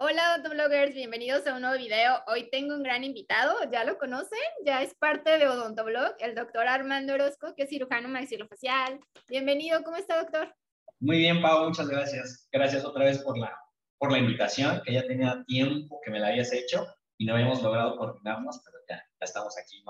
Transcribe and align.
Hola 0.00 0.36
odontobloggers, 0.36 0.94
bienvenidos 0.94 1.44
a 1.48 1.54
un 1.54 1.62
nuevo 1.62 1.76
video. 1.76 2.22
Hoy 2.28 2.48
tengo 2.50 2.72
un 2.72 2.84
gran 2.84 3.02
invitado, 3.02 3.56
ya 3.72 3.82
lo 3.82 3.98
conocen, 3.98 4.38
ya 4.64 4.80
es 4.80 4.94
parte 4.94 5.38
de 5.38 5.48
Odontoblog, 5.48 6.14
el 6.20 6.36
doctor 6.36 6.68
Armando 6.68 7.14
Orozco, 7.14 7.52
que 7.56 7.64
es 7.64 7.68
cirujano 7.68 8.08
maxilofacial. 8.08 9.00
Bienvenido, 9.28 9.82
¿cómo 9.82 9.96
está 9.96 10.22
doctor? 10.22 10.54
Muy 11.00 11.18
bien, 11.18 11.42
Pau, 11.42 11.66
muchas 11.66 11.88
gracias. 11.88 12.48
Gracias 12.52 12.84
otra 12.84 13.06
vez 13.06 13.18
por 13.24 13.36
la, 13.38 13.52
por 13.98 14.12
la 14.12 14.18
invitación, 14.18 14.80
que 14.84 14.92
ya 14.92 15.04
tenía 15.04 15.42
tiempo 15.48 16.00
que 16.04 16.12
me 16.12 16.20
la 16.20 16.28
habías 16.28 16.52
hecho 16.52 16.86
y 17.16 17.26
no 17.26 17.34
habíamos 17.34 17.60
logrado 17.60 17.96
coordinarnos, 17.96 18.62
pero 18.64 18.78
ya, 18.88 18.98
ya 18.98 19.24
estamos 19.24 19.58
aquí 19.58 19.82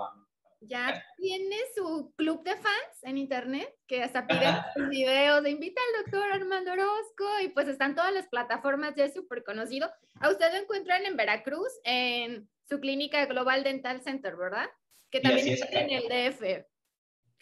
Ya 0.61 1.05
tiene 1.17 1.55
su 1.73 2.13
club 2.17 2.43
de 2.43 2.51
fans 2.51 3.03
en 3.03 3.17
internet 3.17 3.73
que 3.87 4.03
hasta 4.03 4.27
pide 4.27 4.45
videos 4.89 5.41
de 5.41 5.51
invita 5.51 5.81
al 5.81 6.03
doctor 6.03 6.31
Armando 6.31 6.73
Orozco 6.73 7.25
y 7.43 7.49
pues 7.49 7.69
están 7.69 7.95
todas 7.95 8.13
las 8.13 8.27
plataformas, 8.27 8.93
ya 8.95 9.05
es 9.05 9.13
súper 9.13 9.43
conocido. 9.43 9.89
A 10.19 10.29
usted 10.29 10.51
lo 10.51 10.59
encuentran 10.59 11.05
en 11.05 11.15
Veracruz, 11.15 11.71
en 11.83 12.49
su 12.67 12.79
clínica 12.79 13.25
Global 13.25 13.63
Dental 13.63 14.01
Center, 14.01 14.35
¿verdad? 14.35 14.67
Que 15.09 15.21
también 15.21 15.47
está 15.47 15.79
en 15.79 15.89
el 15.91 16.03
DF. 16.03 16.65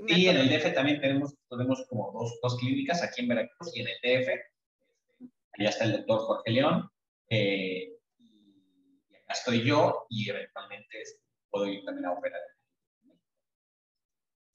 Sí, 0.07 0.27
en 0.27 0.37
el 0.37 0.49
DF 0.49 0.73
también 0.75 1.01
tenemos, 1.01 1.35
tenemos 1.49 1.85
como 1.89 2.11
dos, 2.11 2.39
dos, 2.41 2.57
clínicas, 2.59 3.01
aquí 3.01 3.21
en 3.21 3.29
Veracruz 3.29 3.75
y 3.75 3.81
en 3.81 3.87
el 3.87 3.97
DF. 4.03 4.29
Allá 5.57 5.69
está 5.69 5.85
el 5.85 5.93
doctor 5.93 6.19
Jorge 6.19 6.51
León. 6.51 6.89
Eh, 7.29 7.93
y 8.19 9.15
acá 9.15 9.33
estoy 9.33 9.63
yo 9.63 10.05
y 10.09 10.29
eventualmente 10.29 11.03
puedo 11.49 11.65
ir 11.65 11.83
también 11.83 12.05
a 12.05 12.13
operar. 12.13 12.39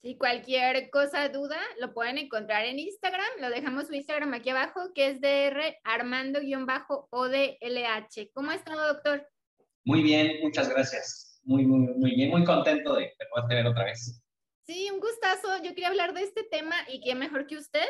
Si 0.03 0.17
cualquier 0.17 0.89
cosa, 0.89 1.29
duda, 1.29 1.57
lo 1.79 1.93
pueden 1.93 2.17
encontrar 2.17 2.65
en 2.65 2.77
Instagram. 2.77 3.25
Lo 3.39 3.49
dejamos 3.49 3.87
su 3.87 3.93
Instagram 3.93 4.33
aquí 4.33 4.49
abajo, 4.49 4.91
que 4.93 5.07
es 5.07 5.21
DR 5.21 5.77
Armando-ODLH. 5.85 8.31
¿Cómo 8.33 8.51
ha 8.51 8.55
estado, 8.55 8.85
doctor? 8.85 9.25
Muy 9.85 10.03
bien, 10.03 10.41
muchas 10.41 10.67
gracias. 10.67 11.39
Muy, 11.45 11.65
muy, 11.65 11.93
muy 11.93 12.15
bien. 12.15 12.31
Muy 12.31 12.43
contento 12.43 12.95
de, 12.95 13.13
de 13.17 13.25
poder 13.33 13.47
tener 13.47 13.65
otra 13.65 13.85
vez. 13.85 14.21
Sí, 14.65 14.91
un 14.91 14.99
gustazo. 14.99 15.63
Yo 15.63 15.69
quería 15.69 15.87
hablar 15.87 16.13
de 16.13 16.23
este 16.23 16.43
tema 16.43 16.75
y 16.89 16.99
qué 16.99 17.15
mejor 17.15 17.47
que 17.47 17.55
usted, 17.55 17.87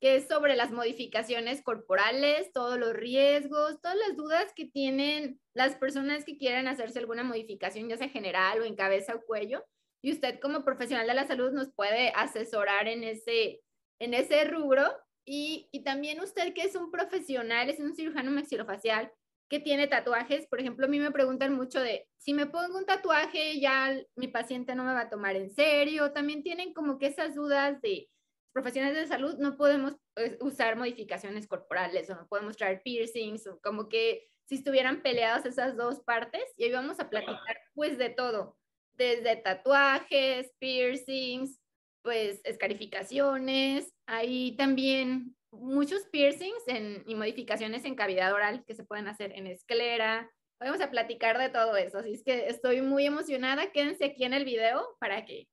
que 0.00 0.16
es 0.16 0.26
sobre 0.26 0.56
las 0.56 0.72
modificaciones 0.72 1.62
corporales, 1.62 2.50
todos 2.52 2.76
los 2.76 2.92
riesgos, 2.92 3.80
todas 3.80 3.98
las 3.98 4.16
dudas 4.16 4.52
que 4.56 4.64
tienen 4.64 5.40
las 5.54 5.76
personas 5.76 6.24
que 6.24 6.36
quieren 6.36 6.66
hacerse 6.66 6.98
alguna 6.98 7.22
modificación, 7.22 7.88
ya 7.88 7.98
sea 7.98 8.08
general 8.08 8.60
o 8.60 8.64
en 8.64 8.74
cabeza 8.74 9.14
o 9.14 9.22
cuello. 9.24 9.64
Y 10.02 10.12
usted 10.12 10.40
como 10.40 10.64
profesional 10.64 11.06
de 11.06 11.14
la 11.14 11.26
salud 11.26 11.52
nos 11.52 11.72
puede 11.72 12.12
asesorar 12.14 12.88
en 12.88 13.04
ese, 13.04 13.62
en 14.00 14.14
ese 14.14 14.44
rubro. 14.44 14.92
Y, 15.24 15.68
y 15.72 15.84
también 15.84 16.20
usted 16.20 16.52
que 16.52 16.62
es 16.62 16.74
un 16.74 16.90
profesional, 16.90 17.70
es 17.70 17.78
un 17.78 17.94
cirujano 17.94 18.30
maxilofacial, 18.32 19.12
que 19.52 19.60
tiene 19.60 19.86
tatuajes, 19.86 20.46
por 20.46 20.60
ejemplo, 20.60 20.86
a 20.86 20.88
mí 20.88 20.98
me 20.98 21.10
preguntan 21.10 21.52
mucho 21.52 21.78
de, 21.78 22.08
si 22.16 22.32
me 22.32 22.46
pongo 22.46 22.78
un 22.78 22.86
tatuaje, 22.86 23.60
ya 23.60 23.94
mi 24.16 24.28
paciente 24.28 24.74
no 24.74 24.82
me 24.82 24.94
va 24.94 25.02
a 25.02 25.10
tomar 25.10 25.36
en 25.36 25.50
serio. 25.50 26.10
También 26.12 26.42
tienen 26.42 26.72
como 26.72 26.98
que 26.98 27.08
esas 27.08 27.34
dudas 27.34 27.78
de 27.82 28.08
profesionales 28.54 28.96
de 28.96 29.06
salud, 29.06 29.36
no 29.38 29.58
podemos 29.58 29.94
pues, 30.14 30.38
usar 30.40 30.76
modificaciones 30.76 31.46
corporales 31.46 32.08
o 32.08 32.14
no 32.14 32.26
podemos 32.28 32.56
traer 32.56 32.80
piercings, 32.82 33.46
o 33.46 33.60
como 33.60 33.90
que 33.90 34.26
si 34.46 34.54
estuvieran 34.54 35.02
peleadas 35.02 35.44
esas 35.44 35.76
dos 35.76 36.00
partes. 36.00 36.42
Y 36.56 36.64
hoy 36.64 36.72
vamos 36.72 36.98
a 36.98 37.10
platicar 37.10 37.58
pues 37.74 37.98
de 37.98 38.08
todo, 38.08 38.56
desde 38.94 39.36
tatuajes, 39.36 40.52
piercings, 40.58 41.60
pues 42.02 42.40
escarificaciones, 42.44 43.92
ahí 44.06 44.56
también 44.56 45.36
muchos 45.52 46.04
piercings 46.10 46.66
en, 46.66 47.04
y 47.06 47.14
modificaciones 47.14 47.84
en 47.84 47.94
cavidad 47.94 48.32
oral 48.32 48.64
que 48.66 48.74
se 48.74 48.84
pueden 48.84 49.06
hacer 49.06 49.32
en 49.36 49.46
esclera. 49.46 50.30
Vamos 50.58 50.80
a 50.80 50.90
platicar 50.90 51.38
de 51.38 51.48
todo 51.48 51.76
eso, 51.76 51.98
así 51.98 52.12
es 52.14 52.22
que 52.24 52.48
estoy 52.48 52.82
muy 52.82 53.06
emocionada. 53.06 53.72
Quédense 53.72 54.04
aquí 54.04 54.24
en 54.24 54.34
el 54.34 54.44
video 54.44 54.96
para 54.98 55.24
que, 55.24 55.48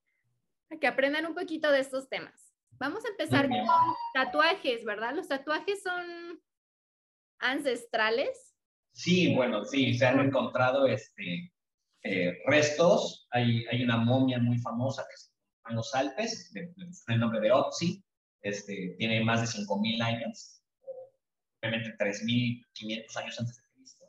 que 0.80 0.86
aprendan 0.86 1.26
un 1.26 1.34
poquito 1.34 1.70
de 1.70 1.80
estos 1.80 2.08
temas. 2.08 2.54
Vamos 2.78 3.04
a 3.04 3.08
empezar 3.08 3.48
con 3.48 3.58
tatuajes, 4.14 4.84
¿verdad? 4.84 5.14
Los 5.14 5.28
tatuajes 5.28 5.82
son 5.82 6.40
ancestrales. 7.38 8.54
Sí, 8.92 9.34
bueno, 9.34 9.64
sí, 9.64 9.94
se 9.94 10.06
han 10.06 10.20
encontrado 10.20 10.86
este, 10.86 11.52
eh, 12.02 12.38
restos. 12.46 13.28
Hay, 13.30 13.64
hay 13.66 13.82
una 13.82 13.98
momia 13.98 14.38
muy 14.38 14.58
famosa 14.58 15.06
que 15.10 15.16
se 15.16 15.30
en 15.70 15.76
los 15.76 15.94
Alpes, 15.94 16.52
de, 16.52 16.72
de, 16.76 16.90
el 17.08 17.20
nombre 17.20 17.40
de 17.40 17.52
Otzi, 17.52 18.04
este, 18.42 18.94
tiene 18.98 19.22
más 19.24 19.40
de 19.40 19.46
5.000 19.46 20.02
años, 20.02 20.62
obviamente 21.62 21.96
3.500 21.98 23.16
años 23.16 23.40
antes 23.40 23.56
de 23.56 23.62
Cristo. 23.74 24.04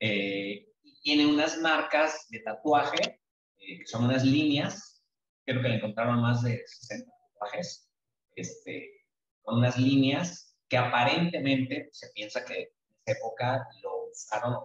Eh, 0.00 0.68
tiene 1.02 1.26
unas 1.26 1.58
marcas 1.58 2.26
de 2.30 2.40
tatuaje, 2.40 3.20
eh, 3.58 3.78
que 3.78 3.86
son 3.86 4.04
unas 4.04 4.24
líneas, 4.24 5.04
creo 5.44 5.60
que 5.60 5.68
le 5.68 5.76
encontraron 5.76 6.20
más 6.20 6.42
de 6.42 6.62
60 6.66 7.10
tatuajes, 7.10 7.90
este, 8.36 9.06
con 9.42 9.58
unas 9.58 9.78
líneas 9.78 10.56
que 10.68 10.78
aparentemente 10.78 11.88
se 11.92 12.08
piensa 12.14 12.44
que 12.44 12.54
en 12.54 12.68
esa 13.06 13.18
época 13.18 13.68
lo 13.82 14.06
usaron 14.10 14.58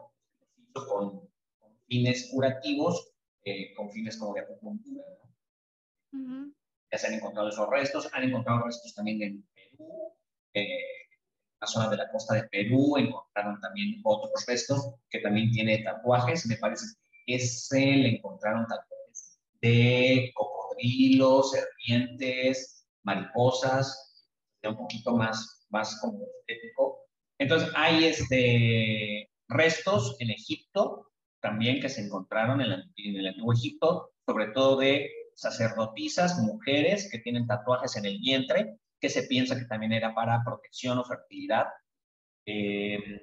con 0.74 1.30
fines 1.90 2.30
curativos, 2.32 3.12
eh, 3.44 3.74
con 3.76 3.92
fines 3.92 4.18
como 4.18 4.34
de 4.34 4.42
acupuntura. 4.42 5.04
¿no? 6.12 6.20
Uh 6.20 6.26
-huh 6.26 6.54
ya 6.92 6.98
se 6.98 7.08
han 7.08 7.14
encontrado 7.14 7.50
esos 7.50 7.70
restos, 7.70 8.10
han 8.14 8.24
encontrado 8.24 8.64
restos 8.66 8.94
también 8.96 9.22
en 9.22 9.48
Perú, 9.54 10.14
eh, 10.54 10.64
en 10.64 11.60
la 11.62 11.68
zona 11.68 11.90
de 11.90 11.98
la 11.98 12.12
costa 12.12 12.36
de 12.36 12.44
Perú, 12.50 12.98
encontraron 12.98 13.60
también 13.62 14.02
otros 14.04 14.46
restos 14.48 14.96
que 15.10 15.20
también 15.20 15.52
tiene 15.52 15.84
tatuajes, 15.84 16.46
me 16.48 16.58
parece 16.58 16.86
que 17.26 17.36
ese 17.36 17.80
le 17.80 18.10
encontraron 18.18 18.66
tatuajes 18.66 19.40
de 19.62 20.32
cocodrilos, 20.34 21.52
serpientes, 21.52 22.88
mariposas, 23.04 24.26
un 24.64 24.78
poquito 24.78 25.16
más, 25.16 25.66
más 25.70 26.00
como 26.02 26.26
estético. 26.40 27.06
Entonces 27.38 27.70
hay 27.76 28.06
este, 28.06 29.30
restos 29.48 30.16
en 30.20 30.32
Egipto 30.32 31.09
también 31.42 31.80
que 31.80 31.90
se 31.90 32.02
encontraron 32.02 32.62
en, 32.62 32.72
el 32.96 33.28
antiguo 33.28 33.54
Egipto, 33.54 34.12
sobre 34.26 34.48
todo 34.48 34.78
de 34.78 35.10
sacerdotisas, 35.36 36.40
mujeres 36.40 37.10
que 37.12 37.20
tienen 37.20 37.48
tatuajes 37.48 37.96
en 37.96 38.06
el 38.06 38.20
vientre, 38.20 38.78
que 39.00 39.10
se 39.10 39.24
piensa 39.24 39.58
que 39.58 39.66
también 39.66 39.94
era 39.94 40.14
para 40.14 40.44
protección 40.44 40.98
o 40.98 41.06
fertilidad. 41.06 41.68
Eh, 42.46 43.22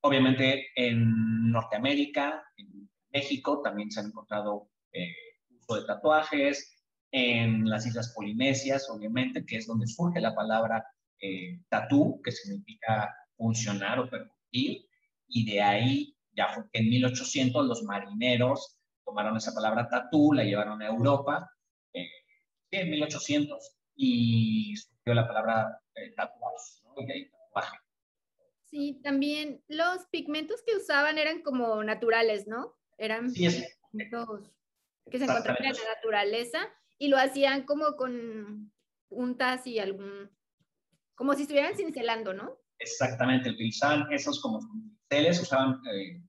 obviamente 0.00 0.68
en 0.74 1.50
Norteamérica, 1.50 2.42
en 2.56 2.88
México, 3.12 3.60
también 3.62 3.90
se 3.90 4.00
han 4.00 4.06
encontrado 4.06 4.70
eh, 4.92 5.14
uso 5.50 5.80
de 5.80 5.86
tatuajes. 5.86 6.68
En 7.14 7.68
las 7.68 7.86
Islas 7.86 8.14
Polinesias, 8.14 8.88
obviamente, 8.88 9.44
que 9.44 9.56
es 9.56 9.66
donde 9.66 9.86
surge 9.86 10.18
la 10.18 10.34
palabra 10.34 10.82
eh, 11.20 11.60
tatú, 11.68 12.22
que 12.24 12.32
significa 12.32 13.14
funcionar 13.36 13.98
o 13.98 14.08
percutir. 14.08 14.86
Y 15.28 15.44
de 15.50 15.60
ahí, 15.60 16.11
ya 16.34 16.48
fue 16.48 16.64
que 16.72 16.80
en 16.80 16.88
1800 16.88 17.66
los 17.66 17.82
marineros 17.82 18.78
tomaron 19.04 19.36
esa 19.36 19.52
palabra 19.52 19.88
tatú, 19.88 20.32
la 20.32 20.44
llevaron 20.44 20.80
a 20.82 20.86
Europa, 20.86 21.50
eh, 21.92 22.08
en 22.70 22.90
1800, 22.90 23.76
y 23.94 24.74
surgió 24.76 25.14
la 25.14 25.26
palabra 25.26 25.80
eh, 25.94 26.12
tatuaje, 26.14 26.80
¿no? 26.84 26.94
tatuaje. 26.94 27.78
Sí, 28.64 29.00
también 29.02 29.62
los 29.68 30.06
pigmentos 30.06 30.62
que 30.66 30.76
usaban 30.76 31.18
eran 31.18 31.42
como 31.42 31.84
naturales, 31.84 32.46
¿no? 32.46 32.74
Eran 32.96 33.30
sí, 33.30 33.46
es, 33.46 33.78
pigmentos 33.90 34.50
que 35.10 35.18
se 35.18 35.24
encontraban 35.24 35.64
en 35.64 35.72
la 35.72 35.94
naturaleza 35.94 36.58
y 36.96 37.08
lo 37.08 37.18
hacían 37.18 37.64
como 37.64 37.96
con 37.96 38.72
puntas 39.08 39.66
y 39.66 39.78
algún, 39.78 40.30
como 41.14 41.34
si 41.34 41.42
estuvieran 41.42 41.76
cincelando, 41.76 42.32
¿no? 42.32 42.58
Exactamente, 42.78 43.50
utilizaban 43.50 44.10
esos 44.10 44.40
como 44.40 44.60
usaban 45.40 45.80
eh, 45.92 46.20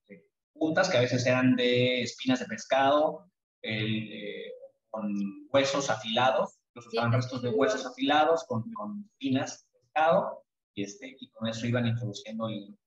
puntas 0.53 0.89
que 0.89 0.97
a 0.97 1.01
veces 1.01 1.25
eran 1.25 1.56
de 1.56 2.01
espinas 2.01 2.39
de 2.39 2.45
pescado, 2.45 3.31
eh, 3.62 4.51
con 4.89 5.13
huesos 5.51 5.89
afilados, 5.89 6.59
los 6.74 6.88
usaban 6.88 7.12
sí. 7.12 7.18
restos 7.18 7.41
de 7.41 7.50
huesos 7.50 7.85
afilados 7.85 8.45
con, 8.47 8.71
con 8.74 9.03
espinas 9.12 9.68
de 9.71 9.80
pescado, 9.80 10.44
y, 10.75 10.83
este, 10.83 11.15
y 11.19 11.30
con 11.30 11.47
eso 11.47 11.68
iban 11.68 11.88
introduciendo 11.88 12.47
el, 12.50 12.77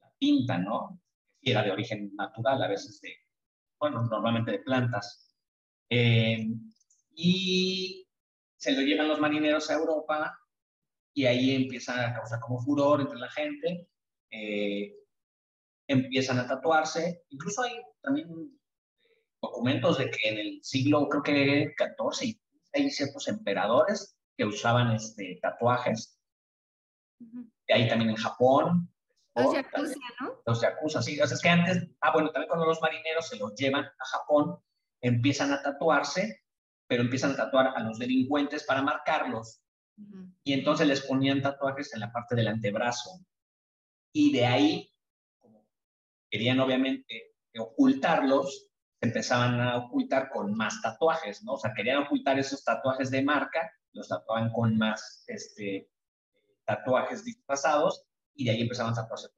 la 0.00 0.12
tinta, 0.18 0.58
¿no? 0.58 1.00
Que 1.40 1.50
era 1.52 1.62
de 1.62 1.72
origen 1.72 2.14
natural, 2.14 2.62
a 2.62 2.68
veces 2.68 3.00
de, 3.00 3.14
bueno, 3.78 4.02
normalmente 4.04 4.52
de 4.52 4.58
plantas. 4.60 5.34
Eh, 5.90 6.46
y 7.14 8.06
se 8.56 8.72
lo 8.72 8.80
llevan 8.80 9.08
los 9.08 9.20
marineros 9.20 9.70
a 9.70 9.74
Europa 9.74 10.38
y 11.12 11.26
ahí 11.26 11.54
empieza 11.54 12.08
a 12.08 12.14
causar 12.14 12.40
como 12.40 12.60
furor 12.60 13.00
entre 13.00 13.18
la 13.18 13.30
gente. 13.30 13.88
Eh, 14.30 14.94
empiezan 15.86 16.38
a 16.38 16.46
tatuarse. 16.46 17.24
Incluso 17.30 17.62
hay 17.62 17.80
también 18.02 18.28
documentos 19.42 19.98
de 19.98 20.10
que 20.10 20.28
en 20.28 20.38
el 20.38 20.60
siglo, 20.62 21.08
creo 21.08 21.22
que 21.22 21.74
14, 21.76 22.40
hay 22.72 22.90
ciertos 22.90 23.28
emperadores 23.28 24.16
que 24.36 24.44
usaban 24.44 24.92
este, 24.92 25.38
tatuajes. 25.42 26.18
Uh 27.20 27.24
-huh. 27.24 27.50
Hay 27.68 27.88
también 27.88 28.10
en 28.10 28.16
Japón, 28.16 28.90
Los 29.34 29.52
yakuza, 29.52 29.94
¿no? 30.20 30.42
Los 30.46 30.60
yakuza, 30.60 31.02
sí. 31.02 31.20
O 31.20 31.26
sea, 31.26 31.34
es 31.34 31.42
que 31.42 31.48
antes, 31.48 31.88
ah, 32.00 32.12
bueno, 32.12 32.30
también 32.30 32.48
cuando 32.48 32.66
los 32.66 32.80
marineros 32.80 33.28
se 33.28 33.36
los 33.36 33.54
llevan 33.54 33.84
a 33.84 34.04
Japón, 34.04 34.58
empiezan 35.00 35.52
a 35.52 35.62
tatuarse, 35.62 36.42
pero 36.86 37.02
empiezan 37.02 37.32
a 37.32 37.36
tatuar 37.36 37.72
a 37.76 37.80
los 37.80 37.98
delincuentes 37.98 38.64
para 38.64 38.82
marcarlos. 38.82 39.60
Y 40.42 40.52
entonces 40.52 40.86
les 40.86 41.02
ponían 41.02 41.42
tatuajes 41.42 41.94
en 41.94 42.00
la 42.00 42.12
parte 42.12 42.34
del 42.34 42.48
antebrazo. 42.48 43.10
Y 44.12 44.32
de 44.32 44.46
ahí, 44.46 44.93
querían 46.34 46.58
obviamente 46.58 47.32
ocultarlos, 47.56 48.68
se 49.00 49.06
empezaban 49.06 49.60
a 49.60 49.76
ocultar 49.76 50.30
con 50.30 50.52
más 50.56 50.82
tatuajes, 50.82 51.44
¿no? 51.44 51.52
O 51.52 51.58
sea, 51.58 51.72
querían 51.72 52.02
ocultar 52.02 52.40
esos 52.40 52.64
tatuajes 52.64 53.12
de 53.12 53.22
marca, 53.22 53.70
los 53.92 54.08
tatuaban 54.08 54.50
con 54.52 54.76
más 54.76 55.22
este, 55.28 55.88
tatuajes 56.64 57.24
disfrazados 57.24 58.04
y 58.34 58.46
de 58.46 58.50
ahí 58.50 58.62
empezaban 58.62 58.94
a 58.94 58.96
tatuarse. 58.96 59.28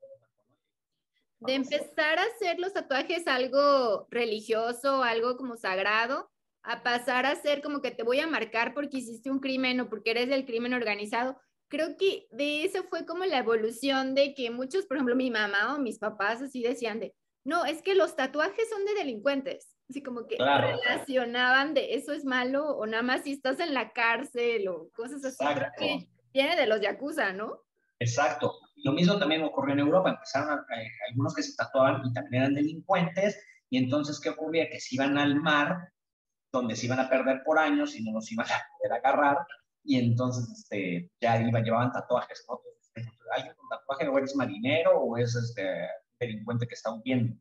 De 1.40 1.54
empezar 1.54 2.18
a 2.18 2.24
hacer 2.34 2.58
los 2.58 2.72
tatuajes 2.72 3.26
algo 3.26 4.06
religioso, 4.10 5.02
algo 5.02 5.36
como 5.36 5.58
sagrado, 5.58 6.30
a 6.62 6.82
pasar 6.82 7.26
a 7.26 7.36
ser 7.36 7.60
como 7.60 7.82
que 7.82 7.90
te 7.90 8.04
voy 8.04 8.20
a 8.20 8.26
marcar 8.26 8.72
porque 8.72 8.96
hiciste 8.96 9.30
un 9.30 9.40
crimen 9.40 9.80
o 9.80 9.90
porque 9.90 10.12
eres 10.12 10.30
del 10.30 10.46
crimen 10.46 10.72
organizado. 10.72 11.38
Creo 11.68 11.96
que 11.96 12.28
de 12.30 12.64
eso 12.64 12.84
fue 12.84 13.04
como 13.04 13.24
la 13.24 13.38
evolución 13.38 14.14
de 14.14 14.34
que 14.34 14.50
muchos, 14.50 14.86
por 14.86 14.96
ejemplo, 14.96 15.16
mi 15.16 15.30
mamá 15.30 15.74
o 15.74 15.78
mis 15.78 15.98
papás 15.98 16.40
así 16.42 16.62
decían 16.62 17.00
de, 17.00 17.14
no, 17.44 17.64
es 17.64 17.82
que 17.82 17.94
los 17.94 18.16
tatuajes 18.16 18.68
son 18.68 18.84
de 18.84 18.94
delincuentes. 18.94 19.76
Así 19.88 20.02
como 20.02 20.26
que 20.26 20.36
relacionaban 20.36 21.74
de 21.74 21.94
eso 21.94 22.12
es 22.12 22.24
malo 22.24 22.76
o 22.76 22.86
nada 22.86 23.04
más 23.04 23.22
si 23.22 23.32
estás 23.32 23.60
en 23.60 23.72
la 23.72 23.92
cárcel 23.92 24.66
o 24.68 24.88
cosas 24.94 25.24
así. 25.24 25.44
Creo 25.54 25.70
que 25.78 26.08
viene 26.32 26.56
de 26.56 26.66
los 26.66 26.80
yakuza, 26.80 27.32
¿no? 27.32 27.62
Exacto. 28.00 28.52
Lo 28.84 28.92
mismo 28.92 29.18
también 29.18 29.44
ocurrió 29.44 29.74
en 29.74 29.80
Europa. 29.80 30.10
Empezaron 30.10 30.64
algunos 31.08 31.34
que 31.34 31.42
se 31.42 31.54
tatuaban 31.56 32.02
y 32.04 32.12
también 32.12 32.42
eran 32.42 32.54
delincuentes. 32.54 33.40
Y 33.70 33.78
entonces, 33.78 34.20
¿qué 34.20 34.30
ocurría? 34.30 34.68
Que 34.68 34.80
se 34.80 34.96
iban 34.96 35.16
al 35.18 35.36
mar, 35.36 35.92
donde 36.52 36.76
se 36.76 36.86
iban 36.86 37.00
a 37.00 37.08
perder 37.08 37.42
por 37.44 37.58
años 37.58 37.94
y 37.94 38.02
no 38.02 38.12
los 38.12 38.30
iban 38.32 38.46
a 38.46 38.66
poder 38.76 38.92
agarrar. 38.92 39.38
Y 39.86 39.98
entonces 39.98 40.50
este, 40.50 41.10
ya 41.20 41.40
iban, 41.40 41.64
llevaban 41.64 41.92
tatuajes. 41.92 42.44
¿no? 42.48 42.60
¿Hay 43.34 43.42
un 43.42 43.68
tatuaje 43.68 44.08
o 44.08 44.18
eres 44.18 44.34
marinero 44.34 44.98
o 45.00 45.16
es 45.16 45.34
este, 45.34 45.88
delincuente 46.18 46.66
que 46.66 46.74
está 46.74 46.92
huyendo. 46.92 47.36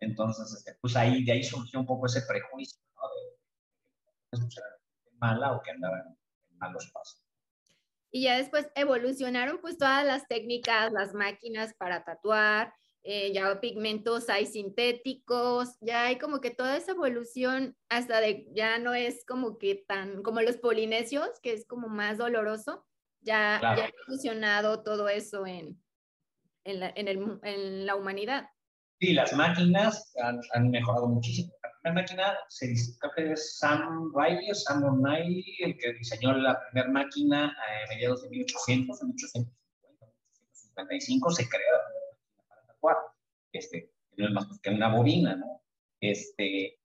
Entonces, 0.00 0.52
este, 0.52 0.76
pues 0.80 0.96
ahí, 0.96 1.24
de 1.24 1.32
ahí 1.32 1.44
surgió 1.44 1.80
un 1.80 1.86
poco 1.86 2.06
ese 2.06 2.22
prejuicio, 2.22 2.80
¿no? 2.96 3.02
De, 4.40 4.46
de, 4.46 5.16
mala 5.18 5.52
o 5.52 5.62
que 5.62 5.70
andaba 5.70 5.98
en 5.98 6.58
malos 6.58 6.90
pasos. 6.92 7.22
Y 8.10 8.24
ya 8.24 8.36
después 8.36 8.68
evolucionaron 8.74 9.58
pues 9.60 9.78
todas 9.78 10.04
las 10.04 10.26
técnicas, 10.26 10.92
las 10.92 11.14
máquinas 11.14 11.74
para 11.74 12.04
tatuar, 12.04 12.72
eh, 13.08 13.32
ya 13.32 13.60
pigmentos 13.60 14.28
hay 14.28 14.46
sintéticos, 14.46 15.76
ya 15.80 16.06
hay 16.06 16.18
como 16.18 16.40
que 16.40 16.50
toda 16.50 16.76
esa 16.76 16.90
evolución 16.90 17.76
hasta 17.88 18.20
de, 18.20 18.48
ya 18.52 18.80
no 18.80 18.94
es 18.94 19.24
como 19.24 19.58
que 19.58 19.84
tan, 19.86 20.24
como 20.24 20.40
los 20.40 20.56
polinesios, 20.56 21.28
que 21.40 21.52
es 21.52 21.64
como 21.68 21.88
más 21.88 22.18
doloroso, 22.18 22.84
ya, 23.20 23.60
ya 23.62 23.84
ha 23.84 23.88
evolucionado 23.88 24.82
todo 24.82 25.08
eso 25.08 25.46
en, 25.46 25.80
en 26.64 26.80
la, 26.80 26.92
en, 26.96 27.06
el, 27.06 27.38
en 27.44 27.86
la 27.86 27.94
humanidad. 27.94 28.48
Sí, 28.98 29.12
las 29.12 29.32
máquinas 29.34 30.12
han, 30.20 30.40
han, 30.54 30.70
mejorado 30.70 31.06
muchísimo. 31.06 31.52
La 31.62 31.70
primera 31.80 32.02
máquina, 32.02 32.38
se 32.48 32.66
dice, 32.66 32.98
creo 32.98 33.12
que 33.14 33.32
es 33.34 33.58
Sam 33.58 34.10
Riley 34.16 34.50
o 34.50 34.54
Sam 34.54 34.82
O'Reilly, 34.82 35.58
el 35.60 35.78
que 35.78 35.92
diseñó 35.92 36.32
la 36.32 36.60
primera 36.70 36.90
máquina 36.90 37.50
a 37.50 37.88
mediados 37.88 38.22
de 38.22 38.30
1800, 38.30 39.00
en 39.00 39.08
1850, 39.08 39.52
1855, 40.00 41.30
se 41.30 41.48
creó 41.48 41.95
tatuar. 42.76 42.96
Este, 43.52 43.92
no 44.16 44.26
es 44.26 44.32
más 44.32 44.46
que 44.60 44.70
una 44.70 44.94
bobina, 44.94 45.36
¿no? 45.36 45.62
Este, 46.00 46.78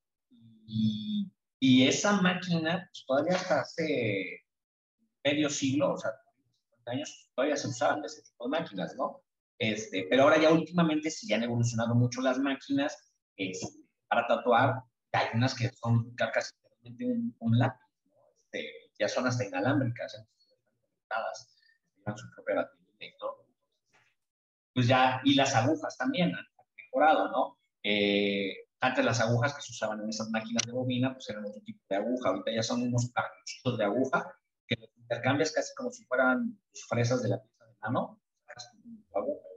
y, 0.67 1.31
esa 1.87 2.21
máquina, 2.21 2.89
pues, 2.91 3.05
todavía 3.05 3.35
hasta 3.35 3.61
hace 3.61 4.45
medio 5.23 5.49
siglo, 5.49 5.93
o 5.93 5.97
sea, 5.97 6.11
50 6.69 6.91
años, 6.91 7.31
todavía 7.35 7.57
se 7.57 7.67
usaban 7.67 8.03
ese 8.03 8.23
tipo 8.23 8.45
de 8.45 8.59
máquinas, 8.59 8.95
¿no? 8.95 9.23
Este, 9.59 10.07
pero 10.09 10.23
ahora 10.23 10.41
ya 10.41 10.51
últimamente 10.51 11.11
sí 11.11 11.31
han 11.33 11.43
evolucionado 11.43 11.93
mucho 11.93 12.21
las 12.21 12.39
máquinas 12.39 13.13
este, 13.35 13.67
para 14.07 14.25
tatuar. 14.27 14.83
Hay 15.11 15.27
unas 15.35 15.53
que 15.53 15.69
son 15.69 16.15
casi 16.15 16.53
un, 16.83 17.35
un 17.39 17.59
lápiz, 17.59 17.79
este, 18.37 18.91
ya 18.97 19.07
son 19.07 19.27
hasta 19.27 19.45
inalámbricas, 19.45 20.13
conectadas, 20.13 21.55
tienen 21.93 22.17
su 22.17 22.31
propia 22.31 22.55
batería 22.55 23.09
y 23.09 23.17
todo. 23.17 23.40
Pues 24.73 24.87
ya, 24.87 25.21
y 25.23 25.35
las 25.35 25.55
agujas 25.55 25.97
también 25.97 26.33
han 26.35 26.45
mejorado, 26.77 27.29
¿no? 27.29 27.57
Eh, 27.83 28.53
antes 28.79 29.05
las 29.05 29.19
agujas 29.21 29.53
que 29.53 29.61
se 29.61 29.71
usaban 29.71 30.01
en 30.01 30.09
esas 30.09 30.29
máquinas 30.29 30.63
de 30.65 30.71
bobina, 30.71 31.13
pues 31.13 31.29
eran 31.29 31.45
otro 31.45 31.61
tipo 31.61 31.79
de 31.89 31.95
aguja. 31.97 32.29
Ahorita 32.29 32.51
ya 32.51 32.63
son 32.63 32.81
unos 32.83 33.11
cartuchos 33.11 33.77
de 33.77 33.83
aguja 33.83 34.33
que 34.67 34.75
intercambias 34.97 35.51
casi 35.51 35.73
como 35.75 35.91
si 35.91 36.05
fueran 36.05 36.59
fresas 36.89 37.21
de 37.21 37.29
la 37.29 37.41
pieza 37.41 37.65
de 37.65 37.73
mano 37.81 38.21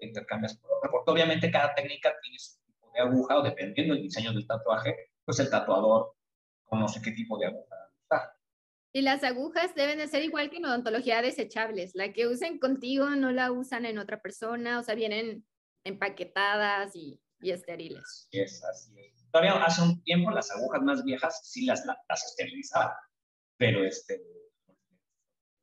intercambias 0.05 0.56
por 0.56 0.70
otra, 0.72 0.90
porque 0.90 1.11
obviamente 1.11 1.50
cada 1.50 1.75
técnica 1.75 2.12
tiene 2.22 2.38
su 2.38 2.58
tipo 2.64 2.90
de 2.94 3.00
aguja 3.00 3.38
o 3.38 3.43
dependiendo 3.43 3.94
del 3.94 4.02
diseño 4.02 4.32
del 4.32 4.46
tatuaje, 4.46 5.10
pues 5.25 5.38
el 5.40 5.50
tatuador 5.50 6.14
conoce 6.64 7.00
qué 7.02 7.12
tipo 7.12 7.38
de 7.38 7.46
aguja. 7.46 7.74
Y 8.96 9.02
las 9.02 9.25
agujas 9.25 9.75
deben 9.75 9.99
de 9.99 10.06
ser 10.06 10.23
igual 10.23 10.50
que 10.50 10.58
en 10.58 10.67
odontología 10.67 11.20
desechables. 11.20 11.96
La 11.96 12.12
que 12.12 12.29
usen 12.29 12.61
contigo 12.61 13.11
no 13.11 13.32
la 13.32 13.50
usan 13.50 13.87
en 13.87 13.99
otra 13.99 14.23
persona, 14.23 14.79
o 14.79 14.85
sea, 14.85 14.94
vienen 14.94 15.44
empaquetadas 15.82 16.94
y, 16.94 17.20
y 17.41 17.50
estériles. 17.50 18.05
Así 18.05 18.41
es, 18.41 18.62
así. 18.62 18.94
Todavía 19.32 19.55
hace 19.64 19.82
un 19.82 20.00
tiempo 20.05 20.31
las 20.31 20.49
agujas 20.52 20.81
más 20.82 21.05
viejas 21.05 21.41
sí 21.43 21.67
las, 21.67 21.85
las 21.85 22.25
esterilizaban, 22.25 22.93
pero 23.56 23.85
este, 23.85 24.23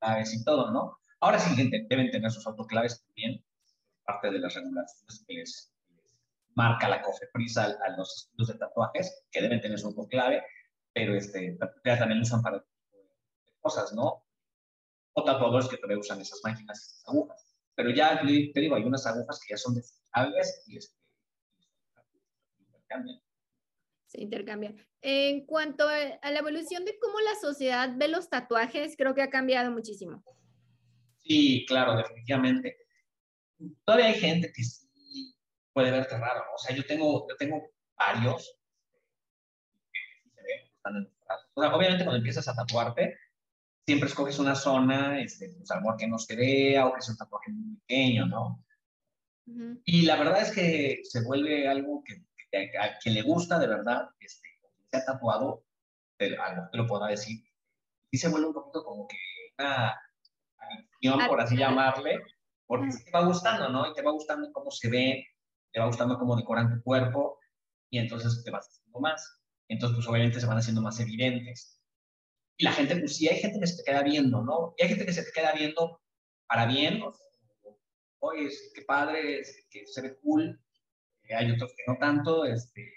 claves 0.01 0.33
y 0.33 0.43
todo, 0.43 0.69
¿no? 0.71 0.99
Ahora 1.21 1.39
sí 1.39 1.55
deben 1.87 2.11
tener 2.11 2.31
sus 2.31 2.45
autoclaves 2.45 3.01
también, 3.01 3.41
parte 4.03 4.29
de 4.29 4.39
las 4.39 4.53
regulaciones 4.55 5.23
que 5.25 5.35
les, 5.35 5.73
marca 6.53 6.89
la 6.89 7.01
COFEPRIS 7.01 7.57
a, 7.59 7.63
a, 7.63 7.95
los 7.95 8.25
estudios 8.25 8.49
de 8.49 8.55
tatuajes, 8.55 9.23
que 9.31 9.41
deben 9.41 9.61
tener 9.61 9.79
su 9.79 9.87
autoclave, 9.87 10.43
pero 10.91 11.15
este, 11.15 11.57
también 11.85 12.19
usan 12.19 12.41
para 12.41 12.61
cosas, 13.61 13.93
¿no? 13.93 14.25
O 15.13 15.23
tatuadores 15.23 15.67
que 15.67 15.77
todavía 15.77 15.99
usan 15.99 16.21
esas 16.21 16.39
máquinas, 16.43 16.79
esas 16.79 17.07
agujas. 17.07 17.55
Pero 17.75 17.91
ya 17.91 18.21
te 18.21 18.59
digo, 18.59 18.75
hay 18.75 18.83
unas 18.83 19.05
agujas 19.05 19.39
que 19.39 19.53
ya 19.53 19.57
son 19.57 19.75
desechables 19.75 20.63
y 20.67 20.77
este, 20.77 20.95
intercambian. 22.59 23.21
Se 24.07 24.21
intercambian. 24.21 24.87
En 25.01 25.45
cuanto 25.45 25.87
a 25.87 26.31
la 26.31 26.39
evolución 26.39 26.85
de 26.85 26.99
cómo 26.99 27.19
la 27.21 27.35
sociedad 27.39 27.89
ve 27.95 28.07
los 28.07 28.29
tatuajes, 28.29 28.95
creo 28.97 29.15
que 29.15 29.21
ha 29.21 29.29
cambiado 29.29 29.71
muchísimo. 29.71 30.23
Sí, 31.17 31.65
claro, 31.67 31.95
definitivamente 31.95 32.81
todavía 33.85 34.07
hay 34.07 34.19
gente 34.19 34.51
que 34.53 34.63
sí 34.63 35.35
puede 35.73 35.91
verte 35.91 36.17
raro, 36.17 36.43
O 36.53 36.57
sea, 36.57 36.75
yo 36.75 36.85
tengo, 36.85 37.27
yo 37.29 37.35
tengo 37.37 37.71
varios 37.97 38.57
que 39.91 40.29
se 40.29 40.41
ven, 40.43 40.71
están 40.75 41.11
o 41.53 41.61
sea, 41.61 41.75
obviamente 41.75 42.03
cuando 42.03 42.17
empiezas 42.17 42.47
a 42.47 42.55
tatuarte, 42.55 43.17
siempre 43.85 44.09
escoges 44.09 44.39
una 44.39 44.55
zona, 44.55 45.21
este, 45.21 45.49
pues, 45.57 45.71
a 45.71 45.81
que 45.97 46.07
no 46.07 46.17
se 46.17 46.35
vea 46.35 46.85
o 46.85 46.93
que 46.93 47.01
sea 47.01 47.13
un 47.13 47.17
tatuaje 47.17 47.51
muy 47.51 47.77
pequeño, 47.77 48.25
¿no? 48.25 48.63
Y 49.85 50.03
la 50.03 50.15
verdad 50.15 50.41
es 50.41 50.51
que 50.51 51.01
se 51.03 51.23
vuelve 51.23 51.67
algo 51.67 52.03
que, 52.05 52.23
que 52.51 52.77
a 52.77 52.97
quien 52.99 53.15
le 53.15 53.21
gusta 53.21 53.59
de 53.59 53.67
verdad, 53.67 54.07
este, 54.19 54.47
se 54.89 54.97
ha 54.97 55.05
tatuado, 55.05 55.65
te, 56.17 56.37
algo 56.37 56.69
te 56.71 56.77
lo 56.77 56.87
podrá 56.87 57.07
decir, 57.07 57.43
y 58.11 58.17
se 58.17 58.29
vuelve 58.29 58.47
un 58.47 58.53
poquito 58.53 58.83
como 58.83 59.07
que 59.07 59.17
una 59.57 59.99
adicción, 60.57 61.27
por 61.27 61.41
así 61.41 61.57
llamarle, 61.57 62.21
porque 62.65 62.89
te 63.03 63.11
va 63.11 63.25
gustando, 63.25 63.69
¿no? 63.69 63.89
Y 63.89 63.93
te 63.93 64.01
va 64.01 64.11
gustando 64.11 64.51
cómo 64.53 64.71
se 64.71 64.89
ve, 64.89 65.27
te 65.73 65.79
va 65.79 65.87
gustando 65.87 66.17
cómo 66.17 66.35
decoran 66.35 66.73
tu 66.73 66.81
cuerpo, 66.83 67.39
y 67.91 67.99
entonces 67.99 68.43
te 68.43 68.51
vas 68.51 68.67
haciendo 68.67 68.99
más. 68.99 69.41
Entonces, 69.67 69.97
pues 69.97 70.07
obviamente 70.07 70.39
se 70.39 70.45
van 70.45 70.57
haciendo 70.57 70.81
más 70.81 70.99
evidentes. 70.99 71.80
Y 72.61 72.63
la 72.63 72.73
gente, 72.73 72.95
pues 72.95 73.15
sí, 73.15 73.27
hay 73.27 73.39
gente 73.39 73.59
que 73.59 73.65
se 73.65 73.77
te 73.77 73.83
queda 73.83 74.03
viendo, 74.03 74.43
¿no? 74.43 74.75
Y 74.77 74.83
hay 74.83 74.89
gente 74.89 75.07
que 75.07 75.13
se 75.13 75.23
te 75.23 75.31
queda 75.31 75.51
viendo 75.53 75.99
para 76.47 76.67
bien, 76.67 77.01
o 77.01 77.11
sea, 77.11 77.25
oye, 78.19 78.49
qué 78.75 78.83
padre, 78.83 79.41
que 79.71 79.87
se 79.87 80.01
ve 80.03 80.19
cool. 80.19 80.61
Eh, 81.23 81.33
hay 81.33 81.49
otros 81.49 81.73
que 81.75 81.91
no 81.91 81.97
tanto, 81.97 82.45
este, 82.45 82.93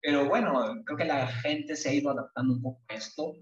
pero 0.00 0.28
bueno, 0.28 0.80
creo 0.84 0.96
que 0.96 1.06
la 1.06 1.26
gente 1.26 1.74
se 1.74 1.88
ha 1.88 1.92
ido 1.92 2.10
adaptando 2.10 2.54
un 2.54 2.62
poco 2.62 2.84
a 2.86 2.94
esto. 2.94 3.34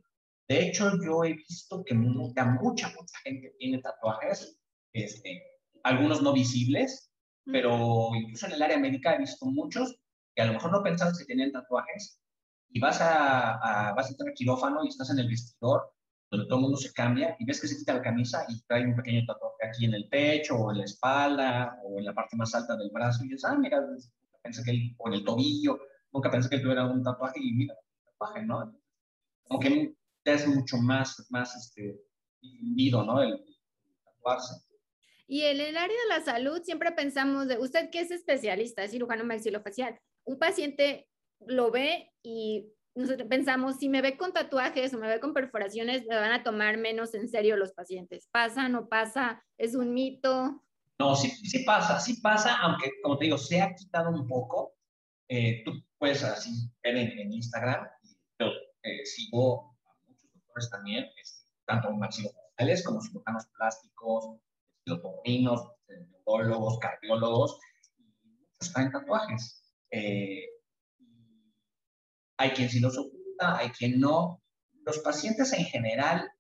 De 0.49 0.69
hecho, 0.69 0.91
yo 1.05 1.23
he 1.23 1.35
visto 1.35 1.85
que 1.85 1.93
mucha, 1.93 2.47
mucha, 2.47 2.89
mucha 2.89 3.19
gente 3.23 3.55
tiene 3.59 3.83
tatuajes 3.83 4.59
este, 4.95 5.43
algunos 5.85 6.23
no 6.23 6.33
visibles, 6.33 7.13
pero 7.45 8.09
incluso 8.15 8.47
en 8.47 8.53
el 8.53 8.63
área 8.63 8.79
médica 8.79 9.15
he 9.15 9.19
visto 9.19 9.45
muchos 9.45 10.01
que 10.35 10.41
a 10.41 10.47
lo 10.47 10.55
mejor 10.55 10.73
no 10.73 10.83
pensabas 10.83 11.19
que 11.19 11.27
tenían 11.27 11.53
tatuajes 11.53 12.22
y 12.73 12.81
vas 12.81 13.01
a, 13.01 13.93
vas 13.95 14.07
a 14.07 14.09
entrar 14.11 14.29
al 14.29 14.35
quirófano 14.35 14.85
y 14.85 14.89
estás 14.89 15.11
en 15.11 15.19
el 15.19 15.29
vestidor 15.29 15.93
donde 16.31 16.47
todo 16.47 16.57
el 16.57 16.63
mundo 16.63 16.79
se 16.79 16.93
cambia 16.95 17.37
y 17.39 17.45
ves 17.45 17.61
que 17.61 17.69
se 17.69 17.77
quita 17.77 17.93
la 17.93 18.03
camisa 18.03 18.47
y 18.49 18.59
trae 18.63 18.87
un 18.87 18.97
pequeño 18.97 19.27
tatuaje 19.27 19.69
aquí 19.69 19.85
en 19.85 19.93
el 19.93 20.09
pecho 20.09 20.57
o 20.57 20.73
en 20.73 20.79
la 20.79 20.85
espalda 20.85 21.79
o 21.85 21.99
en 21.99 22.07
la 22.07 22.15
parte 22.15 22.37
más 22.37 22.55
alta 22.55 22.75
del 22.77 22.91
brazo 22.91 23.23
y 23.23 23.29
dices, 23.29 23.45
ah, 23.45 23.55
mira, 23.59 23.87
pensé 24.43 24.63
que 24.65 24.71
él, 24.71 24.95
o 24.97 25.09
en 25.09 25.15
el 25.15 25.25
tobillo, 25.25 25.79
nunca 26.11 26.31
pensé 26.31 26.49
que 26.49 26.57
él 26.57 26.63
tuviera 26.63 26.87
un 26.87 27.03
tatuaje 27.03 27.39
y 27.39 27.53
mira, 27.53 27.75
tatuaje, 28.07 28.47
¿no? 28.47 28.75
Como 29.47 29.61
que 29.61 29.95
es 30.25 30.49
mucho 30.49 30.79
más, 30.79 31.27
más 31.29 31.55
este, 31.55 32.01
difundido, 32.41 33.05
¿no? 33.05 33.23
El, 33.23 33.45
tatuarse. 34.03 34.55
Y 35.27 35.43
en 35.43 35.61
el 35.61 35.77
área 35.77 35.97
de 35.97 36.09
la 36.09 36.25
salud 36.25 36.63
siempre 36.63 36.93
pensamos 36.93 37.47
de 37.47 37.59
usted 37.59 37.91
que 37.91 38.01
es 38.01 38.11
especialista, 38.11 38.85
es 38.85 38.93
cirujano 38.93 39.25
maxilofacial. 39.25 39.99
Un 40.25 40.39
paciente 40.39 41.11
lo 41.47 41.71
ve 41.71 42.13
y 42.23 42.73
nosotros 42.95 43.27
pensamos, 43.29 43.77
si 43.77 43.89
me 43.89 44.03
ve 44.03 44.17
con 44.17 44.33
tatuajes 44.33 44.93
o 44.93 44.99
me 44.99 45.09
ve 45.09 45.21
con 45.21 45.33
perforaciones, 45.33 46.07
me 46.07 46.17
van 46.17 46.33
a 46.33 46.43
tomar 46.43 46.77
menos 46.77 47.15
en 47.15 47.29
serio 47.29 47.57
los 47.57 47.73
pacientes. 47.73 48.29
¿Pasa, 48.31 48.69
no 48.69 48.89
pasa? 48.89 49.43
¿Es 49.57 49.75
un 49.75 49.95
mito? 49.95 50.63
No, 50.99 51.17
sí, 51.17 51.31
sí 51.31 51.65
pasa, 51.65 51.99
sí 51.99 52.21
pasa, 52.21 52.57
aunque 52.59 52.91
como 53.03 53.19
te 53.19 53.25
digo, 53.25 53.39
se 53.39 53.61
ha 53.61 53.75
quitado 53.75 54.11
un 54.11 54.27
poco. 54.27 54.75
Eh, 55.29 55.63
tú 55.65 55.73
puedes 55.99 56.23
así 56.23 56.71
ver 56.83 56.97
en, 56.97 57.33
Instagram, 57.33 57.89
yo 58.39 58.49
eh, 58.83 59.05
sigo 59.07 59.75
a 59.87 59.95
muchos 60.07 60.31
doctores 60.35 60.71
también, 60.71 61.07
este, 61.21 61.49
tanto 61.65 61.91
maxilofaciales 61.93 62.85
como 62.85 63.01
cirujanos 63.01 63.47
plásticos, 63.57 64.37
estilotorrinos, 64.79 65.73
neurólogos, 65.89 66.79
cardiólogos, 66.79 67.59
y 67.99 68.29
muchos 68.29 68.73
traen 68.75 68.93
tatuajes. 68.93 69.63
Eh, 69.91 70.45
hay 72.37 72.51
quien 72.51 72.69
sí 72.69 72.81
los 72.81 72.99
oculta, 72.99 73.59
hay 73.59 73.71
quien 73.71 74.01
no. 74.01 74.43
Los 74.85 74.99
pacientes 74.99 75.53
en 75.53 75.65
general, 75.65 76.31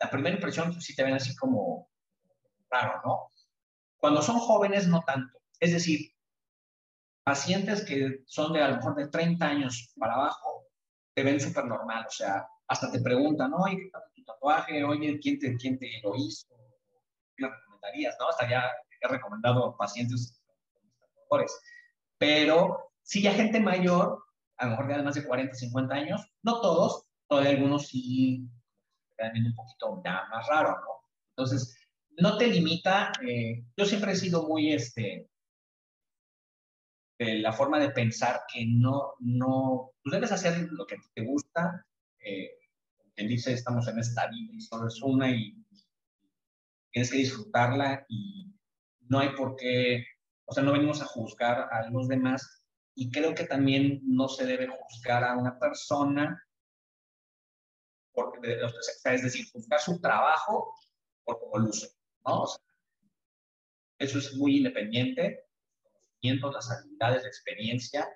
la 0.00 0.10
primera 0.10 0.34
impresión 0.34 0.80
sí 0.80 0.94
te 0.94 1.04
ven 1.04 1.14
así 1.14 1.34
como 1.36 1.88
raro, 2.70 3.00
¿no? 3.04 3.30
Cuando 3.98 4.22
son 4.22 4.38
jóvenes, 4.38 4.88
no 4.88 5.02
tanto. 5.02 5.38
Es 5.60 5.72
decir, 5.72 6.12
pacientes 7.24 7.84
que 7.84 8.22
son 8.26 8.52
de 8.52 8.62
a 8.62 8.68
lo 8.68 8.76
mejor 8.76 8.96
de 8.96 9.08
30 9.08 9.46
años 9.46 9.92
para 9.96 10.14
abajo, 10.14 10.66
te 11.14 11.22
ven 11.22 11.40
súper 11.40 11.66
normal, 11.66 12.06
o 12.08 12.10
sea, 12.10 12.46
hasta 12.66 12.90
te 12.90 13.00
preguntan, 13.00 13.52
oye, 13.54 13.76
¿qué 13.76 13.90
tal 13.90 14.02
tu 14.14 14.24
tatuaje? 14.24 14.82
Oye, 14.82 15.18
¿quién 15.20 15.38
te, 15.38 15.56
quién 15.56 15.78
te 15.78 15.88
lo 16.02 16.16
hizo? 16.16 16.48
¿Qué 17.36 17.46
recomendarías? 17.46 18.16
¿no? 18.18 18.28
Hasta 18.28 18.48
ya 18.48 18.70
he 19.00 19.08
recomendado 19.08 19.76
pacientes 19.76 20.40
con 20.72 20.82
tatuadores. 20.98 21.60
Pero 22.18 22.92
si 23.02 23.22
ya 23.22 23.32
gente 23.32 23.60
mayor, 23.60 24.24
a 24.62 24.66
lo 24.66 24.70
mejor 24.72 24.86
de 24.86 25.02
más 25.02 25.14
de 25.16 25.24
40, 25.24 25.54
50 25.54 25.94
años, 25.94 26.20
no 26.42 26.60
todos, 26.60 27.04
todavía 27.28 27.50
algunos 27.50 27.88
sí 27.88 28.48
quedan 29.16 29.44
un 29.44 29.54
poquito 29.54 30.00
ya 30.04 30.22
más 30.30 30.46
raro, 30.46 30.70
¿no? 30.80 31.08
Entonces, 31.30 31.76
no 32.18 32.36
te 32.36 32.46
limita, 32.46 33.10
eh, 33.26 33.64
yo 33.76 33.84
siempre 33.84 34.12
he 34.12 34.16
sido 34.16 34.46
muy, 34.46 34.72
este, 34.72 35.28
de 37.18 37.38
la 37.40 37.52
forma 37.52 37.80
de 37.80 37.90
pensar 37.90 38.42
que 38.52 38.64
no, 38.66 39.14
no, 39.18 39.90
tú 40.02 40.10
debes 40.10 40.30
hacer 40.30 40.68
lo 40.70 40.86
que 40.86 40.96
te 41.12 41.24
gusta, 41.24 41.84
eh, 42.20 42.52
quien 43.16 43.28
dice, 43.28 43.52
estamos 43.52 43.88
en 43.88 43.98
esta 43.98 44.28
vida 44.28 44.52
y 44.54 44.60
solo 44.60 44.86
es 44.86 45.02
una 45.02 45.28
y 45.28 45.56
tienes 46.92 47.10
que 47.10 47.18
disfrutarla 47.18 48.06
y 48.08 48.54
no 49.08 49.18
hay 49.18 49.30
por 49.30 49.56
qué, 49.56 50.06
o 50.44 50.52
sea, 50.52 50.62
no 50.62 50.72
venimos 50.72 51.02
a 51.02 51.06
juzgar 51.06 51.68
a 51.72 51.90
los 51.90 52.06
demás 52.06 52.61
y 52.94 53.10
creo 53.10 53.34
que 53.34 53.44
también 53.44 54.00
no 54.04 54.28
se 54.28 54.46
debe 54.46 54.68
juzgar 54.68 55.24
a 55.24 55.36
una 55.36 55.58
persona, 55.58 56.42
porque, 58.12 58.58
es 59.04 59.22
decir, 59.22 59.46
juzgar 59.52 59.80
su 59.80 60.00
trabajo 60.00 60.74
por 61.24 61.38
cómo 61.40 61.58
luce, 61.58 61.88
¿no? 62.26 62.44
eso 64.02 64.18
es 64.18 64.34
muy 64.34 64.58
independiente, 64.58 65.44
conocimiento, 65.82 66.52
las 66.52 66.70
habilidades, 66.70 67.22
la 67.22 67.28
experiencia, 67.28 68.08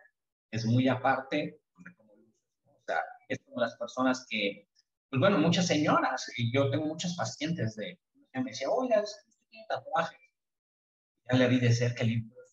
es 0.50 0.64
muy 0.64 0.88
aparte 0.88 1.36
de 1.36 1.96
cómo 1.96 2.14
luce. 2.16 2.34
O 2.66 2.82
sea, 2.84 3.02
es 3.28 3.38
como 3.44 3.60
las 3.60 3.76
personas 3.76 4.26
que, 4.28 4.68
pues 5.08 5.20
bueno, 5.20 5.38
muchas 5.38 5.66
señoras, 5.66 6.30
y 6.36 6.52
yo 6.52 6.70
tengo 6.70 6.86
muchas 6.86 7.14
pacientes 7.16 7.76
de, 7.76 7.98
me 8.34 8.50
decía, 8.50 8.68
oiga, 8.68 9.00
usted 9.02 9.22
tiene 9.48 9.66
tatuaje. 9.68 10.16
Ya 11.30 11.38
le 11.38 11.48
vi 11.48 11.60
de 11.60 11.72
cerca 11.72 12.02
el 12.02 12.10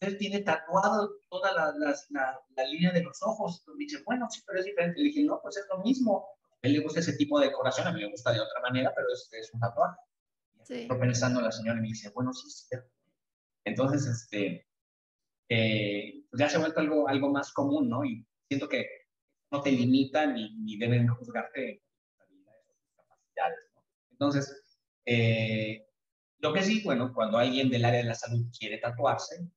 él 0.07 0.17
tiene 0.17 0.41
tatuado 0.41 1.11
toda 1.29 1.53
la, 1.53 1.73
la, 2.09 2.65
línea 2.65 2.91
de 2.91 3.03
los 3.03 3.21
ojos. 3.21 3.63
me 3.67 3.85
dice, 3.85 4.01
bueno, 4.05 4.27
sí, 4.29 4.41
pero 4.45 4.59
es 4.59 4.65
diferente. 4.65 4.99
Le 4.99 5.05
dije, 5.05 5.23
no, 5.23 5.39
pues 5.41 5.57
es 5.57 5.65
lo 5.69 5.79
mismo. 5.83 6.25
A 6.61 6.67
él 6.67 6.73
le 6.73 6.79
gusta 6.79 6.99
ese 6.99 7.13
tipo 7.17 7.39
de 7.39 7.47
decoración, 7.47 7.87
a 7.87 7.91
mí 7.91 8.01
me 8.01 8.09
gusta 8.09 8.31
de 8.31 8.39
otra 8.39 8.61
manera, 8.61 8.93
pero 8.95 9.07
es, 9.11 9.29
es 9.31 9.53
un 9.53 9.59
tatuaje. 9.59 9.97
Sí. 10.63 10.87
pensando 10.87 11.41
la 11.41 11.51
señora 11.51 11.77
y 11.79 11.81
me 11.81 11.87
dice, 11.89 12.09
bueno, 12.11 12.31
sí, 12.33 12.49
sí. 12.49 12.77
Entonces, 13.65 14.05
este, 14.05 14.65
eh, 15.49 16.23
pues 16.29 16.39
ya 16.39 16.49
se 16.49 16.55
ha 16.55 16.59
vuelto 16.59 16.79
algo, 16.79 17.07
algo 17.07 17.29
más 17.29 17.51
común, 17.51 17.89
¿no? 17.89 18.05
Y 18.05 18.25
siento 18.47 18.69
que 18.69 18.87
no 19.51 19.61
te 19.61 19.71
limita 19.71 20.25
ni, 20.25 20.55
ni 20.57 20.77
deben 20.77 21.07
juzgarte 21.07 21.83
capacidades, 22.95 23.71
¿no? 23.75 23.83
Entonces, 24.11 24.63
eh, 25.05 25.85
lo 26.39 26.53
que 26.53 26.63
sí, 26.63 26.81
bueno, 26.83 27.13
cuando 27.13 27.37
alguien 27.37 27.69
del 27.69 27.85
área 27.85 27.99
de 27.99 28.07
la 28.07 28.15
salud 28.15 28.45
quiere 28.57 28.77
tatuarse, 28.77 29.47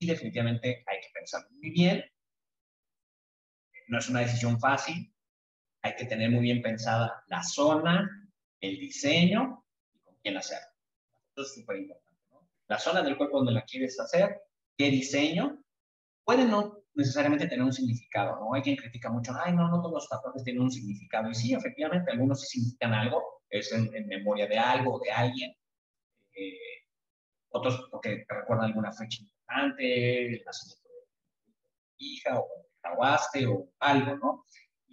y 0.00 0.06
definitivamente 0.06 0.82
hay 0.86 1.00
que 1.00 1.10
pensar 1.12 1.46
muy 1.50 1.70
bien. 1.70 2.04
No 3.88 3.98
es 3.98 4.08
una 4.08 4.20
decisión 4.20 4.58
fácil, 4.58 5.14
hay 5.82 5.94
que 5.94 6.06
tener 6.06 6.30
muy 6.30 6.40
bien 6.40 6.62
pensada 6.62 7.22
la 7.28 7.42
zona, 7.42 8.08
el 8.60 8.78
diseño 8.78 9.64
y 9.92 9.98
con 10.00 10.16
quién 10.22 10.36
hacerlo. 10.38 10.68
Eso 11.34 11.42
es 11.42 11.54
súper 11.54 11.76
importante. 11.76 12.18
La 12.68 12.78
zona 12.78 13.02
del 13.02 13.16
cuerpo 13.16 13.38
donde 13.38 13.52
la 13.52 13.64
quieres 13.64 14.00
hacer, 14.00 14.40
qué 14.76 14.90
diseño, 14.90 15.62
puede 16.24 16.46
no 16.46 16.78
necesariamente 16.94 17.46
tener 17.46 17.64
un 17.64 17.72
significado, 17.72 18.36
¿no? 18.36 18.54
Hay 18.54 18.62
quien 18.62 18.76
critica 18.76 19.10
mucho, 19.10 19.32
ay, 19.44 19.52
no, 19.52 19.68
no 19.68 19.80
todos 19.82 19.94
los 19.94 20.08
tatuajes 20.08 20.44
tienen 20.44 20.62
un 20.62 20.70
significado. 20.70 21.28
Y 21.28 21.34
sí, 21.34 21.52
efectivamente, 21.52 22.10
algunos 22.10 22.40
sí 22.40 22.58
significan 22.58 22.94
algo, 22.94 23.42
es 23.50 23.72
en, 23.72 23.90
memoria 24.06 24.46
de 24.46 24.58
algo, 24.58 24.98
de 25.00 25.10
alguien. 25.10 25.54
Eh, 26.32 26.86
otros 27.50 27.88
porque 27.90 28.24
recuerdan 28.28 28.66
alguna 28.66 28.92
fecha 28.92 29.24
el 29.78 30.42
nacimiento 30.44 30.88
de 30.88 31.06
hija 31.98 32.38
o 32.38 32.48
graduaste 32.82 33.46
o 33.46 33.70
algo, 33.78 34.16
¿no? 34.16 34.44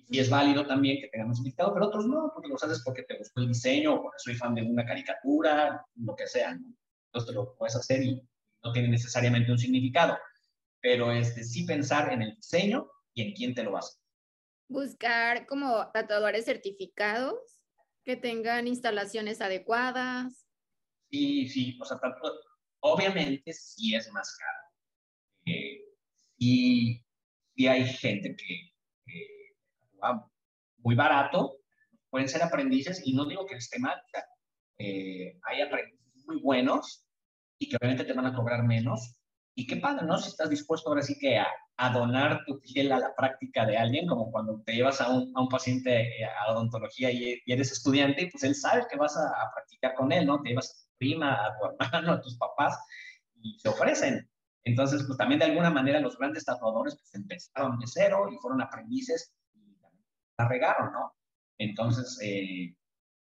Y 0.10 0.20
es 0.20 0.30
válido 0.30 0.66
también 0.66 1.02
que 1.02 1.10
tengamos 1.10 1.38
significado, 1.38 1.74
pero 1.74 1.88
otros 1.88 2.06
no, 2.06 2.32
porque 2.34 2.50
los 2.50 2.64
haces 2.64 2.82
porque 2.84 3.04
te 3.04 3.18
gustó 3.18 3.42
el 3.42 3.50
diseño 3.50 3.96
o 3.96 4.02
porque 4.04 4.20
soy 4.20 4.36
fan 4.36 4.56
de 4.56 4.64
una 4.64 4.86
caricatura, 4.86 5.86
lo 5.96 6.16
que 6.16 6.28
sea, 6.28 6.56
¿no? 6.56 6.74
Entonces 7.08 7.28
te 7.28 7.34
lo 7.34 7.56
puedes 7.56 7.76
hacer 7.76 8.04
y 8.04 8.22
no 8.64 8.72
tiene 8.72 8.90
necesariamente 8.90 9.52
un 9.52 9.58
significado, 9.58 10.18
pero 10.82 11.12
este, 11.12 11.44
sí 11.44 11.66
pensar 11.66 12.12
en 12.14 12.22
el 12.22 12.36
diseño 12.36 12.90
y 13.14 13.24
en 13.24 13.34
quién 13.34 13.54
te 13.54 13.64
lo 13.64 13.72
vas 13.72 14.02
Buscar 14.70 15.46
como 15.48 15.90
tatuadores 15.94 16.46
certificados 16.46 17.40
que 18.04 18.18
tengan 18.18 18.68
instalaciones 18.68 19.40
adecuadas. 19.42 20.46
Sí, 21.10 21.48
sí, 21.48 21.78
o 21.82 21.86
sea, 21.86 22.00
Obviamente 22.94 23.52
sí 23.54 23.96
es 23.96 24.10
más 24.12 24.36
caro. 24.38 24.60
Eh, 25.46 25.82
y, 26.38 27.04
hay 27.68 27.86
gente 27.86 28.36
que, 28.36 28.74
va 30.02 30.30
muy 30.78 30.96
barato, 30.96 31.58
pueden 32.10 32.30
ser 32.30 32.44
aprendices, 32.44 33.02
y 33.06 33.14
no 33.14 33.26
digo 33.26 33.46
que 33.46 33.56
esté 33.56 33.80
mal, 33.80 34.00
eh, 34.78 35.40
hay 35.44 35.62
aprendices 35.62 36.26
muy 36.28 36.40
buenos 36.40 37.04
y 37.58 37.68
que 37.68 37.78
obviamente 37.78 38.06
te 38.06 38.14
van 38.14 38.28
a 38.28 38.36
cobrar 38.36 38.64
menos. 38.64 39.16
Y 39.56 39.66
qué 39.66 39.78
padre, 39.78 40.06
¿no? 40.06 40.18
Si 40.20 40.30
estás 40.30 40.50
dispuesto 40.50 40.90
ahora 40.90 41.02
sí 41.02 41.18
que 41.20 41.40
a, 41.40 41.48
donar 41.92 42.44
tu 42.46 42.60
piel 42.60 42.92
a 42.92 43.00
la 43.00 43.16
práctica 43.16 43.66
de 43.66 43.78
alguien, 43.78 44.08
como 44.08 44.32
cuando 44.32 44.62
te 44.64 44.74
llevas 44.74 45.02
a 45.02 45.10
un, 45.10 45.32
a 45.36 45.42
un 45.42 45.50
paciente 45.50 46.22
eh, 46.22 46.26
a 46.26 46.52
odontología 46.52 47.12
y, 47.12 47.42
eres 47.46 47.72
estudiante, 47.72 48.24
y 48.24 48.32
pues 48.32 48.44
él 48.44 48.56
sabe 48.56 48.86
que 48.90 48.98
vas 48.98 49.18
a, 49.18 49.28
a, 49.28 49.52
practicar 49.54 49.96
con 49.96 50.12
él, 50.12 50.26
¿no? 50.26 50.42
Te 50.42 50.50
llevas 50.50 50.87
prima, 50.98 51.34
a 51.34 51.58
tu 51.58 51.66
hermano, 51.66 52.12
a 52.14 52.22
tus 52.22 52.38
papás, 52.38 52.78
y 53.42 53.60
se 53.60 53.70
ofrecen. 53.70 54.30
Entonces, 54.64 55.04
pues 55.06 55.18
también 55.18 55.40
de 55.40 55.46
alguna 55.46 55.70
manera 55.70 56.00
los 56.00 56.18
grandes 56.18 56.44
tatuadores 56.44 56.98
pues 56.98 57.14
empezaron 57.16 57.80
de 57.80 57.88
cero 57.88 58.28
y 58.32 58.38
fueron 58.38 58.62
aprendices 58.62 59.34
y 59.54 59.78
la 60.38 60.48
regaron, 60.48 60.92
¿no? 60.92 61.14
Entonces, 61.58 62.20
eh, 62.22 62.76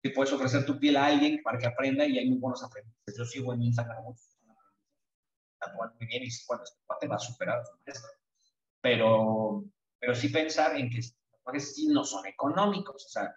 te 0.01 0.11
puedes 0.11 0.31
ofrecer 0.31 0.65
tu 0.65 0.79
piel 0.79 0.97
a 0.97 1.07
alguien 1.07 1.41
para 1.43 1.57
que 1.57 1.67
aprenda 1.67 2.05
y 2.05 2.17
hay 2.17 2.29
muy 2.29 2.39
buenos 2.39 2.63
aprendices. 2.63 3.17
Yo 3.17 3.25
sigo 3.25 3.53
en 3.53 3.63
Instagram 3.63 4.03
muchos 4.03 4.35
tatuan 5.59 5.93
muy 5.97 6.07
bien 6.07 6.23
y 6.23 6.29
bueno, 6.47 6.63
este 6.63 6.79
te 6.99 7.07
va 7.07 7.15
a 7.15 7.19
superar 7.19 7.59
a 7.59 7.65
su 7.65 7.73
maestro. 7.85 8.11
Pero, 8.81 9.63
pero 9.99 10.15
sí 10.15 10.29
pensar 10.29 10.75
en 10.75 10.89
que 10.89 10.97
los 10.97 11.15
tatuajes 11.31 11.75
sí 11.75 11.87
no 11.87 12.03
son 12.03 12.25
económicos, 12.25 13.05
o 13.05 13.09
sea, 13.09 13.35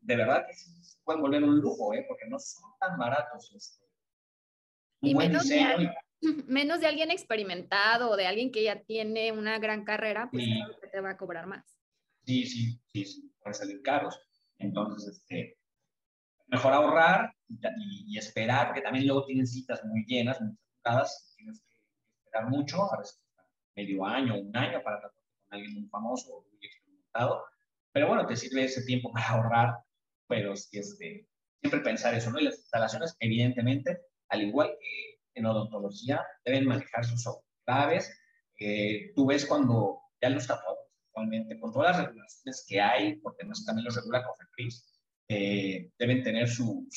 de 0.00 0.16
verdad 0.16 0.46
que 0.46 0.54
sí 0.54 0.70
pueden 1.04 1.22
volver 1.22 1.42
un 1.42 1.60
lujo, 1.60 1.92
¿eh? 1.94 2.04
porque 2.08 2.26
no 2.28 2.38
son 2.38 2.70
tan 2.78 2.98
baratos. 2.98 3.52
Este, 3.54 3.84
y 5.02 5.14
menos, 5.14 5.48
de, 5.48 5.90
menos 6.46 6.80
de 6.80 6.86
alguien 6.86 7.10
experimentado 7.10 8.10
o 8.10 8.16
de 8.16 8.26
alguien 8.26 8.52
que 8.52 8.62
ya 8.62 8.82
tiene 8.82 9.32
una 9.32 9.58
gran 9.58 9.84
carrera, 9.84 10.28
pues 10.30 10.46
te 10.90 11.00
va 11.00 11.10
a 11.10 11.16
cobrar 11.16 11.46
más. 11.46 11.64
Sí, 12.24 12.46
sí, 12.46 12.80
sí, 12.92 13.04
sí, 13.04 13.34
pueden 13.40 13.54
salir 13.54 13.82
caros. 13.82 14.18
Entonces, 14.58 15.16
este, 15.16 15.58
mejor 16.48 16.72
ahorrar 16.72 17.34
y, 17.48 18.18
esperar, 18.18 18.68
porque 18.68 18.82
también 18.82 19.06
luego 19.06 19.24
tienen 19.24 19.46
citas 19.46 19.82
muy 19.84 20.04
llenas, 20.04 20.40
muy 20.40 20.54
saturadas, 20.56 21.34
tienes 21.36 21.60
que 21.62 21.74
esperar 22.24 22.48
mucho, 22.48 22.92
a 22.92 22.98
veces 22.98 23.20
medio 23.74 24.04
año, 24.04 24.38
un 24.38 24.56
año 24.56 24.82
para 24.82 25.00
tratar 25.00 25.20
con 25.20 25.58
alguien 25.58 25.74
muy 25.74 25.88
famoso 25.88 26.36
o 26.36 26.42
muy 26.42 26.66
experimentado. 26.66 27.44
Pero 27.92 28.08
bueno, 28.08 28.26
te 28.26 28.36
sirve 28.36 28.64
ese 28.64 28.82
tiempo 28.84 29.12
para 29.12 29.28
ahorrar, 29.28 29.74
pero 30.28 30.56
sí, 30.56 30.78
este, 30.78 31.26
siempre 31.60 31.80
pensar 31.80 32.14
eso, 32.14 32.30
¿no? 32.30 32.38
Y 32.38 32.44
las 32.44 32.58
instalaciones, 32.58 33.16
evidentemente, 33.20 33.98
al 34.28 34.42
igual 34.42 34.76
que 34.80 35.20
en 35.34 35.46
odontología, 35.46 36.24
deben 36.44 36.66
manejar 36.66 37.04
sus 37.04 37.24
claves. 37.64 38.10
Eh, 38.58 39.12
tú 39.14 39.26
ves 39.26 39.46
cuando 39.46 40.00
ya 40.20 40.28
los 40.30 40.46
tatuadores 40.46 40.90
actualmente, 41.08 41.58
con 41.58 41.72
todas 41.72 41.96
las 41.96 42.06
regulaciones 42.06 42.64
que 42.68 42.80
hay, 42.80 43.16
porque 43.16 43.44
no 43.44 43.52
también 43.66 43.84
los 43.84 43.96
regula 43.96 44.24
COFEPRIS, 44.24 45.00
eh, 45.28 45.90
deben 45.98 46.22
tener 46.22 46.48
su, 46.48 46.88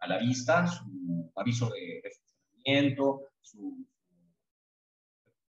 a 0.00 0.08
la 0.08 0.18
vista 0.18 0.66
su 0.66 1.32
aviso 1.36 1.70
de, 1.70 2.02
funcionamiento, 2.02 3.28
su, 3.40 3.86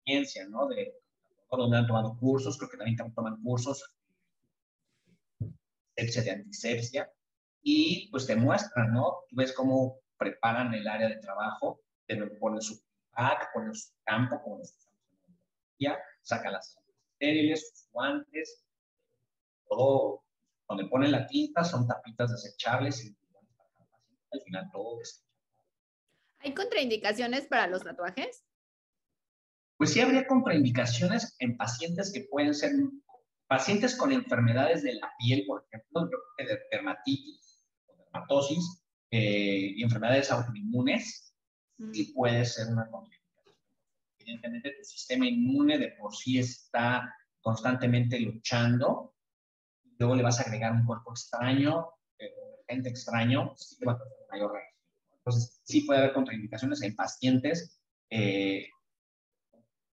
experiencia, 0.06 0.48
¿no? 0.48 0.68
De 0.68 0.94
donde 1.52 1.78
han 1.78 1.88
tomado 1.88 2.16
cursos, 2.18 2.58
creo 2.58 2.70
que 2.70 2.78
también 2.78 2.98
toman 3.14 3.42
cursos 3.42 3.84
de 6.24 6.32
antisepsia, 6.32 7.12
y 7.62 8.10
pues 8.12 8.26
te 8.26 8.36
muestran, 8.36 8.94
¿no? 8.94 9.20
Tú 9.30 9.36
ves 9.36 9.54
cómo 9.54 10.00
preparan 10.18 10.74
el 10.74 10.88
área 10.88 11.10
de 11.10 11.18
trabajo, 11.18 11.82
ponen 12.40 12.62
su 12.62 12.82
pack, 13.12 13.52
ponen 13.54 13.74
su 13.74 13.92
campo, 14.06 14.42
su 14.64 14.90
ya, 15.80 15.98
sacan 16.22 16.54
las 16.54 16.78
estériles, 17.14 17.70
sus 17.70 17.90
guantes, 17.92 18.66
todo, 19.68 20.24
donde 20.68 20.86
ponen 20.86 21.12
la 21.12 21.26
tinta 21.28 21.64
son 21.64 21.88
tapitas 21.88 22.32
desechables 22.32 23.06
y 23.06 23.16
al 24.32 24.42
final 24.42 24.70
todo 24.72 25.02
es. 25.02 25.26
¿Hay 26.40 26.54
contraindicaciones 26.54 27.48
para 27.48 27.68
los 27.68 27.84
tatuajes? 27.84 28.44
Pues 29.78 29.94
sí 29.94 30.02
habría 30.02 30.28
contraindicaciones 30.28 31.36
en 31.40 31.56
pacientes 31.56 32.12
que 32.14 32.28
pueden 32.30 32.54
ser 32.54 32.72
pacientes 33.50 33.96
con 33.96 34.12
enfermedades 34.12 34.84
de 34.84 34.94
la 34.94 35.12
piel, 35.18 35.44
por 35.48 35.66
ejemplo, 35.66 36.08
de 36.38 36.60
dermatitis 36.72 37.66
o 37.88 37.96
dermatosis 37.98 38.84
eh, 39.10 39.74
y 39.76 39.84
enfermedades 39.84 40.32
autoinmunes, 40.32 41.34
mm. 41.80 41.92
sí 41.92 42.14
puede 42.14 42.46
ser 42.46 42.68
una 42.68 42.88
contraindicación. 42.92 43.56
Evidentemente, 44.20 44.76
tu 44.78 44.84
sistema 44.84 45.26
inmune 45.26 45.80
de 45.80 45.90
por 46.00 46.16
sí 46.16 46.38
está 46.38 47.12
constantemente 47.42 48.20
luchando, 48.20 49.16
luego 49.98 50.16
le 50.16 50.24
vas 50.24 50.40
a 50.40 50.44
agregar 50.44 50.72
un 50.72 50.86
cuerpo 50.86 51.12
extraño, 51.12 51.88
eh, 52.20 52.32
gente 52.68 52.90
extraño, 52.90 53.56
sí 53.58 53.84
va 53.84 53.94
a 53.94 53.98
tener 53.98 54.14
mayor 54.30 54.52
reacción. 54.52 54.80
Entonces, 55.12 55.60
sí 55.64 55.82
puede 55.82 56.02
haber 56.02 56.14
contraindicaciones 56.14 56.84
en 56.84 56.96
pacientes 56.96 57.82
eh, 58.12 58.68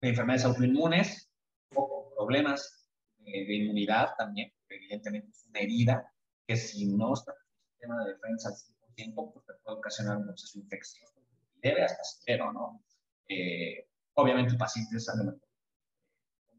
de 0.02 0.08
enfermedades 0.10 0.44
autoinmunes 0.44 1.32
o 1.74 1.88
con 1.88 2.14
problemas 2.14 2.85
de 3.32 3.54
inmunidad 3.54 4.10
también, 4.16 4.52
evidentemente 4.68 5.30
es 5.30 5.46
una 5.48 5.60
herida 5.60 6.12
que 6.46 6.56
si 6.56 6.86
no 6.86 7.14
está 7.14 7.32
en 7.32 7.38
el 7.38 7.70
sistema 7.70 8.04
de 8.04 8.12
defensa 8.12 8.48
al 8.48 8.94
100%, 8.94 9.32
pues 9.32 9.46
te 9.46 9.52
puede 9.62 9.78
ocasionar 9.78 10.16
un 10.18 10.26
proceso 10.26 10.58
infeccioso 10.58 11.16
debe 11.62 11.84
hasta 11.84 12.02
cero, 12.24 12.52
¿no? 12.52 12.82
Eh, 13.28 13.88
obviamente 14.14 14.56
pacientes 14.56 15.06
con 15.06 15.40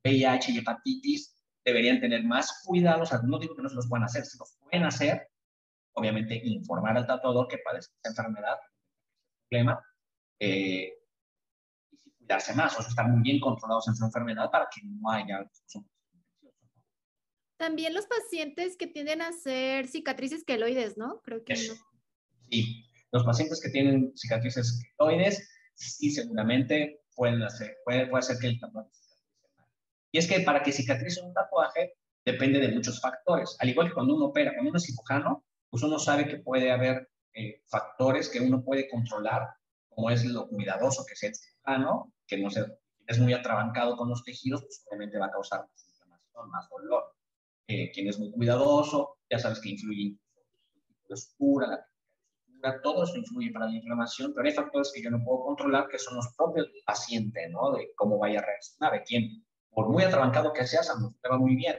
VIH 0.03 0.51
y 0.51 0.57
hepatitis 0.59 1.35
deberían 1.63 1.99
tener 1.99 2.23
más 2.23 2.63
cuidado, 2.65 3.03
o 3.03 3.05
sea, 3.05 3.19
no 3.23 3.39
digo 3.39 3.55
que 3.55 3.61
no 3.61 3.69
se 3.69 3.75
los 3.75 3.87
puedan 3.87 4.05
hacer, 4.05 4.25
se 4.25 4.37
los 4.37 4.57
pueden 4.59 4.85
hacer, 4.85 5.29
obviamente 5.93 6.39
informar 6.43 6.97
al 6.97 7.07
tatuador 7.07 7.47
que 7.47 7.57
padece 7.57 7.91
esta 7.95 8.09
enfermedad, 8.09 8.57
problema, 9.49 9.83
eh, 10.39 10.93
y 11.91 12.11
cuidarse 12.11 12.53
más, 12.53 12.77
o 12.77 12.81
sea, 12.81 12.89
estar 12.89 13.07
muy 13.07 13.21
bien 13.21 13.39
controlados 13.39 13.87
en 13.87 13.95
su 13.95 14.05
enfermedad 14.05 14.49
para 14.51 14.67
que 14.73 14.81
no 14.83 15.09
haya 15.11 15.49
también 17.57 17.93
los 17.93 18.05
pacientes 18.05 18.77
que 18.77 18.87
tienden 18.87 19.21
a 19.21 19.29
hacer 19.29 19.87
cicatrices 19.87 20.43
queloides, 20.43 20.97
¿no? 20.97 21.21
Creo 21.23 21.43
que 21.43 21.53
no. 21.53 21.73
Sí, 22.49 22.85
los 23.11 23.23
pacientes 23.23 23.61
que 23.61 23.69
tienen 23.69 24.13
cicatrices 24.15 24.83
queloides, 24.97 25.49
sí, 25.73 26.11
seguramente 26.11 27.01
pueden 27.15 27.41
hacer, 27.41 27.77
puede, 27.83 28.07
puede 28.07 28.19
hacer 28.19 28.37
que 28.39 28.47
el 28.47 28.59
tatuaje 28.59 28.89
Y 30.11 30.19
es 30.19 30.27
que 30.27 30.39
para 30.41 30.61
que 30.61 30.71
cicatrice 30.71 31.21
un 31.21 31.33
tatuaje 31.33 31.93
depende 32.23 32.59
de 32.59 32.71
muchos 32.71 33.01
factores. 33.01 33.55
Al 33.59 33.69
igual 33.69 33.87
que 33.87 33.93
cuando 33.93 34.15
uno 34.15 34.25
opera, 34.25 34.51
cuando 34.53 34.69
uno 34.69 34.77
es 34.77 34.85
cirujano, 34.85 35.45
pues 35.69 35.83
uno 35.83 35.97
sabe 35.99 36.27
que 36.27 36.37
puede 36.37 36.71
haber 36.71 37.09
eh, 37.33 37.63
factores 37.67 38.29
que 38.29 38.39
uno 38.39 38.63
puede 38.63 38.89
controlar, 38.89 39.47
como 39.89 40.09
es 40.09 40.25
lo 40.25 40.47
cuidadoso 40.47 41.05
que 41.05 41.15
sea 41.15 41.29
el 41.29 41.35
cirujano, 41.35 42.13
que 42.27 42.37
no 42.37 42.49
se, 42.49 42.65
es 43.07 43.19
muy 43.19 43.33
atrabancado 43.33 43.95
con 43.95 44.09
los 44.09 44.23
tejidos, 44.23 44.61
pues 44.61 44.83
obviamente 44.87 45.17
va 45.17 45.27
a 45.27 45.31
causar 45.31 45.61
más 45.61 45.87
inflamación, 45.87 46.49
más 46.49 46.69
dolor. 46.69 47.16
Eh, 47.69 47.91
quien 47.91 48.07
es 48.07 48.17
muy 48.17 48.31
cuidadoso, 48.31 49.17
ya 49.29 49.39
sabes 49.39 49.59
que 49.59 49.69
influye 49.69 50.17
la 51.09 51.13
oscura, 51.13 51.67
la 51.67 51.77
textura, 51.77 52.81
todo 52.81 53.03
eso 53.03 53.17
influye 53.17 53.51
para 53.51 53.65
la 53.65 53.75
inflamación, 53.75 54.33
pero 54.33 54.47
hay 54.47 54.53
factores 54.53 54.89
que 54.93 55.01
yo 55.01 55.11
no 55.11 55.21
puedo 55.21 55.43
controlar, 55.43 55.89
que 55.89 55.99
son 55.99 56.15
los 56.15 56.33
propios 56.37 56.67
del 56.67 56.81
paciente, 56.85 57.49
¿no? 57.49 57.73
De 57.73 57.91
cómo 57.95 58.19
vaya 58.19 58.39
a 58.39 58.43
reaccionar, 58.43 58.93
de 58.93 59.03
quién, 59.03 59.45
por 59.69 59.89
muy 59.89 60.03
atrabancado 60.03 60.53
que 60.53 60.65
seas, 60.65 60.89
a 60.89 60.97
lo 60.97 61.13
te 61.21 61.27
va 61.27 61.37
muy 61.37 61.57
bien, 61.57 61.75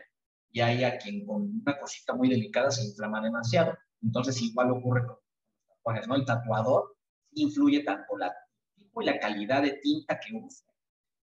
y 0.50 0.60
hay 0.60 0.84
a 0.84 0.98
quien 0.98 1.26
con 1.26 1.62
una 1.62 1.78
cosita 1.78 2.14
muy 2.14 2.28
delicada 2.28 2.70
se 2.70 2.84
inflama 2.84 3.22
demasiado. 3.22 3.74
Entonces, 4.02 4.42
igual 4.42 4.70
ocurre 4.70 5.06
con 5.06 5.16
los 5.16 5.68
tatuajes, 5.68 6.08
¿no? 6.08 6.16
El 6.16 6.26
tatuador 6.26 6.96
influye 7.32 7.82
tanto 7.82 8.14
la 8.18 8.34
tipo 8.76 9.00
y 9.00 9.06
la 9.06 9.18
calidad 9.18 9.62
de 9.62 9.72
tinta 9.82 10.20
que 10.20 10.34
usa, 10.36 10.66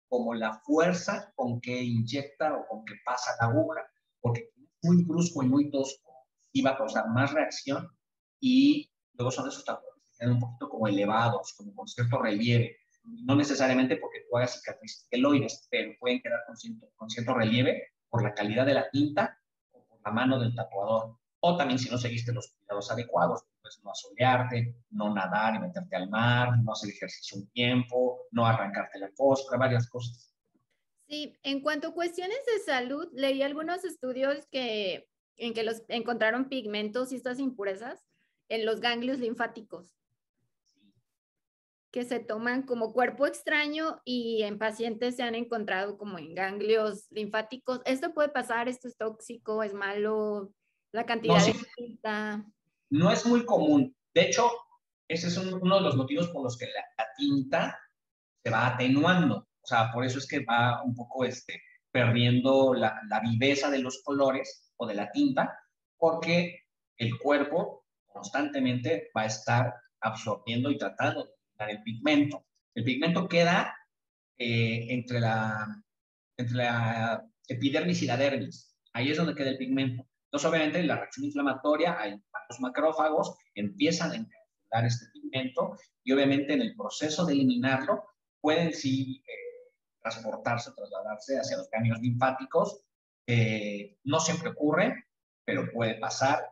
como 0.09 0.33
la 0.33 0.61
fuerza 0.61 1.33
con 1.35 1.61
que 1.61 1.83
inyecta 1.83 2.55
o 2.57 2.67
con 2.69 2.85
que 2.85 2.95
pasa 3.05 3.33
la 3.41 3.49
aguja 3.49 3.85
porque 4.25 4.49
muy 4.83 5.05
brusco 5.05 5.43
y 5.43 5.49
muy 5.49 5.71
tosco 5.71 6.11
iba 6.53 6.71
a 6.71 6.79
causar 6.79 7.11
más 7.11 7.33
reacción 7.35 7.87
y 8.41 8.91
luego 9.13 9.31
son 9.31 9.49
esos 9.49 9.67
tatuajes 9.67 10.03
que 10.03 10.17
quedan 10.19 10.33
un 10.33 10.41
poquito 10.41 10.71
como 10.71 10.89
elevados, 10.89 11.53
como 11.59 11.75
con 11.75 11.87
cierto 11.87 12.23
relieve. 12.23 12.79
No 13.05 13.37
necesariamente 13.37 13.97
porque 13.97 14.21
tú 14.27 14.39
hagas 14.39 14.55
cicatrices 14.55 15.07
queloides, 15.11 15.69
pero 15.71 15.93
pueden 16.01 16.23
quedar 16.23 16.41
con 16.47 16.57
cierto, 16.57 16.89
con 16.97 17.11
cierto 17.11 17.35
relieve 17.35 17.89
por 18.09 18.23
la 18.23 18.33
calidad 18.33 18.65
de 18.65 18.73
la 18.73 18.91
tinta 18.91 19.39
o 19.73 19.85
por 19.85 20.01
la 20.03 20.11
mano 20.11 20.41
del 20.41 20.55
tatuador. 20.55 21.19
O 21.41 21.57
también 21.59 21.79
si 21.79 21.91
no 21.91 21.99
seguiste 21.99 22.33
los 22.33 22.49
cuidados 22.57 22.91
adecuados, 22.91 23.45
pues 23.61 23.79
no 23.85 23.91
asolearte, 23.91 24.75
no 24.89 25.13
nadar 25.13 25.57
y 25.57 25.59
meterte 25.59 25.97
al 25.97 26.09
mar, 26.09 26.59
no 26.63 26.73
hacer 26.73 26.89
ejercicio 26.89 27.37
un 27.37 27.51
tiempo, 27.51 28.21
no 28.31 28.47
arrancarte 28.47 28.99
la 28.99 29.11
fósfora, 29.15 29.59
varias 29.59 29.87
cosas. 29.87 30.34
Sí, 31.09 31.37
en 31.43 31.61
cuanto 31.61 31.89
a 31.89 31.95
cuestiones 31.95 32.39
de 32.47 32.61
salud, 32.65 33.09
leí 33.13 33.43
algunos 33.43 33.85
estudios 33.85 34.47
que, 34.51 35.07
en 35.37 35.55
que 35.55 35.63
los 35.63 35.83
encontraron 35.89 36.49
pigmentos 36.49 37.13
y 37.13 37.17
estas 37.17 37.39
impurezas 37.39 38.05
en 38.49 38.65
los 38.65 38.81
ganglios 38.81 39.19
linfáticos 39.19 39.95
que 41.95 42.03
se 42.03 42.19
toman 42.19 42.65
como 42.65 42.93
cuerpo 42.93 43.25
extraño 43.25 44.01
y 44.05 44.43
en 44.43 44.59
pacientes 44.59 45.15
se 45.15 45.23
han 45.23 45.37
encontrado 45.37 45.97
como 45.97 46.19
en 46.19 46.35
ganglios 46.35 47.07
linfáticos. 47.13 47.83
¿Esto 47.85 48.13
puede 48.13 48.31
pasar? 48.31 48.69
¿Esto 48.69 48.89
es 48.89 48.97
tóxico? 48.97 49.63
¿Es 49.63 49.75
malo? 49.75 50.53
¿La 50.91 51.07
cantidad 51.07 51.39
de 51.47 51.55
tinta? 51.77 52.45
No 52.91 53.13
es 53.13 53.25
muy 53.25 53.47
común. 53.47 53.95
De 54.13 54.23
hecho, 54.23 54.51
ese 55.07 55.29
es 55.29 55.37
uno 55.37 55.77
de 55.77 55.83
los 55.83 55.95
motivos 55.95 56.31
por 56.31 56.43
los 56.43 56.59
que 56.59 56.67
la 56.67 57.07
tinta 57.17 57.79
se 58.43 58.51
va 58.51 58.75
atenuando. 58.75 59.47
O 59.65 59.67
sea, 59.67 59.91
por 59.93 60.05
eso 60.05 60.19
es 60.19 60.29
que 60.29 60.45
va 60.45 60.83
un 60.83 60.95
poco 60.95 61.25
este, 61.25 61.61
perdiendo 61.91 62.75
la, 62.75 63.01
la 63.09 63.21
viveza 63.21 63.71
de 63.71 63.79
los 63.79 64.03
colores 64.05 64.73
o 64.77 64.87
de 64.87 64.95
la 64.95 65.11
tinta, 65.11 65.59
porque 65.97 66.61
el 66.99 67.19
cuerpo 67.19 67.87
constantemente 68.07 69.11
va 69.17 69.23
a 69.23 69.27
estar 69.27 69.75
absorbiendo 70.01 70.71
y 70.71 70.79
tratando 70.79 71.25
de 71.25 71.31
quitar 71.51 71.71
el 71.71 71.83
pigmento. 71.83 72.47
El 72.75 72.85
pigmento 72.85 73.29
queda 73.29 73.75
eh, 74.39 74.87
entre, 74.91 75.21
la, 75.21 75.83
entre 76.37 76.57
la 76.57 77.25
epidermis 77.49 78.03
y 78.03 78.07
la 78.07 78.17
dermis. 78.17 78.77
Ahí 78.93 79.11
es 79.11 79.17
donde 79.17 79.35
queda 79.35 79.51
el 79.51 79.59
pigmento. 79.59 80.07
Entonces, 80.27 80.51
obviamente, 80.51 80.83
la 80.83 80.97
reacción 80.97 81.27
inflamatoria, 81.27 81.97
los 82.49 82.61
macrófagos 82.61 83.37
empiezan 83.55 84.11
a 84.11 84.17
encapsular 84.17 84.85
este 84.85 85.07
pigmento 85.13 85.77
y 86.03 86.13
obviamente 86.13 86.53
en 86.53 86.63
el 86.63 86.75
proceso 86.75 87.25
de 87.25 87.33
eliminarlo 87.33 88.05
pueden 88.41 88.75
sí 88.75 89.23
eh, 89.27 89.44
transportarse, 90.05 90.73
trasladarse 90.73 91.39
hacia 91.39 91.57
los 91.57 91.71
ganglios 91.71 91.99
linfáticos. 92.01 92.83
Eh, 93.27 93.99
no 94.05 94.21
siempre 94.21 94.51
ocurre, 94.51 95.07
pero 95.45 95.71
puede 95.73 95.95
pasar. 95.95 96.47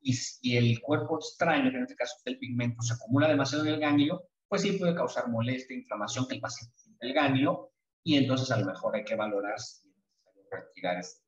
Y 0.00 0.12
si 0.12 0.56
el 0.56 0.80
cuerpo 0.80 1.18
extraño, 1.18 1.68
en 1.68 1.82
este 1.82 1.96
caso 1.96 2.16
el 2.24 2.38
pigmento, 2.38 2.82
se 2.82 2.94
acumula 2.94 3.28
demasiado 3.28 3.64
en 3.64 3.74
el 3.74 3.80
ganglio, 3.80 4.28
pues 4.48 4.62
sí 4.62 4.72
puede 4.72 4.94
causar 4.94 5.28
molestia, 5.28 5.76
inflamación 5.76 6.28
que 6.28 6.36
el 6.36 6.40
paciente 6.40 6.76
siente 6.76 7.06
el 7.06 7.14
ganglio 7.14 7.72
y 8.04 8.16
entonces 8.16 8.50
a 8.50 8.58
lo 8.58 8.66
mejor 8.66 8.94
hay 8.94 9.04
que 9.04 9.16
valorar 9.16 9.58
si 9.58 9.88
es 9.88 9.96
necesario 9.96 10.44
retirar 10.50 10.98
ese, 10.98 11.24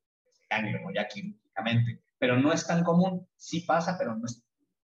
ganglio, 0.49 0.79
ya 0.93 1.07
quirúrgicamente. 1.07 2.01
pero 2.17 2.37
no 2.37 2.53
es 2.53 2.65
tan 2.65 2.83
común. 2.83 3.27
Sí 3.35 3.61
pasa, 3.61 3.97
pero 3.97 4.15
no 4.15 4.25
es. 4.25 4.43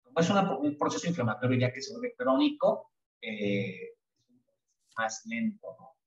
Como 0.03 0.19
es 0.19 0.29
un 0.29 0.77
proceso 0.77 1.07
inflamatorio 1.07 1.59
ya 1.59 1.73
que 1.73 1.81
se 1.81 1.93
vuelve 1.93 2.15
crónico, 2.15 2.91
eh, 3.21 3.97
más 4.97 5.23
lento, 5.25 5.75
¿no? 5.79 6.00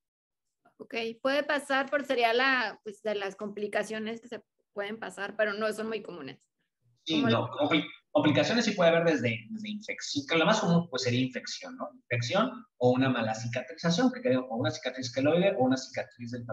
Ok, 0.77 0.95
puede 1.21 1.43
pasar 1.43 1.89
por 1.89 2.05
sería 2.05 2.33
la, 2.33 2.79
pues, 2.83 3.01
de 3.01 3.15
las 3.15 3.35
complicaciones 3.35 4.21
que 4.21 4.27
se 4.27 4.43
pueden 4.73 4.99
pasar, 4.99 5.35
pero 5.37 5.53
no 5.53 5.71
son 5.71 5.87
muy 5.87 6.01
comunes. 6.01 6.39
Sí, 7.05 7.21
no, 7.21 7.49
complicaciones 8.11 8.65
sí 8.65 8.71
puede 8.71 8.89
haber 8.89 9.05
desde, 9.05 9.45
desde 9.49 9.69
infección, 9.69 10.25
que 10.27 10.37
lo 10.37 10.45
más 10.45 10.59
común 10.59 10.89
pues 10.89 11.03
sería 11.03 11.21
infección, 11.21 11.77
¿no? 11.77 11.89
Infección 11.93 12.65
o 12.77 12.91
una 12.91 13.09
mala 13.09 13.35
cicatrización, 13.35 14.11
que 14.11 14.21
quede 14.21 14.37
o 14.37 14.55
una 14.55 14.71
cicatriz 14.71 15.13
queloide 15.13 15.55
o 15.55 15.65
una 15.65 15.77
cicatriz 15.77 16.31
del 16.31 16.45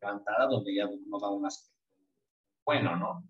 levantada 0.00 0.46
donde 0.46 0.74
ya 0.74 0.84
no 1.06 1.18
da 1.18 1.30
un 1.30 1.44
aspecto 1.44 1.76
bueno, 2.64 2.96
¿no? 2.96 3.28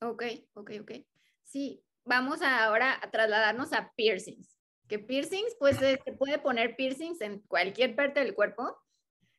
Ok, 0.00 0.22
ok, 0.54 0.70
ok. 0.82 0.92
Sí, 1.42 1.82
vamos 2.04 2.42
ahora 2.42 3.00
a 3.02 3.10
trasladarnos 3.10 3.72
a 3.72 3.92
piercings 3.96 4.61
que 4.92 4.98
piercings, 4.98 5.56
pues 5.58 5.78
se 5.78 5.96
puede 6.18 6.38
poner 6.38 6.76
piercings 6.76 7.22
en 7.22 7.40
cualquier 7.48 7.96
parte 7.96 8.20
del 8.20 8.34
cuerpo. 8.34 8.76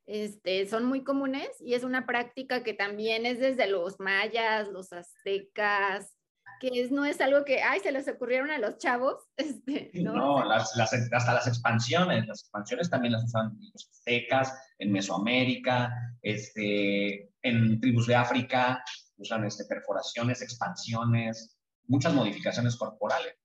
Este, 0.08 0.66
son 0.66 0.84
muy 0.84 1.04
comunes 1.04 1.48
y 1.60 1.76
es 1.76 1.84
una 1.84 2.08
práctica 2.08 2.63
que 2.63 2.74
también 2.74 3.28
es 3.28 3.39
desde 3.39 3.68
los 3.68 4.00
mayas, 4.00 4.70
los 4.70 4.92
aztecas, 4.92 6.18
que 6.60 6.82
es, 6.82 6.89
no 6.89 7.06
es 7.06 7.22
algo 7.22 7.46
que, 7.46 7.62
ay, 7.62 7.82
se 7.82 7.92
les 7.92 8.08
ocurrieron 8.08 8.50
a 8.50 8.58
los 8.58 8.80
chavos. 8.80 9.22
Este, 9.38 9.92
no, 10.02 10.16
no 10.16 10.44
las, 10.44 10.76
las, 10.76 10.92
hasta 10.92 11.36
las 11.36 11.46
expansiones, 11.46 12.26
las 12.26 12.42
expansiones 12.42 12.89
también 12.89 13.12
las 13.13 13.24
usan 13.24 13.56
los 13.74 13.92
aztecas, 13.92 14.60
en 14.80 14.92
Mesoamérica, 14.92 15.94
este, 16.24 17.30
en 17.44 17.80
tribus 17.80 18.08
de 18.08 18.16
África, 18.16 18.84
usan 19.18 19.46
este, 19.46 19.66
perforaciones, 19.66 20.42
expansiones, 20.42 21.60
muchas 21.86 22.12
modificaciones 22.12 22.76
corporales 22.76 23.36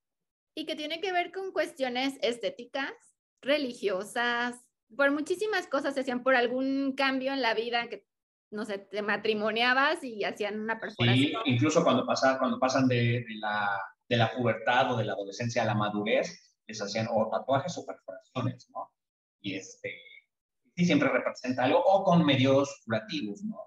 y 0.55 0.65
que 0.65 0.75
tiene 0.75 1.01
que 1.01 1.11
ver 1.11 1.31
con 1.31 1.51
cuestiones 1.51 2.17
estéticas, 2.21 2.91
religiosas, 3.41 4.55
por 4.95 5.11
muchísimas 5.11 5.67
cosas 5.67 5.93
se 5.93 6.01
hacían 6.01 6.23
por 6.23 6.35
algún 6.35 6.93
cambio 6.95 7.33
en 7.33 7.41
la 7.41 7.53
vida 7.53 7.87
que 7.89 8.09
no 8.51 8.65
sé, 8.65 8.79
te 8.79 9.01
matrimoniabas 9.01 10.03
y 10.03 10.23
hacían 10.23 10.59
una 10.59 10.79
perforación. 10.79 11.43
Sí, 11.43 11.51
incluso 11.51 11.83
cuando 11.83 12.05
pasan, 12.05 12.37
cuando 12.37 12.59
pasan 12.59 12.87
de, 12.87 13.23
la, 13.39 13.79
de 14.07 14.17
la 14.17 14.31
pubertad 14.31 14.91
o 14.91 14.97
de 14.97 15.05
la 15.05 15.13
adolescencia 15.13 15.61
a 15.61 15.65
la 15.65 15.75
madurez, 15.75 16.57
les 16.65 16.81
hacían 16.81 17.07
o 17.11 17.29
tatuajes 17.29 17.77
o 17.77 17.85
perforaciones, 17.85 18.69
¿no? 18.71 18.91
Y 19.41 19.55
este, 19.55 19.93
sí 20.75 20.85
siempre 20.85 21.09
representa 21.09 21.65
algo, 21.65 21.83
o 21.85 22.03
con 22.03 22.25
medios 22.25 22.81
curativos, 22.85 23.43
¿no? 23.43 23.59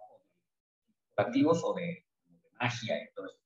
Curativos 1.15 1.63
o 1.65 1.75
de, 1.75 2.05
de 2.25 2.51
magia 2.61 2.97
y 3.03 3.15
todo 3.15 3.27
eso. 3.27 3.42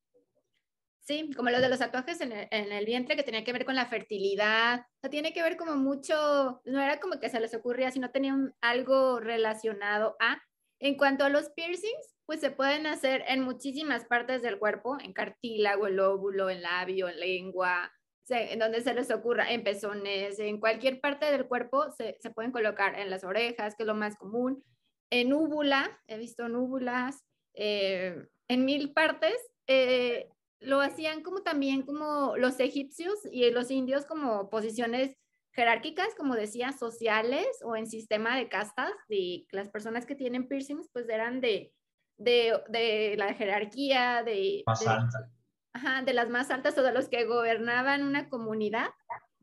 Sí, 1.07 1.31
como 1.37 1.51
lo 1.51 1.61
de 1.61 1.69
los 1.69 1.79
tatuajes 1.79 2.21
en 2.21 2.33
el, 2.33 2.85
vientre 2.85 3.14
que 3.14 3.23
tenía 3.23 3.45
que 3.45 3.53
ver 3.53 3.64
con 3.64 3.77
la 3.77 3.87
fertilidad, 3.87 4.81
o 4.81 5.01
sea, 5.01 5.11
tiene 5.11 5.33
que 5.33 5.40
ver 5.40 5.57
como 5.57 5.77
mucho, 5.77 6.61
no 6.64 6.81
era 6.81 6.99
como 6.99 7.21
que 7.21 7.29
se 7.29 7.38
les 7.38 7.55
ocurría, 7.55 7.92
sino 7.92 8.11
tenía 8.11 8.37
algo 8.61 9.21
relacionado 9.21 10.16
a. 10.19 10.42
En 10.81 10.97
cuanto 10.97 11.25
a 11.25 11.29
los 11.29 11.49
piercings, 11.51 12.16
pues 12.27 12.40
se 12.40 12.51
pueden 12.51 12.88
hacer 12.88 13.23
en 13.29 13.42
muchísimas 13.42 14.05
partes 14.05 14.42
del 14.42 14.59
cuerpo, 14.59 14.99
en 15.01 15.12
cartílago, 15.12 15.87
el 15.87 16.01
óvulo, 16.01 16.51
en 16.51 16.62
labio, 16.62 17.09
en 17.09 17.21
lengua, 17.21 17.92
en 18.29 18.59
donde 18.59 18.83
se 18.83 18.92
les 18.92 19.11
ocurra, 19.12 19.53
en 19.53 19.62
pezones, 19.62 20.40
en 20.40 20.59
cualquier 20.59 21.01
parte 21.01 21.31
del 21.31 21.47
cuerpo 21.47 21.88
se, 21.92 22.19
se 22.21 22.31
pueden 22.31 22.51
colocar 22.51 22.99
en 22.99 23.11
las 23.11 23.23
orejas, 23.23 23.77
que 23.77 23.85
es 23.85 23.87
lo 23.87 23.95
más 23.95 24.16
común, 24.16 24.64
en 25.11 25.33
úvula, 25.33 26.01
he 26.09 26.19
visto 26.19 26.49
núbulas, 26.49 27.25
eh, 27.55 28.27
en 28.49 28.64
mil 28.64 28.92
partes. 28.92 29.37
Eh, 29.69 30.29
lo 30.61 30.81
hacían 30.81 31.23
como 31.23 31.42
también 31.42 31.83
como 31.83 32.37
los 32.37 32.59
egipcios 32.61 33.14
y 33.31 33.51
los 33.51 33.71
indios 33.71 34.07
como 34.07 34.49
posiciones 34.51 35.16
jerárquicas, 35.53 36.14
como 36.16 36.35
decía, 36.35 36.73
sociales 36.73 37.47
o 37.62 37.77
en 37.77 37.87
sistema 37.87 38.37
de 38.37 38.49
castas, 38.49 38.92
de 39.09 39.47
las 39.51 39.69
personas 39.71 40.05
que 40.07 40.14
tienen 40.14 40.49
piercings 40.49 40.88
pues 40.92 41.09
eran 41.09 41.40
de, 41.40 41.73
de, 42.19 42.61
de 42.69 43.14
la 43.16 43.33
jerarquía, 43.35 44.23
de, 44.23 44.64
de, 44.66 46.05
de 46.05 46.12
las 46.12 46.29
más 46.29 46.51
altas 46.51 46.77
o 46.79 46.83
de 46.83 46.92
los 46.92 47.09
que 47.09 47.25
gobernaban 47.25 48.03
una 48.03 48.29
comunidad 48.29 48.90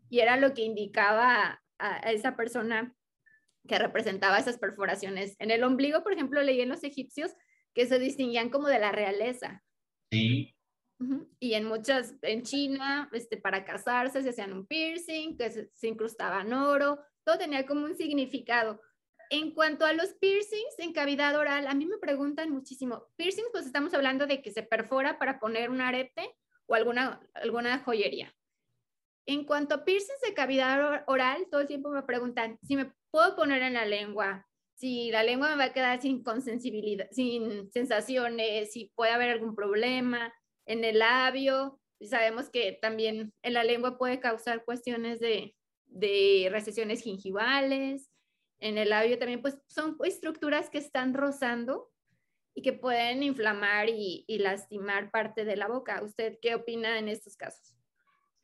y 0.10 0.20
era 0.20 0.38
lo 0.38 0.54
que 0.54 0.62
indicaba 0.62 1.62
a, 1.80 2.08
a 2.08 2.12
esa 2.12 2.36
persona 2.36 2.96
que 3.68 3.80
representaba 3.80 4.38
esas 4.38 4.60
perforaciones. 4.60 5.36
En 5.40 5.50
el 5.50 5.64
ombligo, 5.64 6.04
por 6.04 6.14
ejemplo, 6.14 6.42
leí 6.42 6.62
en 6.62 6.70
los 6.70 6.84
egipcios 6.84 7.32
que 7.74 7.88
se 7.88 7.98
distinguían 7.98 8.50
como 8.50 8.68
de 8.68 8.80
la 8.80 8.92
realeza. 8.92 9.64
Sí, 10.12 10.56
y 11.40 11.54
en 11.54 11.66
muchas, 11.66 12.16
en 12.22 12.44
China, 12.44 13.10
este, 13.14 13.38
para 13.38 13.66
casarse 13.66 14.22
se 14.22 14.30
hacían 14.30 14.54
un 14.54 14.66
piercing, 14.66 15.38
que 15.38 15.52
se, 15.52 15.70
se, 15.74 15.88
incrustaban 15.88 16.54
oro, 16.54 17.00
todo 17.24 17.38
tenía 17.38 17.66
como 17.66 17.86
un 17.86 17.96
significado. 17.96 18.82
En 19.30 19.52
cuanto 19.54 19.86
a 19.86 19.94
los 19.94 20.14
piercings 20.16 20.78
en 20.78 20.94
cavidad 20.94 21.36
oral, 21.36 21.68
a 21.68 21.74
mí 21.74 21.86
me 21.86 21.98
preguntan 21.98 22.52
muchísimo, 22.52 23.08
piercings 23.16 23.50
pues 23.52 23.66
estamos 23.66 23.94
hablando 23.94 24.28
de 24.28 24.42
que 24.42 24.52
se 24.52 24.64
perfora 24.64 25.18
para 25.18 25.40
poner 25.40 25.70
un 25.70 25.82
arete 25.82 26.36
o 26.68 26.76
alguna, 26.76 27.22
alguna 27.34 27.80
joyería. 27.80 28.34
En 29.26 29.46
cuanto 29.46 29.76
a 29.76 29.86
piercings 29.86 30.22
de 30.22 30.34
cavidad 30.34 31.04
oral, 31.08 31.48
todo 31.50 31.62
el 31.62 31.68
tiempo 31.68 31.90
me 31.90 32.04
preguntan 32.04 32.60
si 32.62 32.76
me 32.76 32.92
puedo 33.10 33.36
poner 33.36 33.62
en 33.64 33.74
la 33.74 33.86
lengua, 33.86 34.48
si 34.76 35.12
la 35.12 35.24
lengua 35.24 35.50
me 35.50 35.56
va 35.56 35.66
a 35.66 35.74
quedar 35.74 36.02
sin 36.02 36.24
consensibilidad, 36.24 37.08
sin 37.12 37.72
sensaciones, 37.72 38.74
si 38.74 38.92
puede 38.96 39.12
haber 39.12 39.30
algún 39.30 39.56
problema 39.56 40.34
en 40.66 40.84
el 40.84 41.00
labio, 41.00 41.80
sabemos 42.02 42.50
que 42.50 42.78
también 42.82 43.34
en 43.42 43.54
la 43.54 43.64
lengua 43.64 43.98
puede 43.98 44.20
causar 44.20 44.66
cuestiones 44.66 45.20
de, 45.20 45.56
de 45.86 46.50
recesiones 46.52 47.02
gingivales, 47.02 48.10
en 48.60 48.78
el 48.78 48.90
labio 48.90 49.20
también, 49.20 49.42
pues 49.42 49.58
son 49.68 49.98
estructuras 50.06 50.70
que 50.70 50.78
están 50.78 51.14
rozando 51.14 51.92
y 52.56 52.62
que 52.62 52.72
pueden 52.72 53.24
inflamar 53.24 53.90
y, 53.90 54.24
y, 54.28 54.38
lastimar 54.38 55.12
parte 55.12 55.44
de 55.44 55.58
la 55.58 55.68
boca. 55.68 56.02
¿Usted 56.02 56.38
qué 56.42 56.56
opina 56.56 56.98
en 56.98 57.10
estos 57.10 57.36
casos? 57.36 57.76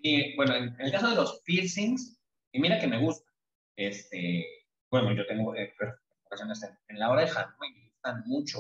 Sí, 0.02 0.34
bueno, 0.36 0.56
en, 0.56 0.76
el 0.80 0.92
caso 0.92 1.10
de 1.10 1.16
los 1.16 1.42
piercings, 1.44 2.20
y 2.52 2.60
mira 2.60 2.80
que 2.80 2.88
me 2.88 3.00
gusta, 3.00 3.30
este, 3.78 4.46
bueno, 4.90 5.14
yo 5.14 5.26
tengo 5.28 5.56
eh, 5.56 5.74
en, 5.80 6.52
en, 6.90 7.00
la 7.00 7.12
oreja, 7.12 7.56
me 7.60 7.90
gustan 7.90 8.24
mucho, 8.26 8.60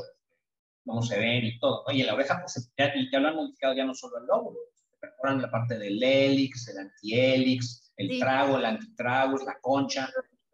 cómo 0.85 1.01
se 1.01 1.19
ven 1.19 1.45
y 1.45 1.59
todo, 1.59 1.83
¿no? 1.87 1.93
Y 1.93 2.01
en 2.01 2.07
la 2.07 2.15
oreja, 2.15 2.39
pues 2.41 2.71
ya, 2.77 2.93
ya 3.11 3.19
lo 3.19 3.27
han 3.27 3.35
modificado 3.35 3.73
ya 3.73 3.85
no 3.85 3.93
solo 3.93 4.17
el 4.17 4.25
lóbulo, 4.25 4.59
perforan 4.99 5.41
la 5.41 5.49
parte 5.49 5.77
del 5.77 6.01
hélix, 6.01 6.67
el 6.69 6.79
antihelix, 6.79 7.93
el 7.97 8.19
trago, 8.19 8.57
el 8.57 8.65
antitrago, 8.65 9.37
la 9.37 9.59
concha. 9.61 10.09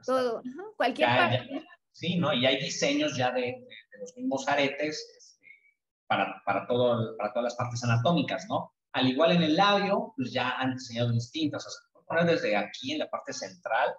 Todo, 0.06 0.42
cualquier 0.78 1.08
parte. 1.08 1.66
sí, 1.92 2.18
¿no? 2.18 2.34
Y 2.34 2.46
hay 2.46 2.60
diseños 2.60 3.16
ya 3.18 3.32
de, 3.32 3.42
de, 3.42 4.00
los 4.00 4.16
mismos 4.18 4.48
aretes 4.48 5.04
este, 5.18 5.48
para, 6.08 6.42
para, 6.46 6.68
todo, 6.68 7.16
para 7.18 7.34
todas 7.34 7.46
las 7.46 7.56
partes 7.56 7.84
anatómicas, 7.84 8.46
¿no? 8.48 8.74
Al 8.94 9.08
igual 9.08 9.32
en 9.32 9.44
el 9.44 9.56
labio, 9.56 10.14
pues 10.16 10.32
ya 10.32 10.52
han 10.52 10.76
diseñado 10.76 11.12
distintas, 11.12 11.66
o 11.66 11.70
sea, 11.70 11.86
poner 12.06 12.26
desde 12.26 12.56
aquí 12.56 12.94
en 12.94 13.00
la 13.00 13.10
parte 13.10 13.34
central 13.34 13.94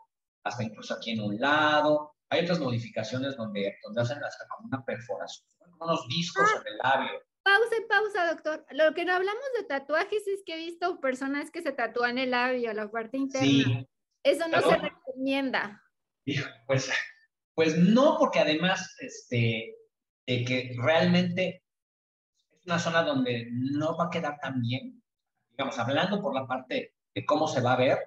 hasta 0.44 0.62
incluso 0.62 0.94
aquí 0.94 1.12
en 1.12 1.22
un 1.22 1.40
lado. 1.40 2.14
Hay 2.28 2.44
otras 2.44 2.60
modificaciones 2.60 3.36
donde, 3.36 3.76
donde 3.82 4.00
hacen 4.00 4.22
hasta 4.22 4.46
como 4.48 4.68
una 4.68 4.84
perforación 4.84 5.46
unos 5.80 6.06
discos 6.08 6.50
en 6.52 6.72
el 6.72 6.78
labio. 6.78 7.22
Pausa 7.42 7.76
y 7.78 7.88
pausa, 7.88 8.26
doctor. 8.32 8.66
Lo 8.70 8.92
que 8.94 9.04
no 9.04 9.12
hablamos 9.14 9.44
de 9.56 9.64
tatuajes 9.64 10.26
es 10.26 10.42
que 10.44 10.54
he 10.54 10.58
visto 10.58 11.00
personas 11.00 11.50
que 11.50 11.62
se 11.62 11.72
tatúan 11.72 12.18
el 12.18 12.32
labio, 12.32 12.72
la 12.72 12.90
parte 12.90 13.18
interna. 13.18 13.46
Sí. 13.46 13.88
Eso 14.24 14.48
no 14.48 14.60
se 14.60 14.76
recomienda. 14.76 15.80
Pues, 16.66 16.90
pues 17.54 17.78
no, 17.78 18.16
porque 18.18 18.40
además, 18.40 18.96
este, 18.98 19.76
de 20.26 20.44
que 20.44 20.74
realmente 20.82 21.62
es 22.50 22.66
una 22.66 22.80
zona 22.80 23.04
donde 23.04 23.48
no 23.52 23.96
va 23.96 24.06
a 24.06 24.10
quedar 24.10 24.40
tan 24.40 24.60
bien. 24.60 25.00
Digamos, 25.50 25.78
hablando 25.78 26.20
por 26.20 26.34
la 26.34 26.46
parte 26.46 26.94
de 27.14 27.24
cómo 27.24 27.46
se 27.46 27.60
va 27.60 27.74
a 27.74 27.78
ver, 27.78 27.98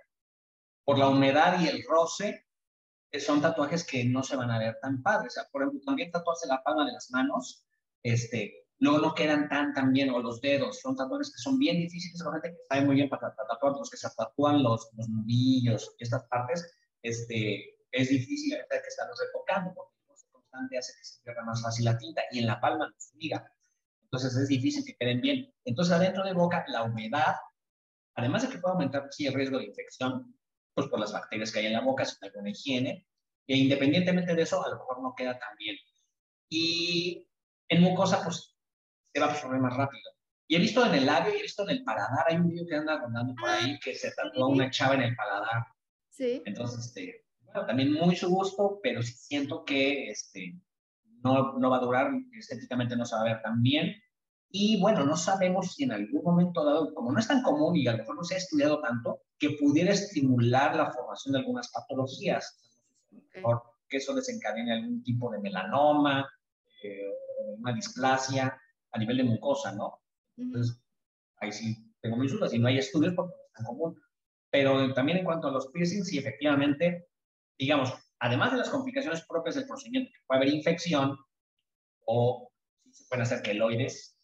por 0.83 0.99
la 0.99 1.07
humedad 1.07 1.61
y 1.61 1.67
el 1.67 1.83
roce, 1.87 2.48
son 3.17 3.41
tatuajes 3.41 3.85
que 3.85 4.05
no 4.05 4.21
se 4.23 4.35
van 4.35 4.51
a 4.51 4.59
ver 4.59 4.77
tan 4.81 5.01
padres. 5.01 5.33
O 5.33 5.35
sea, 5.35 5.49
por 5.51 5.61
ejemplo, 5.61 5.81
también 5.85 6.11
tatuarse 6.11 6.47
la 6.47 6.61
palma 6.63 6.85
de 6.85 6.91
las 6.91 7.09
manos, 7.11 7.65
este, 8.03 8.67
luego 8.79 8.99
no 8.99 9.13
quedan 9.13 9.49
tan, 9.49 9.73
tan 9.73 9.91
bien, 9.91 10.09
o 10.09 10.19
los 10.19 10.41
dedos, 10.41 10.79
son 10.79 10.95
tatuajes 10.95 11.31
que 11.31 11.41
son 11.41 11.57
bien 11.57 11.77
difíciles, 11.77 12.21
la 12.23 12.33
gente 12.33 12.51
que 12.51 12.65
sabe 12.67 12.85
muy 12.85 12.95
bien 12.95 13.09
para, 13.09 13.33
tatuar, 13.35 13.73
los 13.73 13.89
que 13.89 13.97
se 13.97 14.07
tatúan 14.15 14.63
los, 14.63 14.89
los 14.95 15.09
nudillos 15.09 15.95
y 15.97 16.03
estas 16.03 16.23
partes, 16.27 16.65
este, 17.01 17.77
es 17.91 18.09
difícil 18.09 18.57
que 18.69 18.77
estarlos 18.87 19.19
retocando, 19.19 19.73
porque 19.73 19.95
el 20.01 20.09
roce 20.09 20.27
constante 20.31 20.77
hace 20.77 20.93
que 20.97 21.03
se 21.03 21.21
pierda 21.23 21.43
más 21.43 21.61
fácil 21.61 21.85
la 21.85 21.97
tinta, 21.97 22.21
y 22.31 22.39
en 22.39 22.47
la 22.47 22.59
palma 22.59 22.87
no 22.87 22.95
se 22.97 23.17
diga. 23.17 23.51
Entonces 24.03 24.35
es 24.35 24.47
difícil 24.47 24.83
que 24.85 24.95
queden 24.95 25.21
bien. 25.21 25.53
Entonces 25.65 25.93
adentro 25.93 26.23
de 26.23 26.33
boca, 26.33 26.65
la 26.67 26.83
humedad, 26.83 27.35
además 28.15 28.41
de 28.43 28.49
que 28.49 28.57
puede 28.57 28.73
aumentar 28.73 29.07
sí, 29.11 29.27
el 29.27 29.33
riesgo 29.33 29.59
de 29.59 29.65
infección, 29.65 30.35
pues 30.73 30.87
por 30.87 30.99
las 30.99 31.13
bacterias 31.13 31.51
que 31.51 31.59
hay 31.59 31.65
en 31.67 31.73
la 31.73 31.81
boca, 31.81 32.05
sin 32.05 32.17
alguna 32.21 32.49
higiene, 32.49 33.07
e 33.47 33.57
independientemente 33.57 34.35
de 34.35 34.43
eso, 34.43 34.63
a 34.63 34.69
lo 34.69 34.77
mejor 34.77 35.01
no 35.01 35.13
queda 35.15 35.37
tan 35.39 35.55
bien. 35.57 35.75
Y 36.49 37.27
en 37.67 37.81
mucosa, 37.81 38.23
pues 38.23 38.55
se 39.13 39.19
va 39.19 39.27
a 39.27 39.29
absorber 39.31 39.59
más 39.59 39.75
rápido. 39.75 40.11
Y 40.47 40.55
he 40.55 40.59
visto 40.59 40.85
en 40.85 40.95
el 40.95 41.05
labio, 41.05 41.33
y 41.33 41.39
he 41.39 41.43
visto 41.43 41.63
en 41.63 41.69
el 41.69 41.83
paladar, 41.83 42.25
hay 42.27 42.37
un 42.37 42.49
video 42.49 42.65
que 42.67 42.75
anda 42.75 42.99
rondando 42.99 43.35
por 43.35 43.49
ahí 43.49 43.79
que 43.79 43.93
se 43.93 44.11
tatúa 44.11 44.47
una 44.47 44.69
chava 44.69 44.95
en 44.95 45.01
el 45.01 45.15
paladar. 45.15 45.65
Sí. 46.09 46.41
Entonces, 46.45 46.87
este, 46.87 47.25
bueno, 47.43 47.65
también 47.67 47.93
muy 47.93 48.15
su 48.15 48.29
gusto, 48.29 48.79
pero 48.81 49.01
sí 49.01 49.13
siento 49.13 49.63
que 49.63 50.09
este, 50.09 50.59
no, 51.23 51.57
no 51.57 51.69
va 51.69 51.77
a 51.77 51.81
durar, 51.81 52.11
estéticamente 52.37 52.95
no 52.95 53.05
se 53.05 53.15
va 53.15 53.21
a 53.21 53.25
ver 53.25 53.41
tan 53.41 53.61
bien. 53.61 53.95
Y 54.51 54.79
bueno, 54.81 55.05
no 55.05 55.15
sabemos 55.15 55.73
si 55.73 55.83
en 55.83 55.91
algún 55.91 56.23
momento 56.23 56.65
dado, 56.65 56.93
como 56.93 57.11
no 57.11 57.19
es 57.19 57.27
tan 57.27 57.43
común 57.43 57.75
y 57.75 57.87
a 57.87 57.91
lo 57.91 57.99
mejor 57.99 58.15
no 58.15 58.23
se 58.23 58.35
ha 58.35 58.37
estudiado 58.37 58.81
tanto, 58.81 59.21
que 59.37 59.51
pudiera 59.51 59.93
estimular 59.93 60.75
la 60.75 60.91
formación 60.91 61.33
de 61.33 61.39
algunas 61.39 61.71
patologías. 61.71 62.57
Por 63.41 63.61
que 63.87 63.97
eso 63.97 64.13
desencadene 64.13 64.73
algún 64.73 65.03
tipo 65.03 65.31
de 65.31 65.39
melanoma, 65.39 66.29
eh, 66.83 67.11
una 67.57 67.73
displasia 67.73 68.59
a 68.91 68.99
nivel 68.99 69.17
de 69.17 69.23
mucosa, 69.23 69.73
¿no? 69.73 69.99
Entonces, 70.37 70.81
ahí 71.37 71.51
sí 71.51 71.75
tengo 72.01 72.17
mis 72.17 72.31
dudas 72.31 72.53
y 72.53 72.59
no 72.59 72.67
hay 72.67 72.77
estudios 72.77 73.13
porque 73.15 73.33
no 73.33 73.43
es 73.45 73.53
tan 73.53 73.65
común. 73.65 74.01
Pero 74.51 74.93
también 74.93 75.19
en 75.19 75.25
cuanto 75.25 75.47
a 75.47 75.51
los 75.51 75.67
piercings, 75.67 76.07
sí, 76.07 76.17
efectivamente, 76.17 77.07
digamos, 77.57 77.93
además 78.19 78.51
de 78.51 78.57
las 78.57 78.69
complicaciones 78.69 79.25
propias 79.27 79.55
del 79.55 79.67
procedimiento, 79.67 80.11
puede 80.25 80.41
haber 80.41 80.53
infección 80.53 81.17
o 82.05 82.51
se 82.91 83.05
pueden 83.07 83.23
hacer 83.23 83.41
queloides, 83.41 84.18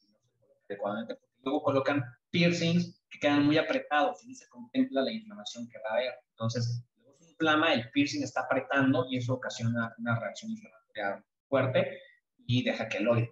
adecuadamente, 0.69 1.15
porque 1.15 1.36
luego 1.43 1.63
colocan 1.63 2.04
piercings 2.30 3.01
que 3.10 3.19
quedan 3.19 3.45
muy 3.45 3.58
apretados 3.58 4.23
y 4.23 4.30
no 4.30 4.36
se 4.36 4.47
contempla 4.49 5.01
la 5.01 5.12
inflamación 5.12 5.67
que 5.69 5.78
va 5.80 5.89
a 5.89 5.93
haber. 5.97 6.13
Entonces, 6.32 6.84
luego 6.97 7.17
se 7.19 7.32
inflama, 7.32 7.73
el 7.73 7.89
piercing 7.91 8.23
está 8.23 8.41
apretando 8.41 9.06
y 9.10 9.17
eso 9.17 9.34
ocasiona 9.34 9.93
una 9.97 10.19
reacción 10.19 10.51
inflamatoria 10.51 11.23
fuerte 11.47 11.99
y 12.45 12.63
deja 12.63 12.88
queloides, 12.88 13.30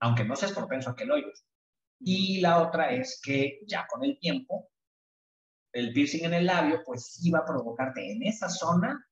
aunque 0.00 0.24
no 0.24 0.36
seas 0.36 0.52
propenso 0.52 0.90
a 0.90 0.96
queloides. 0.96 1.46
Y 2.00 2.40
la 2.40 2.62
otra 2.62 2.92
es 2.92 3.20
que 3.22 3.60
ya 3.66 3.86
con 3.86 4.04
el 4.04 4.18
tiempo, 4.18 4.68
el 5.72 5.92
piercing 5.92 6.24
en 6.24 6.34
el 6.34 6.46
labio, 6.46 6.82
pues 6.84 7.14
sí 7.14 7.30
va 7.30 7.40
a 7.40 7.46
provocarte 7.46 8.10
en 8.10 8.22
esa 8.22 8.48
zona 8.48 9.06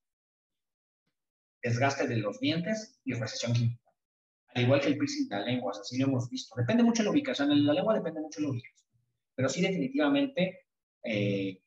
desgaste 1.62 2.06
de 2.06 2.16
los 2.16 2.38
dientes 2.40 2.98
y 3.04 3.14
recesión 3.14 3.52
química. 3.52 3.87
Al 4.54 4.62
igual 4.62 4.80
que 4.80 4.88
el 4.88 4.98
piercing 4.98 5.28
de 5.28 5.36
la 5.36 5.42
lengua, 5.42 5.72
así 5.72 5.98
lo 5.98 6.06
hemos 6.06 6.28
visto. 6.30 6.54
Depende 6.56 6.82
mucho 6.82 7.02
de 7.02 7.04
la 7.04 7.10
ubicación. 7.12 7.52
En 7.52 7.66
la 7.66 7.74
lengua 7.74 7.94
depende 7.94 8.20
mucho 8.20 8.40
de 8.40 8.46
la 8.46 8.52
ubicación. 8.52 8.88
Pero 9.34 9.48
sí, 9.48 9.62
definitivamente, 9.62 10.66
eh, 11.04 11.62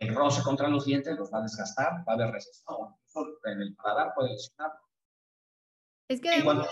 el 0.00 0.14
roce 0.14 0.42
contra 0.42 0.68
los 0.68 0.84
dientes 0.86 1.16
los 1.16 1.32
va 1.32 1.38
a 1.38 1.42
desgastar, 1.42 1.92
va 2.08 2.12
a 2.12 2.14
haber 2.14 2.32
recesión. 2.32 2.94
En 3.44 3.60
el 3.60 3.74
paladar 3.76 4.12
puede 4.14 4.30
lesionar. 4.32 4.72
Es 6.08 6.20
que 6.20 6.30
debemos 6.30 6.66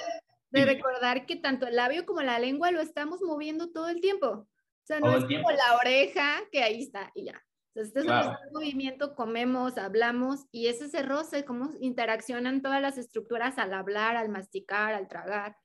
de 0.50 0.64
recordar 0.64 1.26
que 1.26 1.36
tanto 1.36 1.66
el 1.66 1.76
labio 1.76 2.04
como 2.06 2.22
la 2.22 2.38
lengua 2.38 2.70
lo 2.70 2.80
estamos 2.80 3.20
moviendo 3.22 3.70
todo 3.70 3.88
el 3.88 4.00
tiempo. 4.00 4.26
O 4.26 4.48
sea, 4.84 4.98
no 4.98 5.16
es 5.16 5.24
como 5.24 5.50
la 5.50 5.76
oreja 5.80 6.40
que 6.50 6.62
ahí 6.62 6.82
está 6.82 7.12
y 7.14 7.26
ya. 7.26 7.40
Entonces, 7.88 8.12
este 8.12 8.32
es 8.32 8.46
un 8.48 8.52
movimiento, 8.52 9.14
comemos, 9.14 9.78
hablamos 9.78 10.46
y 10.52 10.66
es 10.66 10.82
ese 10.82 11.02
roce, 11.02 11.44
cómo 11.44 11.70
interaccionan 11.80 12.62
todas 12.62 12.82
las 12.82 12.98
estructuras 12.98 13.58
al 13.58 13.72
hablar, 13.72 14.16
al 14.16 14.28
masticar, 14.28 14.94
al 14.94 15.08
tragar. 15.08 15.56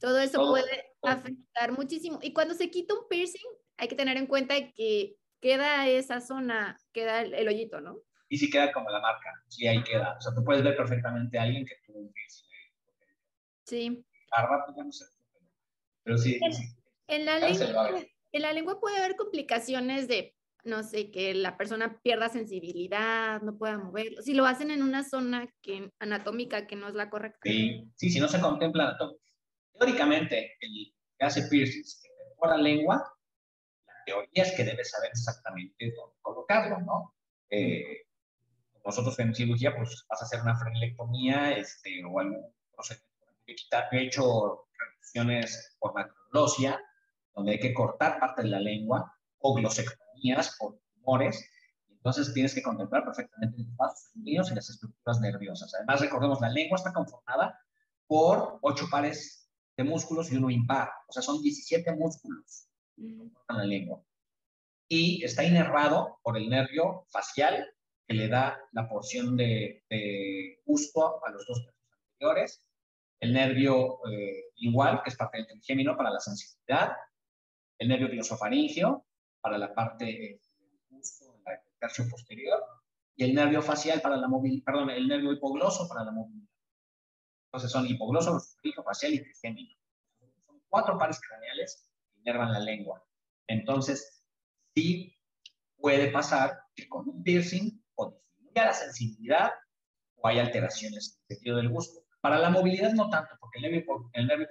Todo 0.00 0.18
eso 0.18 0.48
puede 0.48 0.94
afectar 1.02 1.72
muchísimo. 1.72 2.18
Y 2.22 2.32
cuando 2.32 2.54
se 2.54 2.70
quita 2.70 2.94
un 2.94 3.06
piercing, 3.08 3.46
hay 3.76 3.88
que 3.88 3.94
tener 3.94 4.16
en 4.16 4.26
cuenta 4.26 4.54
que 4.72 5.16
queda 5.40 5.86
esa 5.88 6.20
zona, 6.20 6.78
queda 6.92 7.22
el, 7.22 7.48
hoyito, 7.48 7.80
¿no? 7.80 7.98
Y 8.28 8.38
si 8.38 8.50
queda 8.50 8.72
como 8.72 8.90
la 8.90 9.00
marca, 9.00 9.30
sí, 9.48 9.66
ahí 9.66 9.82
queda. 9.82 10.16
O 10.16 10.20
sea, 10.20 10.34
tú 10.34 10.44
puedes 10.44 10.62
ver 10.62 10.76
perfectamente 10.76 11.38
a 11.38 11.42
alguien 11.42 11.66
que 11.66 11.74
tuvo 11.86 12.00
un 12.00 12.12
piercing. 12.12 12.48
Sí. 13.64 14.04
A 14.32 14.46
rato 14.46 14.74
ya 14.76 14.84
no 14.84 14.92
sé. 14.92 15.04
Pero 16.02 16.18
sí. 16.18 16.40
En, 17.08 17.24
la 17.24 17.38
lengua, 17.38 18.00
en 18.32 18.42
la 18.42 18.52
lengua 18.52 18.80
puede 18.80 18.98
haber 18.98 19.16
complicaciones 19.16 20.08
de 20.08 20.34
no 20.64 20.82
sé, 20.82 21.10
que 21.10 21.34
la 21.34 21.56
persona 21.56 22.00
pierda 22.02 22.28
sensibilidad, 22.28 23.40
no 23.42 23.56
pueda 23.56 23.78
moverlo. 23.78 24.22
Si 24.22 24.34
lo 24.34 24.46
hacen 24.46 24.70
en 24.70 24.82
una 24.82 25.04
zona 25.04 25.48
que, 25.62 25.90
anatómica 25.98 26.66
que 26.66 26.76
no 26.76 26.88
es 26.88 26.94
la 26.94 27.10
correcta. 27.10 27.40
Sí, 27.42 27.90
sí, 27.96 28.10
si 28.10 28.20
no 28.20 28.28
se 28.28 28.40
contempla 28.40 28.96
Teóricamente, 29.78 30.56
el 30.60 30.92
que 31.18 31.24
hace 31.24 31.48
piercings 31.48 32.02
que 32.02 32.48
la 32.48 32.56
lengua, 32.56 32.96
la 33.86 33.94
teoría 34.04 34.42
es 34.42 34.52
que 34.52 34.64
debe 34.64 34.84
saber 34.84 35.10
exactamente 35.10 35.92
dónde 35.96 36.16
colocarlo, 36.20 36.80
¿no? 36.80 37.14
Eh, 37.50 38.06
nosotros 38.84 39.18
en 39.18 39.34
cirugía, 39.34 39.76
pues 39.76 40.04
vas 40.08 40.22
a 40.22 40.24
hacer 40.24 40.40
una 40.40 40.56
frenelectomía 40.56 41.52
este, 41.56 42.02
o 42.04 42.18
algún 42.18 42.54
procedimiento 42.74 43.26
de 43.46 43.54
quitar. 43.54 43.88
He 43.92 44.02
hecho 44.02 44.68
reducciones 44.78 45.76
por 45.78 45.94
macroglosia, 45.94 46.80
donde 47.34 47.52
hay 47.52 47.60
que 47.60 47.74
cortar 47.74 48.18
parte 48.18 48.42
de 48.42 48.48
la 48.48 48.60
lengua, 48.60 49.14
o 49.38 49.54
glosectomía 49.54 49.99
por 50.58 50.78
tumores, 50.94 51.44
entonces 51.88 52.32
tienes 52.32 52.54
que 52.54 52.62
contemplar 52.62 53.04
perfectamente 53.04 53.58
los 53.58 53.76
vasos 53.76 54.10
sanguíneos 54.12 54.50
y 54.50 54.54
las 54.54 54.70
estructuras 54.70 55.20
nerviosas. 55.20 55.74
Además, 55.74 56.00
recordemos, 56.00 56.40
la 56.40 56.48
lengua 56.48 56.76
está 56.76 56.92
conformada 56.92 57.58
por 58.06 58.58
ocho 58.62 58.86
pares 58.90 59.50
de 59.76 59.84
músculos 59.84 60.32
y 60.32 60.36
uno 60.36 60.50
impar, 60.50 60.90
o 61.08 61.12
sea, 61.12 61.22
son 61.22 61.42
17 61.42 61.94
músculos 61.96 62.68
en 62.96 63.32
la 63.48 63.64
lengua. 63.64 64.02
Y 64.88 65.22
está 65.24 65.44
inervado 65.44 66.18
por 66.22 66.36
el 66.36 66.48
nervio 66.48 67.06
facial, 67.10 67.66
que 68.06 68.14
le 68.14 68.28
da 68.28 68.58
la 68.72 68.88
porción 68.88 69.36
de, 69.36 69.84
gusto 70.64 71.24
a 71.24 71.30
los 71.30 71.46
dos 71.46 71.58
nervios 71.58 72.00
anteriores, 72.02 72.66
el 73.20 73.32
nervio 73.32 73.98
eh, 74.10 74.44
igual, 74.56 75.02
que 75.02 75.10
es 75.10 75.16
parte 75.16 75.38
del 75.38 75.46
trigémino 75.46 75.96
para 75.96 76.10
la 76.10 76.18
sensibilidad, 76.18 76.96
el 77.78 77.88
nervio 77.88 78.08
gliosofaringeo, 78.08 79.06
para 79.40 79.58
la 79.58 79.74
parte 79.74 80.04
del 80.04 80.40
gusto, 80.90 81.40
el 81.46 81.78
tercio 81.78 82.08
posterior, 82.08 82.62
y 83.16 83.24
el 83.24 83.34
nervio 83.34 83.62
facial 83.62 84.00
para 84.00 84.16
la 84.16 84.28
movilidad, 84.28 84.64
perdón, 84.64 84.90
el 84.90 85.06
nervio 85.06 85.32
hipogloso 85.32 85.88
para 85.88 86.04
la 86.04 86.12
movilidad. 86.12 86.48
Entonces 87.46 87.70
son 87.70 87.86
hipogloso, 87.86 88.38
facial 88.84 89.14
y 89.14 89.22
trigémino. 89.22 89.74
Son 90.46 90.62
cuatro 90.68 90.96
pares 90.96 91.20
craneales 91.20 91.86
que 92.12 92.20
inervan 92.20 92.52
la 92.52 92.60
lengua. 92.60 93.04
Entonces, 93.46 94.24
sí 94.74 95.16
puede 95.76 96.10
pasar 96.10 96.60
que 96.74 96.88
con 96.88 97.08
un 97.08 97.22
piercing 97.22 97.82
o 97.96 98.10
disminuya 98.10 98.66
la 98.66 98.72
sensibilidad 98.72 99.50
o 100.16 100.28
hay 100.28 100.38
alteraciones 100.38 101.18
en 101.18 101.24
el 101.28 101.36
sentido 101.36 101.56
del 101.56 101.70
gusto. 101.70 102.00
Para 102.20 102.38
la 102.38 102.50
movilidad 102.50 102.92
no 102.92 103.10
tanto, 103.10 103.34
porque 103.40 103.58
el 103.58 103.62
nervio, 103.62 104.10
el 104.12 104.26
nervio 104.26 104.48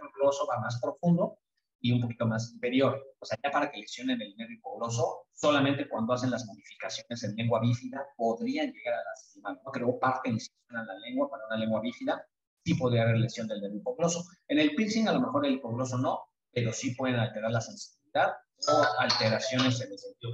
va 0.49 0.60
más 0.60 0.80
profundo 0.82 1.39
y 1.81 1.91
un 1.91 2.01
poquito 2.01 2.25
más 2.25 2.51
inferior. 2.51 3.01
O 3.19 3.25
sea, 3.25 3.37
ya 3.43 3.51
para 3.51 3.71
que 3.71 3.79
lesionen 3.79 4.21
el 4.21 4.35
nervio 4.35 4.57
hipogloso, 4.57 5.27
solamente 5.33 5.87
cuando 5.87 6.13
hacen 6.13 6.31
las 6.31 6.45
modificaciones 6.45 7.23
en 7.23 7.35
lengua 7.35 7.59
bífida 7.59 8.05
podrían 8.17 8.71
llegar 8.71 8.95
a 8.95 9.03
lastimar. 9.03 9.59
No 9.63 9.71
creo 9.71 9.99
parte 9.99 10.29
siquiera 10.39 10.81
en 10.81 10.87
la 10.87 10.99
lengua 10.99 11.29
para 11.29 11.45
una 11.47 11.57
lengua 11.57 11.81
bífida, 11.81 12.25
sí 12.65 12.73
podría 12.75 13.03
haber 13.03 13.17
lesión 13.17 13.47
del 13.47 13.61
nervio 13.61 13.79
hipogloso. 13.79 14.23
En 14.47 14.59
el 14.59 14.75
piercing 14.75 15.07
a 15.07 15.13
lo 15.13 15.21
mejor 15.21 15.45
el 15.45 15.53
hipogloso 15.53 15.97
no, 15.97 16.19
pero 16.51 16.73
sí 16.73 16.95
pueden 16.95 17.17
alterar 17.17 17.51
la 17.51 17.61
sensibilidad 17.61 18.33
o 18.67 18.85
alteraciones 18.99 19.81
en 19.81 19.91
el 19.91 19.97
sentido. 19.97 20.33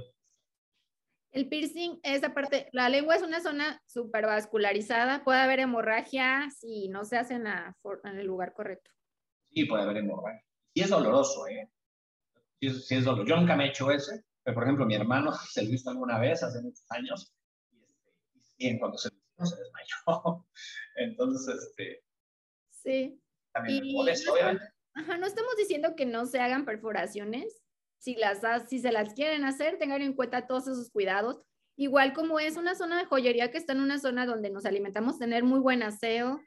El 1.32 1.50
piercing, 1.50 2.00
esa 2.02 2.32
parte, 2.32 2.70
la 2.72 2.88
lengua 2.88 3.14
es 3.14 3.22
una 3.22 3.42
zona 3.42 3.82
supervascularizada, 3.86 5.22
puede 5.22 5.40
haber 5.40 5.60
hemorragia 5.60 6.48
si 6.50 6.88
no 6.88 7.04
se 7.04 7.18
hace 7.18 7.34
en, 7.34 7.46
en 7.46 8.18
el 8.18 8.26
lugar 8.26 8.54
correcto. 8.54 8.90
Sí, 9.50 9.66
puede 9.66 9.82
haber 9.82 9.98
hemorragia. 9.98 10.45
Y 10.76 10.82
es 10.82 10.90
doloroso, 10.90 11.46
¿eh? 11.46 11.70
Sí, 12.60 12.96
es 12.96 13.04
doloroso. 13.04 13.26
Yo 13.26 13.36
nunca 13.38 13.56
me 13.56 13.64
he 13.64 13.68
hecho 13.70 13.90
ese, 13.90 14.26
pero 14.42 14.56
por 14.56 14.64
ejemplo, 14.64 14.84
mi 14.84 14.94
hermano 14.94 15.32
se 15.50 15.64
lo 15.64 15.72
hizo 15.72 15.88
alguna 15.88 16.18
vez 16.18 16.42
hace 16.42 16.60
muchos 16.60 16.84
años 16.90 17.34
y, 18.58 18.68
en 18.68 18.78
cuanto 18.78 18.98
se 18.98 19.08
lo 19.08 19.16
hizo 19.16 19.56
se 19.56 19.62
desmayó. 19.62 20.46
Entonces, 20.96 21.54
este. 21.70 22.04
Sí. 22.70 23.18
También 23.52 23.86
y, 23.86 23.96
obviamente. 23.98 24.64
Ajá, 24.92 25.16
no 25.16 25.26
estamos 25.26 25.56
diciendo 25.56 25.96
que 25.96 26.04
no 26.04 26.26
se 26.26 26.40
hagan 26.40 26.66
perforaciones. 26.66 27.62
Si, 27.98 28.14
las, 28.14 28.42
si 28.68 28.78
se 28.78 28.92
las 28.92 29.14
quieren 29.14 29.44
hacer, 29.44 29.78
tengan 29.78 30.02
en 30.02 30.12
cuenta 30.12 30.46
todos 30.46 30.68
esos 30.68 30.90
cuidados. 30.90 31.40
Igual 31.78 32.12
como 32.12 32.38
es 32.38 32.58
una 32.58 32.74
zona 32.74 32.98
de 32.98 33.06
joyería 33.06 33.50
que 33.50 33.56
está 33.56 33.72
en 33.72 33.80
una 33.80 33.98
zona 33.98 34.26
donde 34.26 34.50
nos 34.50 34.66
alimentamos, 34.66 35.18
tener 35.18 35.42
muy 35.42 35.58
buen 35.58 35.82
aseo, 35.82 36.38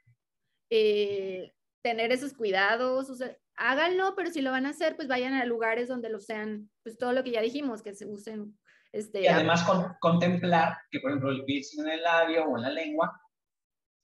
eh, 0.70 1.52
tener 1.82 2.12
esos 2.12 2.32
cuidados, 2.32 3.10
o 3.10 3.14
sea, 3.16 3.36
háganlo, 3.60 4.14
pero 4.16 4.30
si 4.30 4.40
lo 4.40 4.50
van 4.50 4.66
a 4.66 4.70
hacer, 4.70 4.96
pues 4.96 5.06
vayan 5.06 5.34
a 5.34 5.44
lugares 5.44 5.88
donde 5.88 6.08
lo 6.08 6.18
sean, 6.18 6.70
pues 6.82 6.96
todo 6.96 7.12
lo 7.12 7.22
que 7.22 7.30
ya 7.30 7.42
dijimos, 7.42 7.82
que 7.82 7.94
se 7.94 8.06
usen. 8.06 8.58
Este, 8.90 9.22
y 9.22 9.26
además 9.28 9.64
contemplar 10.00 10.78
que, 10.90 10.98
por 10.98 11.10
ejemplo, 11.10 11.30
el 11.30 11.44
piercing 11.44 11.82
en 11.82 11.90
el 11.90 12.02
labio 12.02 12.44
o 12.44 12.56
en 12.56 12.62
la 12.62 12.70
lengua, 12.70 13.20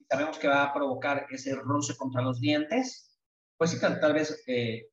sabemos 0.09 0.39
que 0.39 0.47
va 0.47 0.63
a 0.63 0.75
provocar 0.75 1.27
ese 1.31 1.57
roce 1.57 1.97
contra 1.97 2.23
los 2.23 2.39
dientes, 2.39 3.19
pues 3.57 3.71
sí, 3.71 3.81
tal, 3.81 4.13
vez 4.13 4.45
eh, 4.47 4.91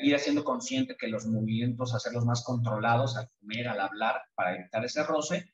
ir 0.00 0.14
haciendo 0.14 0.44
consciente 0.44 0.96
que 0.96 1.08
los 1.08 1.26
movimientos, 1.26 1.92
hacerlos 1.92 2.24
más 2.24 2.44
controlados 2.44 3.16
al 3.16 3.28
comer, 3.40 3.68
al 3.68 3.80
hablar, 3.80 4.22
para 4.36 4.54
evitar 4.54 4.84
ese 4.84 5.02
roce, 5.02 5.52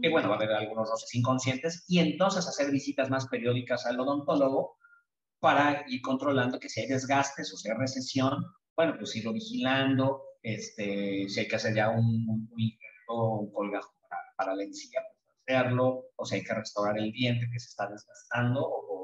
que 0.00 0.08
bueno, 0.08 0.28
va 0.28 0.36
a 0.36 0.38
haber 0.38 0.52
algunos 0.52 0.88
roces 0.88 1.14
inconscientes, 1.14 1.84
y 1.88 1.98
entonces 1.98 2.48
hacer 2.48 2.70
visitas 2.70 3.10
más 3.10 3.28
periódicas 3.28 3.84
al 3.86 4.00
odontólogo 4.00 4.79
para 5.40 5.84
ir 5.88 6.00
controlando 6.02 6.60
que 6.60 6.68
si 6.68 6.80
hay 6.80 6.88
desgastes 6.88 7.52
o 7.52 7.56
si 7.56 7.70
hay 7.70 7.76
recesión, 7.76 8.44
bueno, 8.76 8.94
pues 8.98 9.16
irlo 9.16 9.32
vigilando, 9.32 10.22
este, 10.42 11.28
si 11.28 11.40
hay 11.40 11.48
que 11.48 11.56
hacer 11.56 11.74
ya 11.74 11.90
un, 11.90 12.48
un, 13.08 13.52
colgajo 13.52 13.92
para, 14.08 14.22
para, 14.36 14.54
la 14.54 14.62
encía, 14.62 15.00
pues 15.10 15.58
hacerlo, 15.58 16.04
o 16.16 16.24
si 16.24 16.36
hay 16.36 16.44
que 16.44 16.54
restaurar 16.54 16.96
el 16.98 17.10
diente 17.12 17.48
que 17.52 17.58
se 17.58 17.68
está 17.68 17.88
desgastando 17.88 18.60
o, 18.62 18.99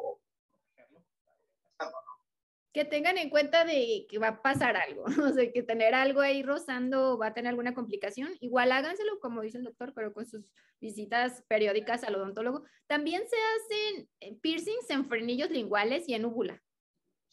que 2.76 2.84
tengan 2.84 3.16
en 3.16 3.30
cuenta 3.30 3.64
de 3.64 4.06
que 4.06 4.18
va 4.18 4.28
a 4.28 4.42
pasar 4.42 4.76
algo, 4.76 5.04
o 5.30 5.32
sea, 5.32 5.50
que 5.50 5.62
tener 5.62 5.94
algo 5.94 6.20
ahí 6.20 6.42
rozando 6.42 7.16
va 7.16 7.28
a 7.28 7.32
tener 7.32 7.48
alguna 7.48 7.72
complicación, 7.72 8.36
igual 8.40 8.70
háganselo, 8.70 9.18
como 9.18 9.40
dice 9.40 9.56
el 9.56 9.64
doctor, 9.64 9.94
pero 9.94 10.12
con 10.12 10.26
sus 10.26 10.52
visitas 10.78 11.42
periódicas 11.48 12.04
al 12.04 12.16
odontólogo. 12.16 12.64
También 12.86 13.22
se 13.30 13.36
hacen 13.36 14.10
eh, 14.20 14.38
piercings 14.42 14.90
en 14.90 15.06
frenillos 15.06 15.48
linguales 15.48 16.06
y 16.06 16.12
en 16.12 16.26
úvula. 16.26 16.62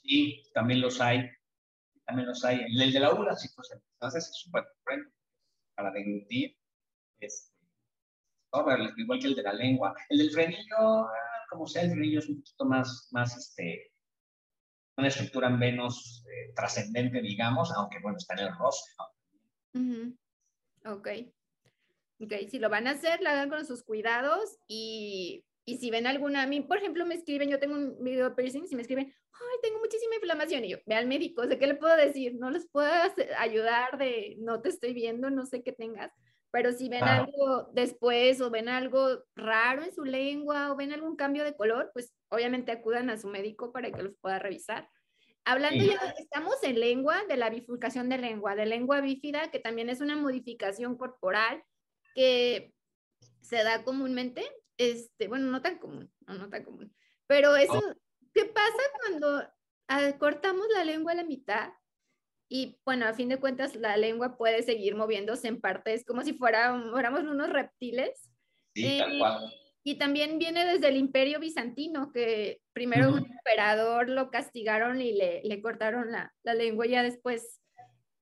Sí, 0.02 0.42
también 0.54 0.80
los 0.80 1.02
hay, 1.02 1.30
también 2.06 2.30
los 2.30 2.46
hay. 2.46 2.62
El 2.62 2.94
de 2.94 3.00
la 3.02 3.14
úvula, 3.14 3.36
sí, 3.36 3.50
pues 3.54 3.70
entonces 3.74 4.30
es 4.30 4.40
súper 4.40 4.64
para 5.76 5.92
deglutir, 5.92 6.56
es 7.20 7.54
igual 8.96 9.20
que 9.20 9.28
el 9.28 9.36
de 9.36 9.44
la 9.44 9.52
lengua. 9.52 9.94
El 10.08 10.20
del 10.20 10.32
frenillo, 10.32 10.78
ah, 10.78 11.46
como 11.50 11.68
sea, 11.68 11.82
el 11.82 11.92
frenillo 11.92 12.20
es 12.20 12.30
un 12.30 12.38
poquito 12.38 12.64
más, 12.64 13.10
más 13.12 13.36
este, 13.36 13.93
una 14.98 15.08
estructura 15.08 15.50
menos 15.50 16.24
eh, 16.28 16.54
trascendente, 16.56 17.22
digamos, 17.22 17.72
aunque 17.76 18.00
bueno, 18.00 18.18
está 18.18 18.34
en 18.36 18.48
el 18.48 18.56
rostro. 18.56 19.06
Ok. 20.86 21.08
Ok, 22.20 22.34
si 22.50 22.60
lo 22.60 22.70
van 22.70 22.88
a 22.88 22.92
hacer, 22.92 23.22
lo 23.22 23.30
hagan 23.30 23.50
con 23.50 23.66
sus 23.66 23.84
cuidados 23.84 24.58
y, 24.68 25.44
y, 25.66 25.78
si 25.78 25.90
ven 25.90 26.08
alguna, 26.08 26.44
a 26.44 26.48
mí, 26.48 26.62
por 26.62 26.78
ejemplo, 26.78 27.06
me 27.06 27.16
escriben, 27.16 27.50
yo 27.50 27.60
tengo 27.60 27.76
un 27.76 28.02
video 28.04 28.36
piercing, 28.36 28.68
si 28.68 28.76
me 28.76 28.84
escriben, 28.84 29.14
ay, 29.34 29.58
tengo 29.62 29.80
muchísima 29.80 30.16
inflamación, 30.16 30.64
y 30.64 30.70
yo, 30.70 30.78
ve 30.86 30.96
al 30.96 31.08
médico, 31.08 31.46
sé 31.46 31.58
qué 31.58 31.68
le 31.68 31.76
puedo 31.76 31.98
decir, 31.98 32.36
no 32.36 32.50
les 32.50 32.70
puedo 32.70 32.90
ayudar 33.40 33.98
de, 33.98 34.36
no 34.40 34.62
te 34.62 34.70
estoy 34.70 34.94
viendo, 34.94 35.32
no 35.32 35.46
sé 35.46 35.64
qué 35.64 35.74
tengas, 35.74 36.12
pero 36.54 36.72
si 36.72 36.88
ven 36.88 37.04
algo 37.04 37.72
después 37.74 38.40
o 38.40 38.52
ven 38.52 38.70
algo 38.70 39.24
raro 39.36 39.82
en 39.84 39.92
su 39.92 40.06
lengua 40.06 40.72
o 40.72 40.76
ven 40.76 40.94
algún 40.94 41.16
cambio 41.16 41.44
de 41.44 41.56
color, 41.56 41.90
pues 41.96 42.14
obviamente 42.30 42.72
acudan 42.72 43.10
a 43.10 43.18
su 43.18 43.28
médico 43.28 43.72
para 43.72 43.92
que 43.92 44.04
los 44.04 44.14
pueda 44.22 44.38
revisar. 44.38 44.88
Hablando 45.46 45.84
ya, 45.84 45.98
estamos 46.20 46.62
en 46.62 46.80
lengua, 46.80 47.26
de 47.28 47.38
la 47.38 47.50
bifurcación 47.50 48.08
de 48.08 48.20
lengua, 48.20 48.56
de 48.56 48.68
lengua 48.68 49.02
bífida, 49.02 49.50
que 49.50 49.58
también 49.58 49.90
es 49.90 50.00
una 50.00 50.16
modificación 50.16 50.96
corporal 50.96 51.64
que 52.14 52.72
se 53.42 53.64
da 53.64 53.84
comúnmente, 53.84 54.48
este, 54.78 55.28
bueno, 55.28 55.50
no 55.50 55.64
tan 55.64 55.80
común, 55.80 56.14
no, 56.28 56.36
no 56.36 56.50
tan 56.52 56.64
común, 56.66 56.96
pero 57.26 57.56
eso, 57.56 57.80
oh. 57.80 57.96
¿qué 58.32 58.46
pasa 58.46 58.84
cuando 59.02 59.44
ah, 59.88 60.12
cortamos 60.20 60.68
la 60.72 60.84
lengua 60.84 61.14
a 61.14 61.16
la 61.16 61.24
mitad 61.24 61.74
y 62.50 62.80
bueno, 62.86 63.06
a 63.08 63.14
fin 63.14 63.30
de 63.30 63.40
cuentas, 63.40 63.76
la 63.76 63.98
lengua 63.98 64.38
puede 64.38 64.64
seguir 64.64 64.96
moviéndose 64.96 65.48
en 65.48 65.60
partes 65.60 66.06
como 66.06 66.22
si 66.24 66.34
fuera, 66.34 66.80
fuéramos 66.92 67.24
unos 67.24 67.50
reptiles. 67.50 68.30
Sí, 68.76 68.98
tal 69.00 69.14
eh, 69.14 69.20
cual. 69.20 69.54
Y 69.86 69.96
también 69.96 70.40
viene 70.40 70.66
desde 70.66 70.88
el 70.88 70.96
imperio 70.96 71.40
bizantino, 71.40 72.12
que 72.14 72.62
primero 72.72 73.10
un 73.10 73.26
emperador 73.26 74.08
lo 74.08 74.32
castigaron 74.32 75.02
y 75.02 75.12
le, 75.14 75.42
le 75.44 75.62
cortaron 75.62 76.12
la, 76.12 76.34
la, 76.44 76.54
lengua, 76.54 76.88
y 76.88 76.92
ya 76.92 77.04
después 77.04 77.60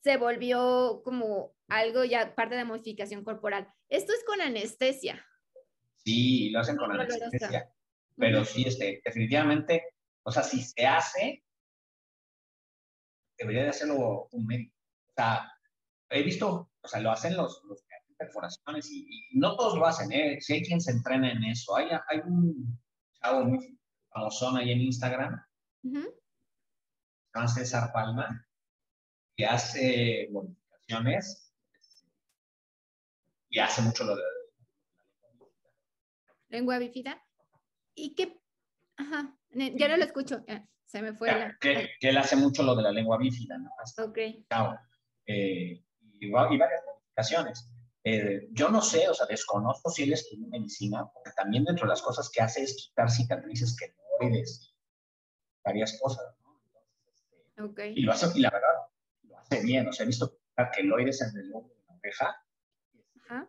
se 0.04 0.18
volvió 0.18 1.02
como 1.04 1.56
algo 1.68 2.06
ya 2.06 2.36
parte 2.36 2.56
de 2.56 2.64
modificación 2.64 3.24
corporal. 3.24 3.68
Esto 3.90 4.14
es 4.14 4.24
con 4.24 4.40
anestesia. 4.40 5.26
Sí, 5.96 6.52
lo 6.52 6.60
hacen 6.60 6.78
con 6.78 6.92
anestesia. 6.92 7.74
Pero 8.16 8.46
sí, 8.46 8.64
este, 8.68 9.02
definitivamente, 9.04 9.84
o 10.24 10.32
sea, 10.32 10.44
si 10.44 10.62
se 10.62 10.86
hace, 10.86 11.44
debería 13.38 13.64
de 13.64 13.70
hacerlo 13.70 14.28
un 14.32 14.46
médico. 14.46 14.76
O 15.10 15.14
sea, 15.16 15.52
he 16.10 16.24
visto, 16.24 16.72
o 16.82 16.88
sea, 16.88 17.00
lo 17.02 17.12
hacen 17.12 17.36
los, 17.36 17.64
los 17.66 17.84
perforaciones 18.18 18.90
y, 18.92 19.30
no 19.34 19.56
todos 19.56 19.78
lo 19.78 19.86
hacen, 19.86 20.12
¿eh? 20.12 20.42
Si 20.42 20.54
hay 20.54 20.64
quien 20.64 20.82
se 20.82 20.92
entrena 20.92 21.32
en 21.32 21.44
eso. 21.44 21.76
Hay, 21.76 21.90
hay 22.08 22.20
un 22.26 22.80
chavo 23.22 23.46
muy 23.46 23.80
famoso 24.10 24.56
ahí 24.56 24.72
en 24.72 24.82
Instagram, 24.82 25.42
uh 25.84 26.14
César 27.54 27.92
Palma, 27.94 28.48
que 29.36 29.46
hace 29.46 30.28
modificaciones 30.32 31.54
y 33.50 33.60
hace 33.60 33.84
mucho 33.84 34.06
lo 34.06 34.16
de 34.16 34.24
lengua 36.50 36.80
bífida. 36.80 37.24
¿Y 37.94 38.16
qué? 38.16 38.42
Ajá, 38.96 39.38
ya 39.52 39.88
no 39.88 39.98
lo 39.98 40.04
escucho. 40.04 40.44
Se 40.88 41.02
me 41.02 41.14
fue. 41.14 41.30
que, 41.60 41.90
que, 42.00 42.10
él 42.10 42.18
hace 42.18 42.38
mucho 42.38 42.64
lo 42.64 42.74
de 42.74 42.82
la 42.82 42.92
lengua 42.92 43.18
bífida, 43.18 43.58
¿no? 43.58 43.70
ok. 44.04 44.18
Eh, 45.28 45.84
y, 46.20 46.32
varias 46.32 46.82
modificaciones. 46.86 47.70
Eh, 48.04 48.48
yo 48.52 48.70
no 48.70 48.82
sé, 48.82 49.10
o 49.10 49.14
sea, 49.14 49.26
desconozco 49.26 49.90
si 49.90 50.04
él 50.04 50.14
estudió 50.14 50.48
medicina, 50.48 51.06
porque 51.14 51.32
también 51.36 51.66
dentro 51.66 51.86
de 51.86 51.90
las 51.90 52.02
cosas 52.02 52.30
que 52.30 52.42
hace 52.42 52.64
es 52.64 52.74
quitar 52.78 53.12
cicatrices 53.12 53.76
queloides, 53.76 54.74
varias 55.62 56.00
cosas, 56.02 56.26
¿no? 56.42 56.58
Este, 57.10 57.62
okay. 57.62 57.94
y, 57.94 58.04
lo 58.04 58.14
hace, 58.14 58.28
y 58.34 58.40
la 58.40 58.50
verdad, 58.50 58.70
lo 59.24 59.38
hace 59.38 59.62
bien, 59.62 59.90
o 59.90 59.92
sea, 59.92 60.06
he 60.06 60.08
visto 60.08 60.40
queloides 60.74 61.22
en 61.22 61.38
el 61.38 61.50
lóbulo 61.50 61.76
de 61.76 61.84
la 61.86 61.96
oreja, 61.96 62.44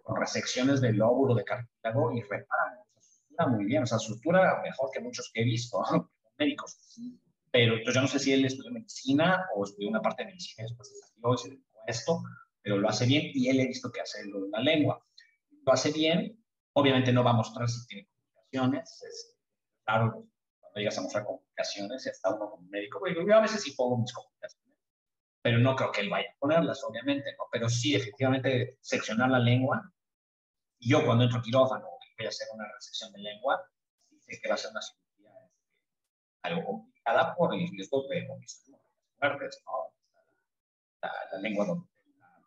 con 0.02 0.20
resecciones 0.20 0.80
del 0.80 0.96
lóbulo 0.96 1.36
de 1.36 1.44
cartílago 1.44 2.10
y 2.12 2.22
repara, 2.22 2.82
o 2.82 3.00
sea, 3.00 3.00
sutura 3.00 3.46
muy 3.46 3.64
bien, 3.64 3.84
o 3.84 3.86
sea, 3.86 4.00
sutura 4.00 4.60
mejor 4.60 4.90
que 4.92 5.00
muchos 5.00 5.30
que 5.32 5.42
he 5.42 5.44
visto, 5.44 5.80
médicos 6.36 6.76
pero 7.50 7.74
entonces 7.74 7.94
yo 7.94 8.00
no 8.02 8.08
sé 8.08 8.18
si 8.18 8.32
él 8.32 8.44
estudió 8.44 8.70
medicina 8.70 9.46
o 9.54 9.64
estudió 9.64 9.88
una 9.88 10.02
parte 10.02 10.22
de 10.22 10.30
medicina 10.30 10.64
y 10.64 10.68
después 10.68 10.88
se 10.88 10.96
salió 10.96 11.34
y 11.34 11.38
se 11.38 11.48
dedicó 11.50 11.78
esto, 11.86 12.22
pero 12.62 12.78
lo 12.78 12.88
hace 12.88 13.06
bien 13.06 13.30
y 13.34 13.48
él 13.48 13.60
he 13.60 13.66
visto 13.66 13.90
que 13.90 14.00
hace 14.00 14.26
lo 14.26 14.42
de 14.42 14.50
la 14.50 14.60
lengua. 14.60 15.04
Lo 15.64 15.72
hace 15.72 15.92
bien, 15.92 16.42
obviamente 16.72 17.12
no 17.12 17.24
va 17.24 17.30
a 17.30 17.34
mostrar 17.34 17.68
si 17.68 17.86
tiene 17.86 18.06
complicaciones, 18.06 19.02
es 19.02 19.36
claro, 19.84 20.26
cuando 20.60 20.78
llegas 20.78 20.98
a 20.98 21.02
mostrar 21.02 21.24
complicaciones, 21.24 22.06
está 22.06 22.34
uno 22.34 22.50
como 22.50 22.68
médico, 22.68 23.00
yo 23.06 23.34
a 23.34 23.40
veces 23.40 23.62
sí 23.62 23.72
pongo 23.72 23.98
mis 23.98 24.12
complicaciones, 24.12 24.78
pero 25.42 25.58
no 25.58 25.74
creo 25.76 25.92
que 25.92 26.02
él 26.02 26.10
vaya 26.10 26.28
a 26.30 26.38
ponerlas, 26.38 26.82
obviamente, 26.84 27.34
¿no? 27.38 27.44
pero 27.50 27.68
sí, 27.68 27.94
efectivamente, 27.94 28.78
seccionar 28.80 29.30
la 29.30 29.38
lengua, 29.38 29.92
y 30.78 30.90
yo 30.90 31.04
cuando 31.04 31.24
entro 31.24 31.40
a 31.40 31.42
quirófano 31.42 31.86
voy 32.18 32.26
a 32.26 32.28
hacer 32.28 32.48
una 32.52 32.70
resección 32.72 33.12
de 33.12 33.20
lengua, 33.20 33.60
sé 34.20 34.40
que 34.40 34.48
va 34.48 34.54
a 34.54 34.58
ser 34.58 34.70
una 34.72 34.82
cirugía 34.82 35.30
este, 35.46 35.68
algo 36.42 36.90
por 37.36 37.54
el 37.54 37.68
riesgo 37.68 38.06
de 38.08 38.26
fuertes, 39.18 39.62
¿no? 39.66 39.94
La, 41.00 41.12
la 41.32 41.38
lengua 41.40 41.66
donde 41.66 41.86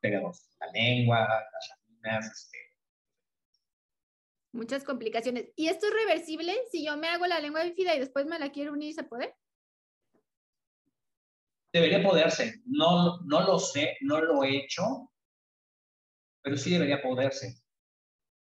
la, 0.10 0.72
lengua, 0.74 1.20
las 1.20 1.70
laminas, 1.70 2.26
este. 2.26 2.58
Muchas 4.54 4.84
complicaciones. 4.84 5.50
¿Y 5.56 5.68
esto 5.68 5.88
es 5.88 5.94
reversible? 5.94 6.54
Si 6.72 6.86
yo 6.86 6.98
me 6.98 7.08
hago 7.08 7.26
la 7.26 7.40
lengua 7.40 7.64
bífida 7.64 7.96
y 7.96 8.00
después 8.00 8.26
me 8.26 8.38
la 8.38 8.52
quiero 8.52 8.74
unir, 8.74 8.94
¿se 8.94 9.04
puede? 9.04 9.36
Debería 11.74 12.04
poderse. 12.04 12.62
No, 12.66 13.22
no 13.22 13.42
lo 13.42 13.60
sé, 13.60 13.98
no 14.02 14.20
lo 14.20 14.44
he 14.44 14.58
hecho, 14.58 15.10
pero 16.42 16.58
sí 16.58 16.72
debería 16.72 17.02
poderse. 17.02 17.56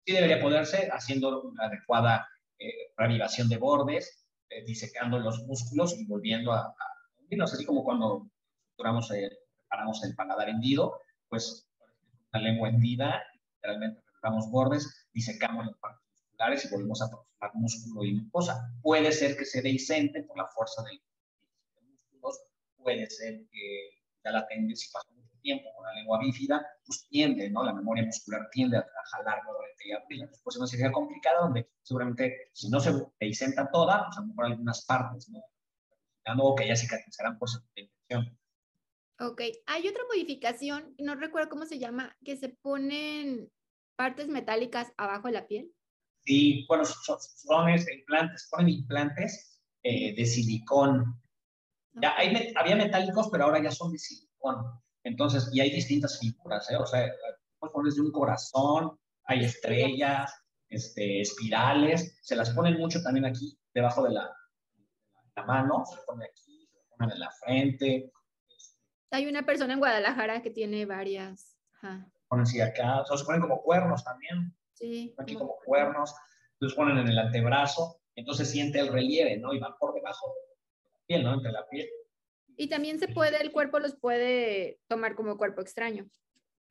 Sí 0.05 0.13
debería 0.13 0.41
poderse 0.41 0.89
haciendo 0.91 1.43
una 1.43 1.67
adecuada 1.67 2.29
eh, 2.59 2.93
reanimación 2.97 3.49
de 3.49 3.59
bordes, 3.59 4.20
eh, 4.51 4.65
disecando 4.65 5.19
los 5.19 5.43
músculos 5.47 5.97
y 5.99 6.05
volviendo 6.07 6.53
a, 6.53 6.67
a 6.67 7.45
así 7.45 7.65
como 7.65 7.85
cuando 7.85 8.29
preparamos 8.77 9.11
el 9.13 10.15
paladar 10.17 10.49
hendido, 10.49 11.01
pues 11.29 11.69
la 12.33 12.41
lengua 12.41 12.69
hendida, 12.69 13.23
literalmente 13.55 14.03
preparamos 14.03 14.51
bordes, 14.51 15.09
disecamos 15.13 15.67
las 15.67 15.77
partes 15.79 16.01
musculares 16.13 16.65
y 16.65 16.69
volvemos 16.71 17.03
a 17.03 17.07
aproximar 17.07 17.51
músculo 17.55 18.05
y 18.05 18.15
mucosa. 18.15 18.73
Puede 18.83 19.13
ser 19.13 19.37
que 19.37 19.45
se 19.45 19.63
deisente 19.63 20.23
por 20.25 20.37
la 20.37 20.47
fuerza 20.47 20.83
del 20.83 21.01
músculos, 21.89 22.41
puede 22.77 23.09
ser 23.09 23.47
que 23.51 23.91
ya 24.25 24.33
la 24.33 24.47
tendencia 24.49 24.91
pasa 24.93 25.20
tiempo 25.41 25.73
con 25.75 25.85
la 25.85 25.95
lengua 25.95 26.19
bífida, 26.21 26.67
pues 26.85 27.07
tiende, 27.09 27.51
¿no? 27.51 27.65
La 27.65 27.73
memoria 27.73 28.05
muscular 28.05 28.49
tiende 28.51 28.79
a, 28.79 28.87
jalar 29.11 29.43
nuevamente 29.45 29.89
y 29.89 29.93
abrir. 29.93 30.29
Después 30.29 30.55
es 30.55 30.61
una 30.61 30.67
cirugía 30.69 30.93
complicada 30.93 31.41
donde 31.41 31.71
seguramente 31.83 32.51
si 32.53 32.69
no 32.69 32.81
se 32.81 32.93
deisenta 33.19 33.71
toda, 33.71 34.07
pues 34.07 34.19
a 34.19 34.21
lo 34.21 34.27
mejor 34.29 34.47
algunas 34.47 34.85
partes, 34.87 35.29
¿no? 35.29 35.41
O 36.39 36.55
que 36.55 36.69
ya 36.69 36.77
cicatrizarán 36.77 37.39
por 37.39 37.49
su 37.49 37.59
intención. 37.75 38.39
Ok, 39.19 39.43
hay 39.67 39.89
otra 39.89 40.03
modificación, 40.09 40.95
no 40.99 41.15
recuerdo 41.15 41.51
cómo 41.51 41.67
se 41.67 41.79
llama, 41.79 42.17
que 42.25 42.37
se 42.37 42.49
ponen 42.49 43.51
partes 43.97 44.29
metálicas 44.29 44.93
abajo 44.97 45.27
de 45.27 45.35
la 45.35 45.47
piel. 45.47 45.75
Sí, 46.25 46.65
bueno, 46.69 46.85
son, 46.85 47.19
son 47.21 47.69
implantes, 47.69 48.49
ponen 48.51 48.69
implantes 48.69 49.61
eh, 49.83 50.15
de 50.15 50.25
silicón. 50.25 51.21
Ya 51.95 52.15
hay, 52.17 52.53
había 52.57 52.77
metálicos, 52.77 53.29
pero 53.31 53.45
ahora 53.45 53.63
ya 53.63 53.71
son 53.71 53.93
de 53.93 53.99
silicón. 53.99 54.57
Entonces, 55.05 55.49
y 55.53 55.61
hay 55.61 55.71
distintas 55.71 56.19
figuras, 56.19 56.71
¿eh? 56.71 56.77
O 56.77 56.87
sea, 56.87 57.11
pones 57.69 57.97
de 57.97 58.03
un 58.03 58.13
corazón, 58.13 58.99
hay 59.25 59.45
estrellas, 59.45 60.33
este, 60.69 61.21
espirales, 61.21 62.19
se 62.23 62.37
las 62.37 62.51
ponen 62.51 62.79
mucho 62.79 63.03
también 63.03 63.27
aquí, 63.27 63.59
debajo 63.75 64.05
de 64.05 64.13
la, 64.13 64.31
la 65.37 65.45
mano, 65.45 65.85
se 65.87 66.01
ponen 66.07 66.29
aquí, 66.31 66.69
se 66.73 66.97
ponen 66.97 67.13
en 67.13 67.21
la 67.21 67.31
frente, 67.45 68.13
Hay 69.11 69.27
una 69.27 69.45
persona 69.45 69.75
en 69.75 69.81
Guadalajara 69.81 70.43
que 70.43 70.51
tiene 70.51 70.87
varias. 70.87 71.57
Ajá. 71.75 72.07
Ponen 72.29 72.43
así 72.45 72.61
acá, 72.61 73.01
o 73.01 73.07
sea, 73.07 73.17
se 73.17 73.25
ponen 73.25 73.41
como 73.41 73.63
cuernos 73.63 74.05
también. 74.05 74.55
Sí. 74.75 75.15
Aquí 75.19 75.35
como 75.35 75.57
cuernos, 75.65 76.15
los 76.61 76.75
ponen 76.75 76.99
en 76.99 77.09
el 77.09 77.19
antebrazo, 77.19 78.01
entonces 78.15 78.51
siente 78.51 78.79
el 78.79 78.93
relieve, 78.93 79.37
¿no? 79.39 79.53
Y 79.53 79.59
van 79.59 79.77
por 79.79 79.95
debajo 79.95 80.29
de 80.29 80.41
la 80.41 81.07
piel, 81.07 81.25
¿no? 81.25 81.35
Entre 81.35 81.53
la 81.53 81.69
piel. 81.69 81.89
Y 82.61 82.69
también 82.69 82.99
se 82.99 83.09
puede, 83.09 83.41
el 83.41 83.53
cuerpo 83.53 83.79
los 83.79 83.97
puede 83.97 84.81
tomar 84.87 85.15
como 85.15 85.39
cuerpo 85.39 85.63
extraño. 85.63 86.07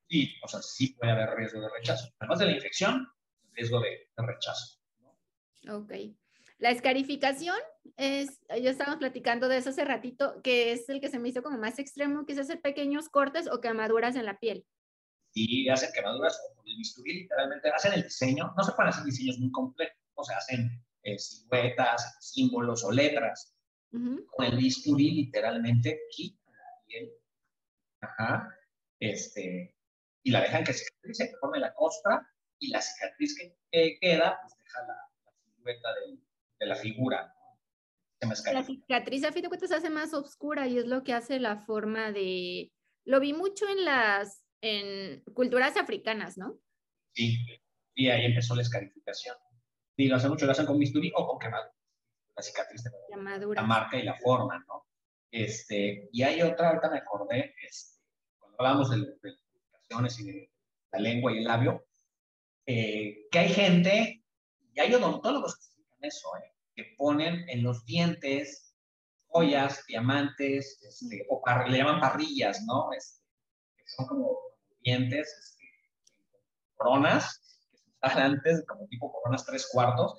Sí, 0.07 0.35
o 0.43 0.47
sea, 0.47 0.61
sí 0.61 0.93
puede 0.93 1.13
haber 1.13 1.35
riesgo 1.35 1.61
de 1.61 1.67
rechazo. 1.67 2.13
Además 2.19 2.37
de 2.37 2.45
la 2.45 2.51
infección, 2.51 3.07
riesgo 3.53 3.79
de, 3.79 4.07
de 4.15 4.23
rechazo. 4.23 4.77
¿no? 5.63 5.77
Ok. 5.79 5.91
La 6.59 6.69
escarificación 6.69 7.55
es, 7.97 8.39
ya 8.49 8.69
estábamos 8.69 8.99
platicando 8.99 9.47
de 9.47 9.57
eso 9.57 9.71
hace 9.71 9.83
ratito, 9.83 10.39
que 10.43 10.73
es 10.73 10.87
el 10.89 11.01
que 11.01 11.09
se 11.09 11.17
me 11.17 11.29
hizo 11.29 11.41
como 11.41 11.57
más 11.57 11.79
extremo, 11.79 12.27
que 12.27 12.33
es 12.33 12.39
hacer 12.39 12.61
pequeños 12.61 13.09
cortes 13.09 13.49
o 13.51 13.59
quemaduras 13.59 14.15
en 14.15 14.25
la 14.25 14.37
piel. 14.37 14.67
Y 15.33 15.69
hacen 15.69 15.89
quemaduras 15.91 16.39
o 16.51 16.55
con 16.55 16.67
el 16.67 16.77
bisturí, 16.77 17.21
literalmente 17.21 17.67
hacen 17.71 17.93
el 17.93 18.03
diseño. 18.03 18.53
No 18.55 18.63
se 18.63 18.73
pueden 18.73 18.89
hacer 18.89 19.05
diseños 19.05 19.39
muy 19.39 19.51
complejos, 19.51 19.97
o 20.13 20.23
sea, 20.23 20.37
hacen 20.37 20.69
eh, 21.01 21.17
siluetas, 21.17 22.15
símbolos 22.19 22.83
o 22.83 22.91
letras. 22.91 23.55
Con 23.91 24.45
el 24.45 24.57
bisturí, 24.57 25.11
literalmente, 25.11 26.01
quitan 26.11 26.53
la 26.53 26.85
piel. 26.85 27.11
Ajá. 28.01 28.55
Este, 28.99 29.75
y 30.23 30.31
la 30.31 30.41
dejan 30.41 30.63
que 30.63 30.73
cicatrice, 30.73 31.29
que 31.29 31.37
forme 31.37 31.59
la 31.59 31.73
costra, 31.73 32.27
y 32.59 32.69
la 32.69 32.81
cicatriz 32.81 33.35
que 33.71 33.97
queda, 33.99 34.39
pues 34.41 34.57
deja 34.57 34.81
la, 34.81 34.93
la 35.25 35.31
silueta 35.43 35.89
de 36.59 36.65
la 36.65 36.75
figura. 36.75 37.33
¿no? 38.21 38.35
Se 38.35 38.49
me 38.49 38.53
La 38.53 38.63
cicatriz 38.63 39.23
a 39.23 39.31
fin 39.31 39.43
de 39.43 39.47
cuentas 39.47 39.69
se 39.69 39.75
hace 39.75 39.89
más 39.89 40.13
oscura 40.13 40.67
y 40.67 40.77
es 40.77 40.85
lo 40.85 41.03
que 41.03 41.13
hace 41.13 41.39
la 41.39 41.57
forma 41.57 42.11
de... 42.11 42.71
Lo 43.05 43.19
vi 43.19 43.33
mucho 43.33 43.67
en 43.67 43.85
las 43.85 44.43
en 44.61 45.23
culturas 45.33 45.77
africanas, 45.77 46.37
¿no? 46.37 46.59
Sí, 47.13 47.37
y 47.95 48.09
ahí 48.09 48.25
empezó 48.25 48.55
la 48.55 48.61
escarificación. 48.61 49.35
Y 49.97 50.07
lo 50.07 50.17
hacen 50.17 50.29
mucho, 50.29 50.45
lo 50.45 50.51
hacen 50.51 50.65
con 50.65 50.77
bisturí 50.77 51.11
o 51.15 51.27
con 51.27 51.39
quemado. 51.39 51.71
La 52.39 52.43
cicatriz 52.43 52.83
de 52.83 52.89
la 52.91 52.97
Llamaduras. 53.17 53.67
marca 53.67 53.97
y 53.97 54.03
la 54.03 54.15
forma, 54.15 54.63
¿no? 54.67 54.85
Este, 55.29 56.07
y 56.13 56.23
hay 56.23 56.41
otra, 56.41 56.69
ahorita 56.69 56.89
me 56.89 56.99
acordé, 56.99 57.53
este, 57.67 57.99
cuando 58.39 58.55
hablábamos 58.59 58.89
de, 58.91 58.97
de 58.97 59.37
comunicaciones 59.51 60.19
y 60.19 60.23
de 60.31 60.51
la 60.93 60.99
lengua 60.99 61.33
y 61.33 61.39
el 61.39 61.43
labio, 61.43 61.85
eh, 62.65 63.27
que 63.29 63.39
hay 63.39 63.49
gente, 63.49 64.23
y 64.73 64.79
hay 64.79 64.93
odontólogos 64.93 65.57
que 65.57 65.63
se 65.63 66.07
eso, 66.07 66.29
¿eh? 66.37 66.55
que 66.75 66.95
ponen 66.97 67.47
en 67.49 67.61
los 67.61 67.83
dientes 67.85 68.73
joyas, 69.27 69.85
diamantes, 69.85 70.79
este, 70.81 71.25
o 71.29 71.41
par- 71.41 71.69
le 71.69 71.77
llaman 71.77 71.99
parrillas, 71.99 72.61
¿no? 72.65 72.91
Este, 72.93 73.21
que 73.75 73.83
son 73.85 74.07
como 74.07 74.39
dientes, 74.79 75.27
este, 75.27 75.65
coronas, 76.75 77.41
que 77.69 77.77
se 77.77 77.89
usaban 77.89 78.31
antes, 78.33 78.63
como 78.65 78.87
tipo 78.87 79.11
coronas 79.11 79.45
tres 79.45 79.67
cuartos, 79.71 80.15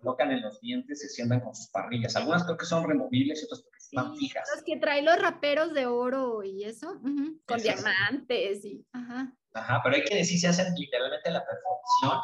colocan 0.00 0.30
en 0.32 0.42
los 0.42 0.60
dientes 0.60 1.00
se 1.00 1.08
sientan 1.08 1.40
con 1.40 1.54
sus 1.54 1.68
parrillas. 1.68 2.16
Algunas 2.16 2.44
creo 2.44 2.56
que 2.56 2.66
son 2.66 2.88
removibles 2.88 3.40
y 3.40 3.44
otras 3.44 3.60
creo 3.60 3.72
que 3.72 3.78
están 3.78 4.16
Sí, 4.16 4.26
fijas. 4.26 4.48
Los 4.54 4.64
que 4.64 4.76
traen 4.76 5.04
los 5.04 5.20
raperos 5.20 5.74
de 5.74 5.86
oro 5.86 6.42
y 6.42 6.64
eso, 6.64 6.92
ujú, 6.92 7.40
con 7.46 7.58
Esas. 7.58 7.82
diamantes 7.82 8.64
y... 8.64 8.84
Ajá. 8.92 9.32
Ajá, 9.54 9.80
pero 9.82 9.96
hay 9.96 10.04
que 10.04 10.14
decir, 10.14 10.38
se 10.38 10.48
hacen 10.48 10.74
literalmente 10.74 11.30
la 11.30 11.44
perfección. 11.44 12.20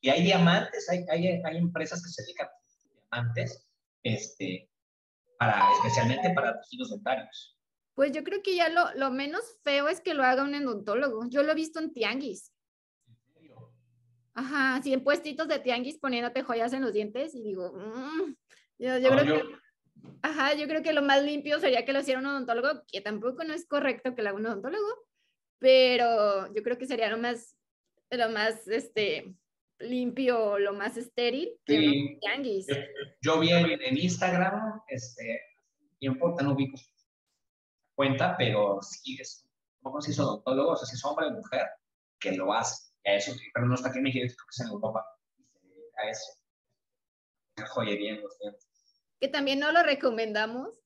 Y, 0.00 0.08
hay 0.08 0.22
diamantes, 0.24 0.88
hay, 0.90 1.04
hay, 1.08 1.40
hay 1.44 1.56
empresas 1.56 2.02
que 2.02 2.10
se 2.10 2.22
dedican 2.22 2.48
a 2.48 3.20
diamantes, 3.20 3.68
este, 4.02 4.68
para, 5.38 5.64
especialmente 5.74 6.30
para 6.34 6.60
tejidos 6.60 6.90
dentarios. 6.90 7.56
Pues 7.94 8.12
yo 8.12 8.24
creo 8.24 8.42
que 8.42 8.56
ya 8.56 8.68
lo, 8.68 8.92
lo 8.94 9.10
menos 9.10 9.42
feo 9.62 9.88
es 9.88 10.00
que 10.00 10.14
lo 10.14 10.24
haga 10.24 10.42
un 10.42 10.54
endontólogo. 10.54 11.26
Yo 11.30 11.42
lo 11.42 11.52
he 11.52 11.54
visto 11.54 11.78
en 11.78 11.92
tianguis. 11.92 12.52
Ajá, 14.38 14.76
así 14.76 14.92
en 14.92 15.02
puestitos 15.02 15.48
de 15.48 15.58
tianguis 15.58 15.98
poniéndote 15.98 16.42
joyas 16.42 16.72
en 16.74 16.82
los 16.82 16.92
dientes 16.92 17.34
y 17.34 17.42
digo, 17.42 17.72
mm, 17.72 18.34
yo, 18.78 18.98
yo 18.98 19.10
No, 19.10 19.16
creo 19.22 19.24
yo- 19.24 19.34
que, 19.48 19.56
ajá, 20.22 20.54
yo 20.54 20.66
creo 20.68 20.82
que 20.82 20.92
lo 20.92 21.00
más 21.02 21.22
limpio 21.22 21.58
sería 21.58 21.84
que 21.86 21.92
lo 21.94 22.00
hiciera 22.00 22.20
un 22.20 22.26
odontólogo, 22.26 22.82
que 22.86 23.00
tampoco 23.00 23.44
no 23.44 23.54
es 23.54 23.66
correcto 23.66 24.14
que 24.14 24.22
lo 24.22 24.28
haga 24.28 24.38
un 24.38 24.46
odontólogo, 24.46 24.86
pero 25.58 26.52
yo 26.54 26.62
creo 26.62 26.76
que 26.76 26.86
sería 26.86 27.08
lo 27.10 27.16
más, 27.18 27.56
lo 28.10 28.28
más, 28.28 28.68
este, 28.68 29.34
limpio, 29.78 30.58
lo 30.58 30.74
más 30.74 30.96
estéril 30.98 31.52
que 31.64 31.78
Sí. 31.78 31.86
un 32.12 32.20
tianguis. 32.20 32.66
Yo, 32.66 32.74
yo 33.22 33.40
vi 33.40 33.50
en, 33.52 33.80
en 33.82 33.96
Instagram, 33.98 34.82
este, 34.88 35.40
tiempo, 35.98 36.36
no 36.42 36.52
ubico 36.52 36.78
cuenta, 37.94 38.36
pero 38.36 38.80
sí 38.82 39.16
es, 39.18 39.48
no 39.82 39.98
sé 40.00 40.08
si 40.08 40.12
es 40.12 40.20
odontólogo, 40.20 40.72
o 40.72 40.76
sea, 40.76 40.86
si 40.86 40.94
es 40.96 41.04
hombre 41.06 41.26
o 41.26 41.30
mujer, 41.30 41.66
que 42.20 42.32
lo 42.32 42.52
hace. 42.52 42.85
A 43.06 43.14
eso, 43.14 43.32
pero 43.54 43.66
no 43.66 43.74
está 43.74 43.88
aquí 43.88 43.98
en 43.98 44.04
México, 44.04 44.26
creo 44.26 44.46
que 44.46 44.50
es 44.50 44.60
en 44.60 44.68
Europa. 44.68 45.06
A 45.96 46.10
eso. 46.10 46.32
Joyería 47.74 48.14
en 48.14 48.22
los 48.22 48.38
dientes. 48.38 48.66
que 49.20 49.28
también 49.28 49.60
no 49.60 49.72
lo 49.72 49.82
recomendamos, 49.82 50.78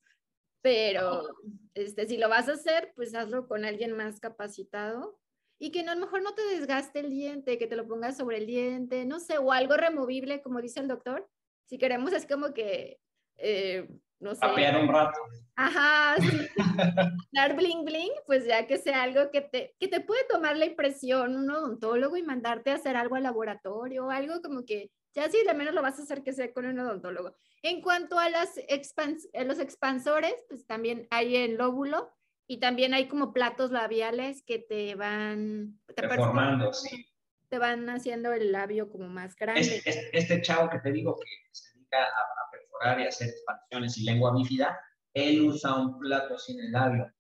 pero 0.62 1.26
este, 1.74 2.06
si 2.06 2.18
lo 2.18 2.28
vas 2.28 2.48
a 2.48 2.52
hacer, 2.52 2.92
pues 2.94 3.14
hazlo 3.14 3.48
con 3.48 3.64
alguien 3.64 3.96
más 3.96 4.20
capacitado 4.20 5.18
y 5.58 5.72
que 5.72 5.82
no, 5.82 5.92
a 5.92 5.94
lo 5.94 6.02
mejor 6.02 6.22
no 6.22 6.34
te 6.34 6.42
desgaste 6.42 7.00
el 7.00 7.10
diente, 7.10 7.58
que 7.58 7.66
te 7.66 7.76
lo 7.76 7.86
pongas 7.86 8.16
sobre 8.16 8.38
el 8.38 8.46
diente, 8.46 9.04
no 9.04 9.20
sé, 9.20 9.38
o 9.38 9.52
algo 9.52 9.76
removible, 9.76 10.42
como 10.42 10.60
dice 10.60 10.80
el 10.80 10.88
doctor. 10.88 11.28
Si 11.66 11.78
queremos 11.78 12.12
es 12.12 12.26
como 12.26 12.54
que, 12.54 12.98
eh, 13.36 13.88
no 14.20 14.34
sé, 14.34 14.40
Papear 14.40 14.76
un 14.80 14.88
rato. 14.88 15.18
ajá, 15.56 16.16
sí, 16.20 16.48
dar 17.32 17.56
bling 17.56 17.84
bling, 17.84 18.12
pues 18.26 18.46
ya 18.46 18.66
que 18.66 18.78
sea 18.78 19.02
algo 19.02 19.30
que 19.30 19.40
te, 19.40 19.74
que 19.80 19.88
te 19.88 20.00
puede 20.00 20.24
tomar 20.28 20.56
la 20.56 20.66
impresión 20.66 21.36
un 21.36 21.50
odontólogo 21.50 22.16
y 22.16 22.22
mandarte 22.22 22.70
a 22.70 22.74
hacer 22.74 22.96
algo 22.96 23.16
al 23.16 23.22
laboratorio, 23.24 24.10
algo 24.10 24.40
como 24.42 24.64
que 24.64 24.90
ya 25.14 25.28
si 25.28 25.42
de 25.44 25.54
menos 25.54 25.74
lo 25.74 25.82
vas 25.82 25.98
a 25.98 26.02
hacer 26.02 26.22
que 26.22 26.32
sea 26.32 26.52
con 26.52 26.66
un 26.66 26.78
odontólogo. 26.78 27.34
En 27.62 27.82
cuanto 27.82 28.18
a 28.18 28.30
las 28.30 28.56
expans- 28.68 29.28
los 29.44 29.58
expansores, 29.58 30.34
pues 30.48 30.66
también 30.66 31.08
hay 31.10 31.34
el 31.36 31.56
lóbulo 31.56 32.10
y 32.46 32.58
también 32.60 32.94
hay 32.94 33.08
como 33.08 33.32
platos 33.32 33.70
labiales 33.72 34.42
que 34.44 34.58
te 34.60 34.94
van, 34.94 35.80
te, 35.94 36.02
Reformando, 36.02 36.72
sí. 36.72 37.06
te 37.48 37.58
van 37.58 37.88
haciendo 37.90 38.32
el 38.32 38.52
labio 38.52 38.88
como 38.90 39.08
más 39.08 39.34
grande. 39.34 39.60
Este, 39.62 39.90
este, 39.90 40.18
este 40.18 40.42
chavo 40.42 40.70
que 40.70 40.78
te 40.78 40.92
digo 40.92 41.16
que 41.18 41.26
se 41.52 41.74
dedica 41.74 42.02
a, 42.04 42.49
y 42.82 43.06
hacer 43.06 43.28
expansiones 43.28 43.96
y 43.98 44.04
lengua 44.04 44.32
bífida, 44.34 44.78
él 45.14 45.42
usa 45.42 45.76
un 45.76 45.98
plato 45.98 46.36
en 46.48 46.60
el 46.60 46.72
labio. 46.72 47.12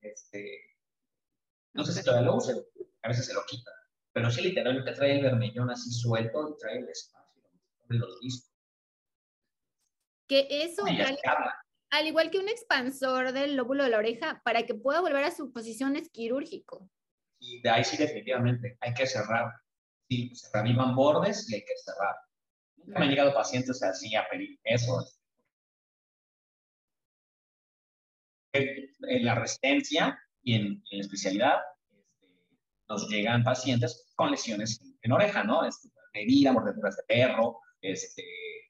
Este, 0.00 0.60
no 1.72 1.84
sé 1.84 1.92
si 1.92 2.04
todavía 2.04 2.26
lo 2.26 2.36
usa, 2.36 2.54
a 3.02 3.08
veces 3.08 3.26
se 3.26 3.34
lo 3.34 3.44
quita, 3.46 3.70
pero 4.12 4.30
sí 4.30 4.42
literalmente 4.42 4.92
trae 4.92 5.16
el 5.16 5.22
vermellón 5.22 5.70
así 5.70 5.90
suelto 5.90 6.50
y 6.50 6.58
trae 6.60 6.78
el 6.78 6.88
espacio 6.88 7.42
de 7.88 7.98
los 7.98 8.20
discos. 8.20 8.52
Que 10.28 10.46
eso, 10.50 10.86
Y 10.88 11.00
al, 11.90 12.06
igual 12.06 12.30
que 12.30 12.38
un 12.38 12.48
expansor 12.48 13.32
del 13.32 13.56
lóbulo 13.56 13.84
de 13.84 13.90
la 13.90 13.98
oreja, 13.98 14.42
para 14.44 14.64
que 14.64 14.74
pueda 14.74 15.00
volver 15.00 15.24
a 15.24 15.30
su 15.30 15.52
posición 15.52 15.96
es 15.96 16.08
quirúrgico. 16.10 16.90
Y 17.38 17.60
de 17.60 17.70
ahí 17.70 17.84
sí 17.84 17.96
definitivamente 17.96 18.76
hay 18.80 18.94
que 18.94 19.06
cerrar. 19.06 19.52
Sí, 20.08 20.34
se 20.34 20.48
reavivan 20.52 20.94
bordes 20.94 21.48
y 21.50 21.56
hay 21.56 21.60
que 21.60 21.76
cerrar. 21.76 22.16
Me 22.86 22.96
han 23.04 23.08
llegado 23.10 23.34
pacientes 23.34 23.82
así 23.82 24.14
a 24.14 24.28
pedir 24.28 24.58
eso. 24.64 25.04
En 28.52 29.24
la 29.24 29.34
residencia 29.34 30.18
y 30.42 30.54
en, 30.54 30.82
la 30.90 31.00
especialidad 31.00 31.54
este, 31.90 32.28
nos 32.88 33.08
llegan 33.08 33.42
pacientes 33.42 34.12
con 34.14 34.30
lesiones 34.30 34.80
en, 35.02 35.12
oreja, 35.12 35.42
¿no? 35.44 35.64
Este, 35.64 35.88
mordeduras 36.52 36.96
de 36.96 37.02
perro, 37.08 37.60
este, 37.80 38.22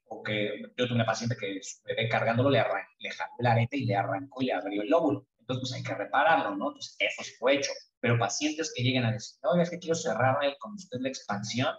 o 0.07 0.23
que 0.23 0.59
yo 0.61 0.87
tuve 0.87 0.95
una 0.95 1.05
paciente 1.05 1.35
que 1.39 1.59
su 1.61 1.81
bebé 1.83 2.09
cargándolo 2.09 2.49
le, 2.49 2.59
arran- 2.59 2.87
le 2.99 3.11
jaló 3.11 3.31
el 3.39 3.45
arete 3.47 3.77
y 3.77 3.85
le 3.85 3.95
arrancó 3.95 4.41
y 4.41 4.45
le 4.47 4.53
abrió 4.53 4.81
el 4.81 4.89
lóbulo. 4.89 5.27
Entonces, 5.39 5.61
pues 5.69 5.73
hay 5.73 5.83
que 5.83 6.03
repararlo, 6.03 6.55
¿no? 6.55 6.69
Entonces, 6.69 6.95
eso 6.99 7.23
sí 7.23 7.31
fue 7.37 7.57
hecho. 7.57 7.71
Pero 7.99 8.17
pacientes 8.17 8.73
que 8.75 8.81
lleguen 8.83 9.05
a 9.05 9.11
decir, 9.11 9.37
oiga, 9.43 9.63
es 9.63 9.69
que 9.69 9.77
quiero 9.77 9.95
cerrarme 9.95 10.55
con 10.59 10.73
usted 10.73 10.97
la 11.01 11.09
expansión, 11.09 11.75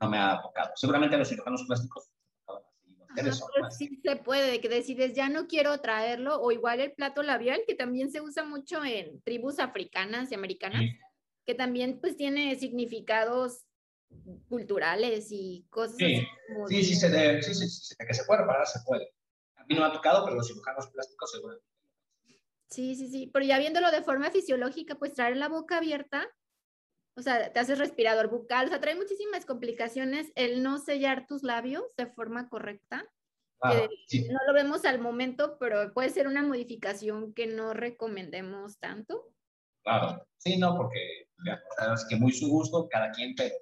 no 0.00 0.08
me 0.10 0.18
ha 0.18 0.40
tocado. 0.40 0.70
Seguramente 0.76 1.16
los 1.16 1.28
cirujanos 1.28 1.64
plásticos 1.66 2.10
Ajá, 3.10 3.70
sí 3.70 4.00
se 4.04 4.16
puede, 4.16 4.50
de 4.50 4.60
que 4.60 4.68
decides 4.68 5.14
ya 5.14 5.28
no 5.28 5.46
quiero 5.48 5.80
traerlo, 5.80 6.40
o 6.40 6.52
igual 6.52 6.80
el 6.80 6.92
plato 6.92 7.22
labial, 7.22 7.62
que 7.66 7.74
también 7.74 8.10
se 8.12 8.20
usa 8.20 8.44
mucho 8.44 8.84
en 8.84 9.20
tribus 9.22 9.58
africanas 9.58 10.30
y 10.30 10.34
americanas, 10.34 10.82
Sí. 10.82 10.92
que 11.46 11.54
también 11.54 12.00
pues 12.00 12.16
tiene 12.16 12.54
significados 12.56 13.64
culturales 14.48 15.28
y 15.30 15.66
cosas 15.70 15.96
Sí, 15.96 16.14
así 16.16 16.26
como 16.46 16.68
Sí, 16.68 16.76
de- 16.76 16.82
sí, 16.84 16.94
se 16.94 17.08
debe, 17.10 17.42
sí, 17.42 17.54
sí, 17.54 17.68
sí, 17.68 17.94
de 17.98 18.06
que 18.06 18.14
se 18.14 18.24
puede 18.24 18.42
reparar, 18.42 18.66
se 18.66 18.78
puede. 18.86 19.08
A 19.56 19.64
mí 19.64 19.74
no 19.74 19.80
me 19.80 19.86
ha 19.86 19.92
tocado, 19.92 20.22
pero 20.24 20.36
los 20.36 20.46
cirujanos 20.46 20.86
plásticos 20.88 21.32
seguro. 21.32 21.58
Sí, 22.68 22.94
sí, 22.94 23.08
sí, 23.08 23.30
pero 23.32 23.44
ya 23.46 23.58
viéndolo 23.58 23.90
de 23.90 24.02
forma 24.02 24.30
fisiológica, 24.30 24.96
pues 24.96 25.14
traer 25.14 25.38
la 25.38 25.48
boca 25.48 25.78
abierta, 25.78 26.28
o 27.18 27.22
sea, 27.22 27.52
te 27.52 27.58
haces 27.58 27.78
respirador 27.78 28.30
bucal, 28.30 28.66
o 28.66 28.68
sea, 28.68 28.80
trae 28.80 28.94
muchísimas 28.94 29.44
complicaciones 29.44 30.30
el 30.36 30.62
no 30.62 30.78
sellar 30.78 31.26
tus 31.26 31.42
labios 31.42 31.82
de 31.96 32.06
forma 32.06 32.48
correcta. 32.48 33.04
no 33.60 34.38
lo 34.46 34.54
vemos 34.54 34.84
al 34.84 35.00
momento, 35.00 35.58
pero 35.58 35.92
puede 35.92 36.10
ser 36.10 36.28
una 36.28 36.42
modificación 36.42 37.34
que 37.34 37.48
no 37.48 37.74
recomendemos 37.74 38.78
tanto. 38.78 39.32
Claro, 39.82 40.24
sí, 40.36 40.58
no, 40.58 40.76
porque 40.76 41.28
ya, 41.44 41.60
es 41.92 42.06
que 42.08 42.14
muy 42.14 42.32
su 42.32 42.48
gusto, 42.48 42.88
cada 42.88 43.10
quien, 43.10 43.34
pero 43.34 43.54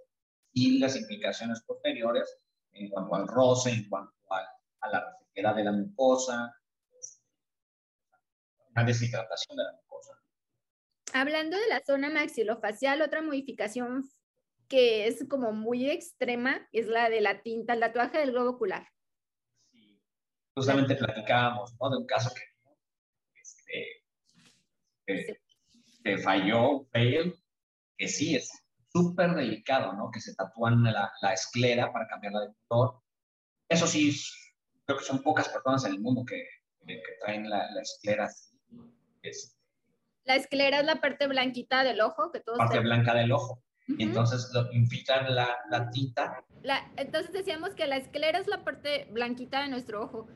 y 0.52 0.78
las 0.78 0.94
implicaciones 0.96 1.62
posteriores 1.62 2.38
en 2.72 2.90
cuanto 2.90 3.14
al 3.14 3.26
roce, 3.26 3.70
en 3.70 3.88
cuanto 3.88 4.12
a, 4.30 4.90
la 4.90 5.16
resequedad 5.18 5.56
de 5.56 5.64
la 5.64 5.72
mucosa, 5.72 6.54
la 8.74 8.84
deshidratación 8.84 9.56
de 9.56 9.64
la 9.64 9.72
mucosa. 9.72 9.85
Hablando 11.16 11.56
de 11.56 11.66
la 11.68 11.82
zona 11.82 12.10
maxilofacial, 12.10 13.00
otra 13.00 13.22
modificación 13.22 14.06
que 14.68 15.06
es 15.06 15.26
como 15.30 15.52
muy 15.52 15.88
extrema 15.88 16.68
es 16.72 16.88
la 16.88 17.08
de 17.08 17.22
la 17.22 17.40
tinta, 17.40 17.72
el 17.72 17.80
tatuaje 17.80 18.18
del 18.18 18.32
globo 18.32 18.50
ocular. 18.50 18.86
Sí, 19.72 19.98
justamente 20.54 20.94
platicábamos 20.94 21.74
¿no? 21.80 21.88
de 21.88 21.96
un 21.96 22.06
caso 22.06 22.34
que, 22.34 22.42
este, 25.06 25.40
que, 26.04 26.18
falló, 26.18 26.84
fail, 26.92 27.34
que 27.96 28.08
sí 28.08 28.36
es 28.36 28.50
súper 28.92 29.34
delicado, 29.34 29.94
¿no? 29.94 30.10
Que 30.10 30.20
se 30.20 30.34
tatúan 30.34 30.84
la, 30.84 31.10
la, 31.22 31.32
esclera 31.32 31.90
para 31.94 32.06
cambiarla 32.08 32.40
de 32.40 32.52
color. 32.68 33.00
Eso 33.70 33.86
sí, 33.86 34.14
creo 34.84 34.98
que 34.98 35.04
son 35.04 35.22
pocas 35.22 35.48
personas 35.48 35.86
en 35.86 35.92
el 35.92 36.00
mundo 36.00 36.26
que, 36.26 36.46
que 36.86 37.00
traen 37.22 37.48
la, 37.48 37.70
la 37.70 37.80
esclera. 37.80 38.28
Es, 39.22 39.55
la 40.26 40.36
esclera 40.36 40.80
es 40.80 40.86
la 40.86 41.00
parte 41.00 41.26
blanquita 41.28 41.84
del 41.84 42.00
ojo, 42.00 42.30
que 42.32 42.40
todos 42.40 42.58
parte 42.58 42.80
blanca 42.80 43.14
del 43.14 43.32
ojo. 43.32 43.62
Y 43.88 44.02
entonces 44.02 44.50
lo 44.52 44.70
infiltran 44.72 45.32
la, 45.32 45.56
la 45.70 45.90
tinta. 45.90 46.44
La, 46.62 46.90
entonces 46.96 47.32
decíamos 47.32 47.74
que 47.74 47.86
la 47.86 47.96
esclera 47.96 48.40
es 48.40 48.48
la 48.48 48.64
parte 48.64 49.06
blanquita 49.12 49.62
de 49.62 49.68
nuestro 49.68 50.02
ojo. 50.02 50.26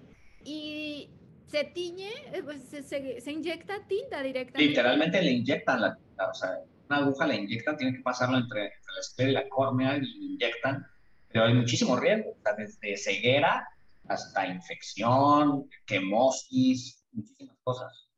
Y 0.44 1.10
se 1.46 1.64
tiñe, 1.64 2.12
eh, 2.32 2.42
pues 2.44 2.62
se, 2.62 2.82
se, 2.82 3.32
inyecta 3.32 3.84
tinta 3.88 4.22
directamente. 4.22 4.68
Literalmente 4.68 5.20
le 5.20 5.32
inyectan 5.32 5.80
la 5.80 5.96
tinta, 5.96 6.30
o 6.30 6.34
sea, 6.34 6.50
una 6.88 6.98
aguja 6.98 7.26
la 7.26 7.34
inyectan, 7.34 7.76
tienen 7.76 7.96
que 7.96 8.02
pasarlo 8.02 8.38
entre, 8.38 8.66
entre 8.66 8.92
la 8.94 9.00
esclera 9.00 9.30
y 9.30 9.34
la 9.34 9.48
córnea 9.48 9.96
y 9.96 10.00
le 10.02 10.26
inyectan. 10.26 10.86
Pero 11.28 11.46
hay 11.46 11.54
muchísimo 11.54 11.96
riesgo, 11.96 12.30
o 12.30 12.42
sea, 12.42 12.54
desde 12.54 12.96
ceguera 12.96 13.66
hasta 14.08 14.46
infección, 14.46 15.68
quemosis, 15.86 17.04
muchísimas 17.12 17.56
cosas. 17.64 18.09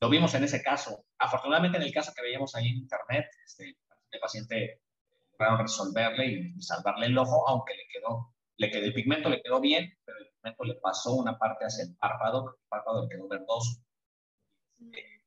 Lo 0.00 0.08
vimos 0.08 0.34
en 0.34 0.44
ese 0.44 0.62
caso. 0.62 1.04
Afortunadamente 1.18 1.76
en 1.76 1.84
el 1.84 1.92
caso 1.92 2.12
que 2.14 2.22
veíamos 2.22 2.54
ahí 2.54 2.68
en 2.68 2.76
internet, 2.78 3.26
este, 3.44 3.76
el 4.10 4.20
paciente 4.20 4.80
lograron 5.32 5.60
resolverle 5.60 6.26
y, 6.26 6.62
salvarle 6.62 7.06
el 7.06 7.18
ojo, 7.18 7.46
aunque 7.48 7.74
le 7.74 7.86
quedó, 7.92 8.34
le 8.56 8.70
quedó, 8.70 8.84
el 8.84 8.94
pigmento 8.94 9.28
le 9.28 9.42
quedó 9.42 9.60
bien, 9.60 9.92
pero 10.04 10.18
el 10.18 10.28
pigmento 10.30 10.64
le 10.64 10.74
pasó 10.76 11.14
una 11.14 11.38
parte 11.38 11.66
hacia 11.66 11.84
el 11.84 11.96
párpado, 11.96 12.56
el 12.58 12.68
párpado 12.68 13.02
le 13.02 13.08
quedó 13.08 13.28
verdoso. 13.28 13.82
Eh, 14.80 15.22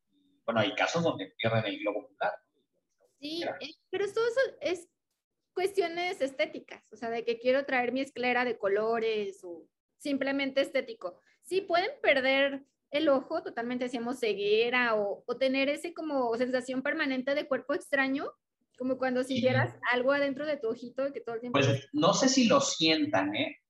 bueno, 0.46 0.62
hay 0.62 0.74
casos 0.74 1.04
donde 1.04 1.34
pierden 1.38 1.66
el 1.66 1.80
globo 1.80 2.00
ocular. 2.00 2.34
Sí, 3.20 3.44
eh, 3.44 3.76
pero 3.92 4.12
todo 4.12 4.28
eso 4.28 4.58
es 4.60 4.90
cuestiones 5.54 6.20
estéticas, 6.20 6.92
o 6.92 6.96
sea, 6.96 7.12
de 7.12 7.24
que 7.24 7.40
quiero 7.40 7.64
traer 7.66 7.92
mi 7.92 8.02
esclera 8.02 8.44
de 8.44 8.58
colores 8.58 9.44
o 9.44 9.68
simplemente 10.00 10.62
estético. 10.62 11.20
Sí, 11.44 11.62
pueden 11.62 11.92
perder 12.02 12.66
el 12.94 13.10
ojo, 13.10 13.42
totalmente 13.44 13.86
decíamos 13.86 14.20
ceguera 14.20 14.96
o, 14.96 15.24
o, 15.26 15.38
tener 15.38 15.68
ese 15.68 15.94
como 15.94 16.36
sensación 16.38 16.84
permanente 16.84 17.36
de 17.36 17.48
cuerpo 17.48 17.74
extraño, 17.74 18.32
como 18.78 18.98
cuando 18.98 19.24
sintieras 19.24 19.76
algo 19.92 20.12
adentro 20.14 20.46
de 20.46 20.58
tu 20.58 20.70
ojito 20.70 21.12
que 21.12 21.22
todo 21.22 21.36
el 21.36 21.42
tiempo... 21.42 21.60
Pues 21.60 21.90
no 21.92 22.14
sé 22.14 22.30
si 22.30 22.46
lo 22.46 22.62
sientan, 22.62 23.36
¿eh? 23.36 23.62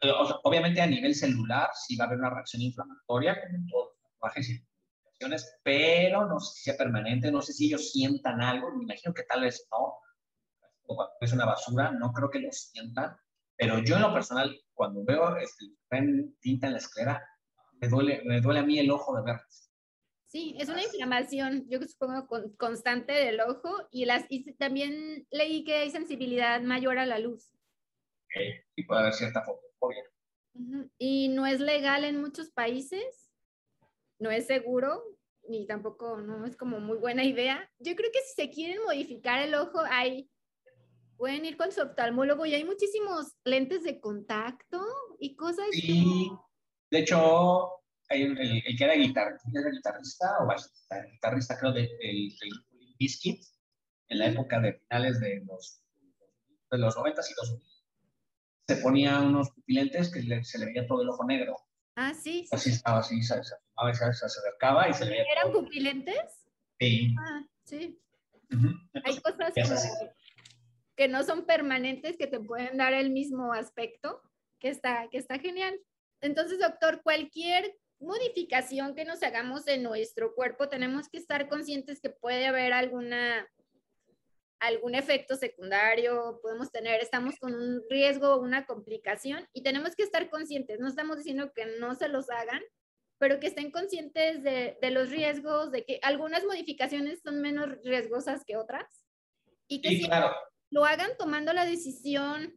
eh 0.00 0.12
obviamente 0.44 0.80
a 0.80 0.86
nivel 0.86 1.14
celular 1.14 1.70
sí 1.74 1.96
va 1.96 2.04
a 2.04 2.06
haber 2.06 2.20
una 2.20 2.30
reacción 2.30 2.62
inflamatoria, 2.62 3.40
como 3.40 3.56
en 3.56 3.66
todos 3.66 3.90
los 4.22 4.48
y 4.48 4.62
pero 5.62 6.26
no 6.26 6.40
sé 6.40 6.54
si 6.54 6.62
sea 6.64 6.76
permanente, 6.76 7.30
no 7.30 7.42
sé 7.42 7.52
si 7.52 7.66
ellos 7.66 7.92
sientan 7.92 8.40
algo, 8.40 8.74
me 8.74 8.84
imagino 8.84 9.14
que 9.14 9.22
tal 9.22 9.42
vez 9.42 9.68
no, 9.70 9.98
es 11.20 11.32
una 11.32 11.46
basura, 11.46 11.92
no 11.92 12.12
creo 12.12 12.30
que 12.30 12.40
lo 12.40 12.50
sientan, 12.50 13.16
pero 13.56 13.78
yo 13.78 13.96
en 13.96 14.02
lo 14.02 14.12
personal, 14.12 14.52
cuando 14.74 15.04
veo 15.04 15.36
este, 15.36 15.66
tinta 16.40 16.66
en 16.66 16.72
la 16.72 16.78
esclera, 16.78 17.22
me 17.82 17.88
duele, 17.88 18.22
me 18.24 18.40
duele 18.40 18.60
a 18.60 18.62
mí 18.62 18.78
el 18.78 18.90
ojo 18.90 19.16
de 19.16 19.22
ver. 19.22 19.40
Sí, 20.26 20.56
es 20.58 20.68
una 20.68 20.82
inflamación, 20.82 21.68
yo 21.68 21.82
supongo, 21.82 22.26
constante 22.56 23.12
del 23.12 23.40
ojo 23.40 23.88
y, 23.90 24.06
las, 24.06 24.24
y 24.28 24.52
también 24.54 25.26
leí 25.30 25.64
que 25.64 25.74
hay 25.74 25.90
sensibilidad 25.90 26.62
mayor 26.62 26.98
a 26.98 27.06
la 27.06 27.18
luz. 27.18 27.50
y 28.76 28.84
puede 28.84 29.00
haber 29.00 29.14
cierta 29.14 29.42
fotofobia. 29.42 30.04
Y 30.96 31.28
no 31.28 31.44
es 31.44 31.60
legal 31.60 32.04
en 32.04 32.20
muchos 32.20 32.50
países, 32.50 33.30
no 34.18 34.30
es 34.30 34.46
seguro, 34.46 35.02
ni 35.48 35.66
tampoco 35.66 36.18
no 36.18 36.46
es 36.46 36.56
como 36.56 36.78
muy 36.78 36.98
buena 36.98 37.24
idea. 37.24 37.68
Yo 37.80 37.96
creo 37.96 38.12
que 38.12 38.20
si 38.20 38.42
se 38.42 38.50
quieren 38.50 38.82
modificar 38.84 39.42
el 39.42 39.54
ojo, 39.54 39.80
hay, 39.90 40.30
pueden 41.16 41.44
ir 41.44 41.56
con 41.56 41.72
su 41.72 41.82
oftalmólogo 41.82 42.46
y 42.46 42.54
hay 42.54 42.64
muchísimos 42.64 43.34
lentes 43.44 43.82
de 43.82 44.00
contacto 44.00 44.80
y 45.18 45.34
cosas. 45.34 45.66
Sí, 45.72 46.30
de 46.92 46.98
hecho, 46.98 47.70
el, 48.10 48.36
que 48.76 48.84
era, 48.84 48.94
guitarrista 48.94 50.36
o 50.40 50.46
bajista, 50.46 51.06
guitarrista 51.10 51.58
creo 51.58 51.72
del 51.72 51.86
de, 51.86 51.98
de, 51.98 52.94
Biscuit, 52.98 53.42
en 54.08 54.18
la 54.18 54.26
época 54.26 54.60
de 54.60 54.74
finales 54.74 55.18
de 55.18 55.42
los, 55.46 55.80
de 56.70 56.78
los 56.78 56.94
90 56.94 57.22
y 57.22 57.34
2000, 57.34 57.62
se 58.68 58.76
ponía 58.76 59.20
unos 59.20 59.50
pupilentes 59.52 60.12
que 60.12 60.44
se 60.44 60.58
le 60.58 60.66
veía 60.66 60.86
todo 60.86 61.00
el 61.00 61.08
ojo 61.08 61.24
negro. 61.24 61.56
Ah, 61.96 62.12
sí. 62.12 62.46
Así 62.52 62.68
estaba, 62.68 62.98
así, 62.98 63.22
se, 63.22 63.36
a 63.76 63.86
veces 63.86 64.18
se 64.18 64.26
acercaba 64.26 64.90
y 64.90 64.92
se 64.92 65.06
le 65.06 65.12
veía 65.12 65.24
¿Eran 65.32 65.50
pupilentes? 65.50 66.44
Sí. 66.78 67.14
Ah, 67.18 67.42
sí. 67.64 67.98
Hay 69.02 69.18
cosas 69.22 69.54
que 70.94 71.08
no 71.08 71.22
son 71.22 71.46
permanentes 71.46 72.18
que 72.18 72.26
te 72.26 72.38
pueden 72.38 72.76
dar 72.76 72.92
el 72.92 73.08
mismo 73.08 73.54
aspecto, 73.54 74.20
que 74.58 74.68
está, 74.68 75.08
que 75.10 75.16
está 75.16 75.38
genial. 75.38 75.74
Entonces, 76.22 76.58
doctor, 76.58 77.02
cualquier 77.02 77.76
modificación 78.00 78.94
que 78.94 79.04
nos 79.04 79.22
hagamos 79.22 79.68
en 79.68 79.82
nuestro 79.82 80.34
cuerpo, 80.34 80.68
tenemos 80.68 81.08
que 81.08 81.18
estar 81.18 81.48
conscientes 81.48 82.00
que 82.00 82.10
puede 82.10 82.46
haber 82.46 82.72
alguna 82.72 83.46
algún 84.62 84.94
efecto 84.94 85.34
secundario, 85.34 86.38
podemos 86.40 86.70
tener, 86.70 87.00
estamos 87.00 87.36
con 87.40 87.52
un 87.52 87.82
riesgo, 87.90 88.38
una 88.38 88.64
complicación 88.64 89.44
y 89.52 89.64
tenemos 89.64 89.96
que 89.96 90.04
estar 90.04 90.30
conscientes. 90.30 90.78
No 90.78 90.86
estamos 90.86 91.16
diciendo 91.16 91.52
que 91.52 91.66
no 91.80 91.96
se 91.96 92.06
los 92.06 92.30
hagan, 92.30 92.62
pero 93.18 93.40
que 93.40 93.48
estén 93.48 93.72
conscientes 93.72 94.44
de, 94.44 94.78
de 94.80 94.90
los 94.92 95.10
riesgos, 95.10 95.72
de 95.72 95.84
que 95.84 95.98
algunas 96.02 96.44
modificaciones 96.44 97.22
son 97.22 97.40
menos 97.40 97.70
riesgosas 97.82 98.44
que 98.44 98.56
otras 98.56 99.04
y 99.66 99.80
que 99.80 99.88
sí, 99.88 100.04
claro. 100.04 100.32
lo 100.70 100.84
hagan 100.84 101.10
tomando 101.18 101.52
la 101.52 101.64
decisión 101.64 102.54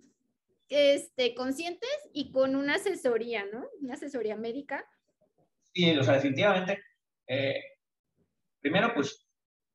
este, 0.70 1.36
conscientes 1.36 1.90
y 2.14 2.32
con 2.32 2.56
una 2.56 2.76
asesoría, 2.76 3.46
¿no? 3.52 3.66
Una 3.82 3.94
asesoría 3.96 4.36
médica 4.36 4.86
Sí, 5.76 5.92
o 5.98 6.04
sea, 6.06 6.14
definitivamente, 6.14 6.82
eh, 7.28 7.62
primero, 8.62 8.94
pues, 8.94 9.28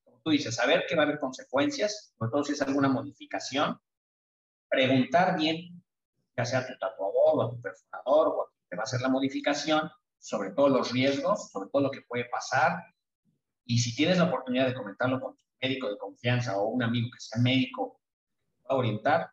como 0.03 0.18
tú 0.22 0.30
dices, 0.30 0.55
saber 0.55 0.86
que 0.88 0.97
va 0.97 1.03
a 1.03 1.05
haber 1.05 1.20
consecuencias, 1.20 2.14
sobre 2.18 2.30
todo 2.30 2.43
si 2.43 2.53
es 2.53 2.62
alguna 2.62 2.88
modificación, 2.88 3.78
preguntar 4.66 5.36
bien, 5.36 5.84
ya 6.34 6.47
sea 6.47 6.61
a 6.61 6.66
tu 6.66 6.72
tatuador 6.78 7.34
o 7.34 7.43
a 7.43 7.51
tu 7.51 7.61
perforador 7.61 8.28
o 8.28 8.43
a 8.43 8.51
quien 8.51 8.68
te 8.70 8.76
va 8.76 8.82
a 8.82 8.84
hacer 8.84 9.03
la 9.03 9.11
modificación, 9.11 9.91
sobre 10.18 10.53
todo 10.53 10.70
los 10.70 10.91
riesgos, 10.91 11.51
sobre 11.51 11.68
todo 11.68 11.82
lo 11.82 11.91
que 11.91 12.01
puede 12.01 12.24
pasar. 12.30 12.82
Y 13.66 13.78
si 13.78 13.95
tienes 13.95 14.16
la 14.16 14.24
oportunidad 14.24 14.68
de 14.68 14.74
comentarlo 14.74 15.20
con 15.20 15.36
tu 15.36 15.45
médico 15.61 15.91
de 15.91 15.99
confianza 15.99 16.59
o 16.59 16.68
un 16.68 16.82
amigo 16.82 17.11
que 17.12 17.20
sea 17.20 17.43
médico, 17.43 18.01
va 18.64 18.74
a 18.74 18.78
orientar. 18.78 19.30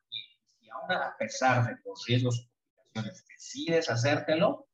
A 0.89 1.15
pesar 1.17 1.65
de 1.65 1.75
los 1.85 2.05
riesgos 2.07 2.39
o 2.39 2.75
complicaciones, 2.75 3.25
decides 3.27 3.89
hacértelo, 3.89 4.67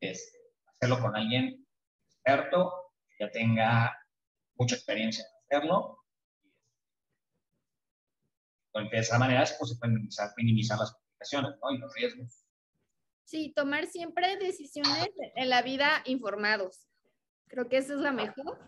este, 0.00 0.38
hacerlo 0.66 1.00
con 1.00 1.16
alguien 1.16 1.66
experto, 2.10 2.92
que 3.08 3.24
ya 3.24 3.30
tenga 3.30 3.96
mucha 4.56 4.74
experiencia 4.74 5.24
en 5.24 5.58
hacerlo. 5.58 5.96
de 8.72 8.98
esa 8.98 9.18
manera 9.18 9.44
pues, 9.58 9.70
se 9.70 9.76
pueden 9.78 9.94
minimizar, 9.94 10.30
minimizar 10.36 10.78
las 10.78 10.92
complicaciones 10.92 11.52
¿no? 11.62 11.70
y 11.72 11.78
los 11.78 11.94
riesgos. 11.94 12.44
Sí, 13.24 13.52
tomar 13.54 13.86
siempre 13.86 14.36
decisiones 14.36 15.10
en 15.36 15.48
la 15.48 15.62
vida 15.62 16.02
informados. 16.04 16.88
Creo 17.46 17.68
que 17.68 17.78
eso 17.78 17.94
es 17.94 18.00
la 18.00 18.12
mejor. 18.12 18.58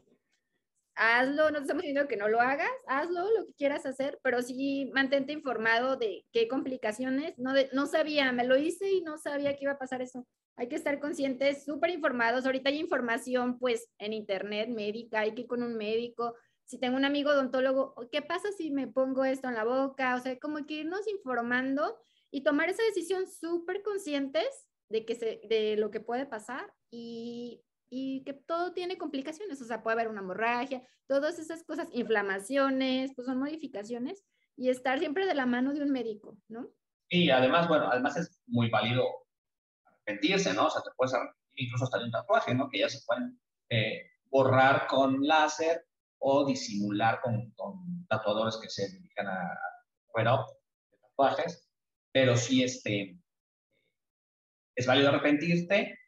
Hazlo, 0.94 1.50
no 1.50 1.58
te 1.58 1.62
estamos 1.62 1.82
diciendo 1.82 2.08
que 2.08 2.16
no 2.16 2.28
lo 2.28 2.40
hagas, 2.40 2.70
hazlo, 2.86 3.22
lo 3.30 3.46
que 3.46 3.54
quieras 3.54 3.86
hacer, 3.86 4.18
pero 4.22 4.42
sí 4.42 4.90
mantente 4.94 5.32
informado 5.32 5.96
de 5.96 6.24
qué 6.32 6.48
complicaciones. 6.48 7.38
No, 7.38 7.52
no 7.72 7.86
sabía, 7.86 8.30
me 8.32 8.44
lo 8.44 8.56
hice 8.56 8.90
y 8.90 9.00
no 9.02 9.18
sabía 9.18 9.56
que 9.56 9.64
iba 9.64 9.72
a 9.72 9.78
pasar 9.78 10.02
eso 10.02 10.26
hay 10.56 10.68
que 10.68 10.76
estar 10.76 11.00
conscientes, 11.00 11.64
súper 11.64 11.90
informados. 11.90 12.44
Ahorita 12.44 12.70
hay 12.70 12.78
información, 12.78 13.58
pues, 13.58 13.88
en 13.98 14.12
internet 14.12 14.68
médica, 14.68 15.20
hay 15.20 15.34
que 15.34 15.42
ir 15.42 15.46
con 15.46 15.62
un 15.62 15.76
médico. 15.76 16.34
Si 16.64 16.78
tengo 16.78 16.96
un 16.96 17.04
amigo 17.04 17.30
odontólogo, 17.30 17.94
¿qué 18.10 18.22
pasa 18.22 18.48
si 18.56 18.70
me 18.70 18.86
pongo 18.86 19.24
esto 19.24 19.48
en 19.48 19.54
la 19.54 19.64
boca? 19.64 20.14
O 20.14 20.20
sea, 20.20 20.38
como 20.38 20.64
que 20.66 20.74
irnos 20.74 21.06
informando 21.08 21.98
y 22.30 22.42
tomar 22.44 22.68
esa 22.68 22.82
decisión 22.84 23.26
súper 23.26 23.82
conscientes 23.82 24.46
de, 24.88 25.04
que 25.04 25.14
se, 25.14 25.40
de 25.48 25.76
lo 25.76 25.90
que 25.90 26.00
puede 26.00 26.26
pasar 26.26 26.72
y, 26.90 27.62
y 27.94 28.24
que 28.24 28.32
todo 28.32 28.72
tiene 28.72 28.96
complicaciones, 28.96 29.60
o 29.60 29.66
sea, 29.66 29.82
puede 29.82 29.96
haber 29.96 30.08
una 30.08 30.22
hemorragia, 30.22 30.82
todas 31.06 31.38
esas 31.38 31.62
cosas, 31.62 31.88
inflamaciones, 31.92 33.12
pues 33.14 33.26
son 33.26 33.38
modificaciones 33.38 34.24
y 34.56 34.70
estar 34.70 34.98
siempre 34.98 35.26
de 35.26 35.34
la 35.34 35.44
mano 35.44 35.74
de 35.74 35.82
un 35.82 35.90
médico, 35.90 36.38
¿no? 36.48 36.70
Y 37.10 37.28
además, 37.28 37.68
bueno, 37.68 37.90
además 37.92 38.16
es 38.16 38.40
muy 38.46 38.70
válido 38.70 39.04
arrepentirse, 39.84 40.54
¿no? 40.54 40.68
O 40.68 40.70
sea, 40.70 40.80
te 40.80 40.88
puedes 40.96 41.12
incluso 41.52 41.84
hasta 41.84 42.02
un 42.02 42.10
tatuaje, 42.10 42.54
¿no? 42.54 42.70
Que 42.70 42.78
ya 42.78 42.88
se 42.88 43.04
pueden 43.06 43.38
eh, 43.68 44.10
borrar 44.30 44.86
con 44.86 45.26
láser 45.26 45.84
o 46.16 46.46
disimular 46.46 47.20
con, 47.20 47.50
con, 47.50 48.06
tatuadores 48.08 48.56
que 48.56 48.70
se 48.70 48.88
dedican 48.88 49.26
a 49.26 49.50
fuera 50.06 50.38
de 50.38 50.96
tatuajes, 50.98 51.68
pero 52.10 52.38
sí 52.38 52.62
este, 52.62 53.18
es 54.76 54.86
válido 54.86 55.10
arrepentirte, 55.10 55.98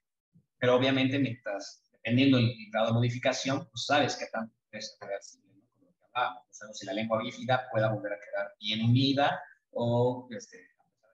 pero 0.64 0.76
obviamente 0.76 1.18
mientras, 1.18 1.84
dependiendo 1.92 2.38
del 2.38 2.54
grado 2.72 2.86
de 2.86 2.92
modificación, 2.94 3.68
pues 3.68 3.84
sabes 3.84 4.16
que 4.16 4.24
tanto 4.32 4.54
es 4.72 4.96
reversible, 4.98 5.52
¿no? 5.52 5.60
Como 5.74 5.90
lo 5.90 5.92
que 5.92 6.04
hablábamos, 6.06 6.42
o 6.48 6.54
sea, 6.54 6.72
si 6.72 6.86
la 6.86 6.94
lengua 6.94 7.20
bífida 7.22 7.68
pueda 7.70 7.92
volver 7.92 8.14
a 8.14 8.18
quedar 8.18 8.54
bien 8.58 8.82
unida 8.82 9.42
o 9.72 10.26
este, 10.30 10.56
de 10.56 10.64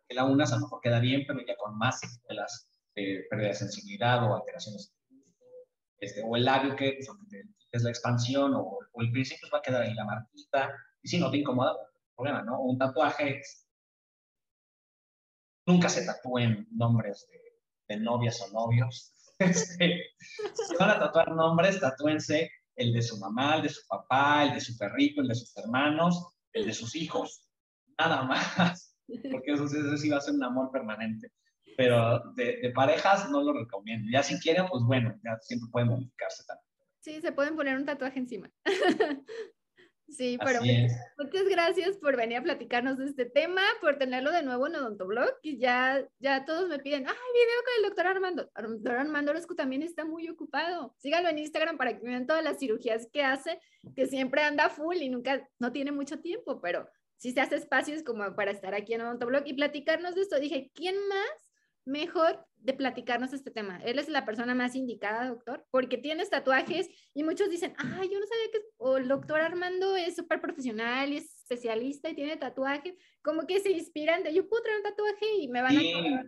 que 0.07 0.15
la 0.15 0.23
unas 0.23 0.53
a 0.53 0.55
lo 0.55 0.63
mejor 0.63 0.81
queda 0.81 1.01
bien, 1.01 1.25
pero 1.27 1.45
ya 1.45 1.57
con 1.57 1.77
más 1.77 2.01
de 2.01 3.27
pérdida 3.29 3.49
de 3.49 3.55
sensibilidad 3.55 4.23
o 4.23 4.37
alteraciones 4.37 4.95
este, 5.99 6.23
o 6.25 6.37
el 6.37 6.45
labio 6.45 6.77
que 6.77 7.01
es 7.73 7.83
la 7.83 7.91
expansión 7.91 8.55
o, 8.55 8.79
el 9.01 9.11
principio 9.11 9.49
pues, 9.51 9.53
va 9.53 9.59
a 9.59 9.63
quedar 9.63 9.83
ahí 9.83 9.95
la 9.95 10.05
marquita 10.05 10.73
y 11.03 11.09
si 11.09 11.19
no 11.19 11.29
te 11.29 11.39
incomoda, 11.39 11.75
pues, 11.75 11.89
problema, 12.15 12.43
¿no? 12.43 12.61
Un 12.61 12.79
tatuaje, 12.79 13.43
nunca 15.67 15.89
se 15.89 16.07
tatúen 16.07 16.69
nombres 16.71 17.27
de, 17.89 17.97
novias 17.97 18.41
o 18.43 18.53
novios. 18.53 19.13
Si 19.41 20.77
van 20.79 20.91
a 20.91 20.99
tatuar 20.99 21.33
nombres, 21.33 21.81
tatúense 21.81 22.51
el 22.77 22.93
de 22.93 23.03
su 23.03 23.19
mamá, 23.19 23.57
el 23.57 23.63
de 23.63 23.69
su 23.69 23.87
papá, 23.89 24.45
el 24.45 24.55
de 24.55 24.61
su 24.61 24.77
perrito, 24.77 25.21
el 25.23 25.29
de 25.29 25.35
sus 25.35 25.57
hermanos, 25.57 26.35
el 26.53 26.67
de 26.67 26.73
sus 26.73 26.95
hijos. 26.95 27.49
Nada 27.99 28.23
más, 28.25 28.97
porque 29.31 29.53
eso, 29.53 29.65
eso 29.65 29.97
sí 29.97 30.09
va 30.09 30.19
a 30.19 30.21
ser 30.21 30.35
un 30.35 30.45
amor 30.45 30.71
permanente 30.71 31.33
pero 31.81 32.21
de, 32.35 32.71
parejas 32.75 33.31
no 33.31 33.43
lo 33.43 33.55
recomiendo. 33.55 34.07
Ya 34.13 34.23
si 34.23 34.39
quieren, 34.39 34.67
pues 34.69 34.83
bueno, 34.85 35.19
ya 35.25 35.39
siempre 35.41 35.71
pueden 35.73 35.89
modificarse 35.89 36.45
también. 36.47 36.67
Sí, 37.01 37.23
se 37.23 37.33
pueden 37.33 37.57
poner 37.57 37.79
un 37.79 37.87
tatuaje 37.87 38.19
encima. 38.19 38.51
Sí, 40.21 40.39
pero 40.45 40.61
muchas, 40.61 41.49
gracias 41.49 41.97
por 41.97 42.15
venir 42.17 42.39
a 42.39 42.43
platicarnos 42.43 42.99
de 42.99 43.07
este 43.07 43.25
tema, 43.25 43.63
por 43.81 43.97
tenerlo 43.97 44.31
de 44.31 44.43
nuevo 44.43 44.67
en 44.67 44.77
Odontoblog. 44.77 45.31
Y 45.43 45.59
ya, 45.59 46.07
ya 46.19 46.45
todos 46.45 46.69
me 46.69 46.79
piden, 46.79 47.07
ay, 47.09 47.15
video 47.15 47.65
con 47.65 47.75
el 47.77 47.83
doctor 47.89 48.07
Armando. 48.07 48.51
El 48.55 48.71
doctor 48.75 48.97
Armando 48.97 49.31
Orozco 49.31 49.55
también 49.55 49.83
está 49.83 50.05
muy 50.05 50.29
ocupado. 50.29 50.95
Síganlo 50.99 51.31
en 51.31 51.39
Instagram 51.39 51.79
para 51.79 51.99
que 51.99 52.07
vean 52.07 52.27
todas 52.27 52.45
las 52.45 52.59
cirugías 52.59 53.09
que 53.11 53.23
hace, 53.23 53.59
que 53.97 54.07
siempre 54.07 54.43
anda 54.43 54.69
full 54.69 54.97
y 54.97 55.09
nunca, 55.09 55.49
no 55.59 55.73
tiene 55.73 55.91
mucho 55.91 56.21
tiempo, 56.21 56.61
pero 56.61 56.87
sí 57.17 57.33
se 57.33 57.41
hace 57.41 57.57
espacios 57.57 58.03
como 58.03 58.37
para 58.37 58.51
estar 58.51 58.75
aquí 58.75 58.93
en 58.93 59.01
Odontoblog 59.01 59.45
y 59.47 59.55
platicarnos 59.55 60.15
de 60.15 60.21
esto. 60.21 60.39
Dije, 60.39 60.71
¿quién 60.75 60.97
más 61.09 61.50
mejor 61.91 62.47
de 62.57 62.75
platicarnos 62.75 63.33
este 63.33 63.51
tema. 63.51 63.81
Él 63.85 63.99
es 63.99 64.09
la 64.09 64.25
persona 64.25 64.55
más 64.55 64.75
indicada, 64.75 65.29
doctor, 65.29 65.67
porque 65.71 65.99
tiene 65.99 66.25
tatuajes 66.27 66.89
y 67.15 67.25
muchos 67.25 67.51
dicen, 67.51 67.75
ay, 67.79 68.09
yo 68.11 68.21
no 68.21 68.27
sabía 68.27 68.53
que 68.53 68.61
o 68.77 68.99
el 68.99 69.09
doctor 69.09 69.41
Armando 69.41 69.97
es 69.97 70.17
súper 70.17 70.41
profesional 70.41 71.13
y 71.13 71.19
es 71.19 71.35
especialista 71.43 72.11
y 72.11 72.15
tiene 72.15 72.37
tatuajes, 72.37 72.95
como 73.23 73.47
que 73.47 73.61
se 73.61 73.71
inspiran 73.71 74.23
de, 74.23 74.35
yo 74.35 74.49
puedo 74.49 74.63
traer 74.63 74.79
un 74.79 74.85
tatuaje 74.85 75.27
y 75.41 75.49
me 75.49 75.63
van 75.63 75.77
a... 75.77 76.25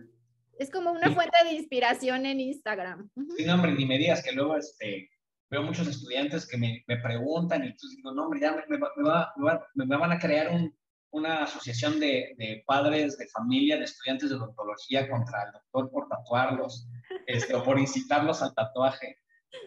Es 0.58 0.70
como 0.70 0.92
una 0.92 1.10
fuente 1.10 1.36
de 1.44 1.54
inspiración 1.54 2.26
en 2.26 2.40
Instagram. 2.40 3.10
Sí, 3.36 3.44
no, 3.44 3.54
hombre, 3.54 3.72
ni 3.72 3.86
me 3.86 3.98
digas 3.98 4.22
que 4.22 4.32
luego 4.32 4.56
este, 4.56 5.10
veo 5.50 5.62
muchos 5.62 5.88
estudiantes 5.88 6.46
que 6.46 6.58
me, 6.58 6.84
me 6.86 6.98
preguntan 6.98 7.64
y 7.64 7.68
entonces 7.68 7.96
digo, 7.96 8.12
no, 8.12 8.24
hombre, 8.24 8.40
ya 8.40 8.52
me, 8.52 8.62
me, 8.68 9.86
me 9.86 9.96
van 9.96 10.12
a 10.12 10.18
crear 10.18 10.50
un, 10.50 10.74
una 11.12 11.44
asociación 11.44 12.00
de, 12.00 12.34
de, 12.38 12.64
padres 12.66 13.18
de 13.18 13.28
familia 13.28 13.76
de 13.76 13.84
estudiantes 13.84 14.30
de 14.30 14.36
odontología 14.36 15.08
contra 15.08 15.44
el 15.44 15.52
doctor 15.52 15.90
por 15.90 16.08
tatuarlos 16.08 16.88
este, 17.26 17.54
o 17.54 17.62
por 17.62 17.78
incitarlos 17.78 18.42
al 18.42 18.54
tatuaje. 18.54 19.18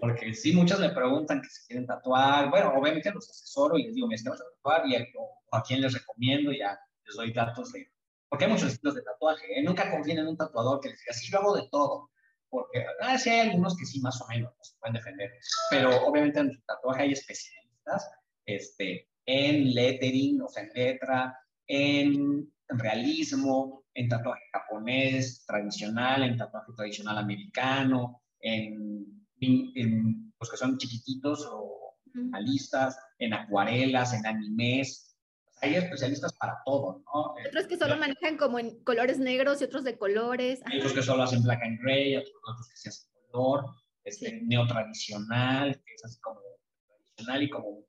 Porque 0.01 0.33
sí, 0.33 0.53
muchos 0.53 0.79
me 0.79 0.89
preguntan 0.89 1.41
que 1.41 1.47
se 1.47 1.67
quieren 1.67 1.85
tatuar. 1.85 2.49
Bueno, 2.49 2.73
obviamente 2.75 3.11
los 3.11 3.29
asesoro 3.29 3.77
y 3.77 3.83
les 3.83 3.93
digo, 3.93 4.07
me 4.07 4.15
estamos 4.15 4.41
a 4.41 4.43
tatuar 4.55 4.87
y 4.87 4.95
a, 4.95 5.05
a 5.51 5.61
quién 5.61 5.81
les 5.81 5.93
recomiendo 5.93 6.51
y 6.51 6.59
ya 6.59 6.79
les 7.05 7.15
doy 7.15 7.31
datos 7.31 7.71
de... 7.71 7.91
Porque 8.27 8.45
hay 8.45 8.51
muchos 8.51 8.73
estilos 8.73 8.95
de 8.95 9.03
tatuaje. 9.03 9.59
¿eh? 9.59 9.63
Nunca 9.63 9.91
confíen 9.91 10.17
en 10.17 10.27
un 10.27 10.37
tatuador 10.37 10.79
que 10.81 10.89
les 10.89 10.99
diga, 10.99 11.13
sí, 11.13 11.31
yo 11.31 11.37
hago 11.37 11.55
de 11.55 11.69
todo. 11.69 12.09
Porque 12.49 12.83
ah, 13.01 13.17
sí 13.19 13.29
hay 13.29 13.49
algunos 13.49 13.77
que 13.77 13.85
sí, 13.85 14.01
más 14.01 14.19
o 14.19 14.27
menos, 14.27 14.51
se 14.61 14.75
pueden 14.79 14.95
defender. 14.95 15.31
Pero 15.69 16.07
obviamente 16.07 16.39
en 16.39 16.49
el 16.49 16.63
tatuaje 16.65 17.03
hay 17.03 17.11
especialistas. 17.11 18.09
Este, 18.47 19.07
en 19.25 19.73
lettering, 19.73 20.41
o 20.41 20.49
sea, 20.49 20.63
en 20.63 20.69
letra, 20.73 21.37
en 21.67 22.51
realismo, 22.69 23.85
en 23.93 24.09
tatuaje 24.09 24.43
japonés 24.51 25.45
tradicional, 25.45 26.23
en 26.23 26.37
tatuaje 26.37 26.71
tradicional 26.75 27.17
americano, 27.17 28.21
en, 28.39 29.05
en 29.39 30.33
los 30.39 30.49
que 30.49 30.57
son 30.57 30.77
chiquititos 30.77 31.47
o 31.49 31.85
realistas, 32.31 32.97
en 33.19 33.33
acuarelas, 33.33 34.13
en 34.13 34.25
animes. 34.25 35.17
Hay 35.61 35.75
especialistas 35.75 36.33
para 36.33 36.57
todo, 36.65 37.03
¿no? 37.13 37.33
Otros 37.47 37.67
que 37.67 37.77
solo 37.77 37.97
manejan 37.97 38.37
como 38.37 38.59
en 38.59 38.83
colores 38.83 39.19
negros 39.19 39.61
y 39.61 39.63
otros 39.63 39.83
de 39.83 39.97
colores. 39.97 40.61
Hay 40.65 40.77
otros 40.77 40.93
que 40.93 41.01
solo 41.01 41.23
hacen 41.23 41.43
black 41.43 41.61
and 41.63 41.79
gray, 41.81 42.17
otros, 42.17 42.33
que 42.69 42.77
se 42.77 42.89
hacen 42.89 43.09
color, 43.31 43.65
este, 44.03 44.41
neotradicional, 44.43 45.73
que 45.73 45.93
es 45.93 46.05
así 46.05 46.19
como 46.19 46.41
tradicional 46.87 47.43
y 47.43 47.49
como 47.49 47.85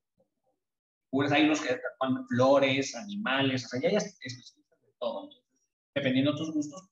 hay 1.24 1.44
unos 1.44 1.60
que 1.60 1.74
tatuan 1.74 2.26
flores, 2.28 2.94
animales, 2.94 3.64
o 3.64 3.68
sea, 3.68 3.80
ya 3.80 3.88
hay 3.88 3.96
especialistas 3.96 4.56
de 4.56 4.92
todo. 4.98 5.30
dependiendo 5.94 6.32
de 6.32 6.38
tus 6.38 6.52
gustos, 6.52 6.88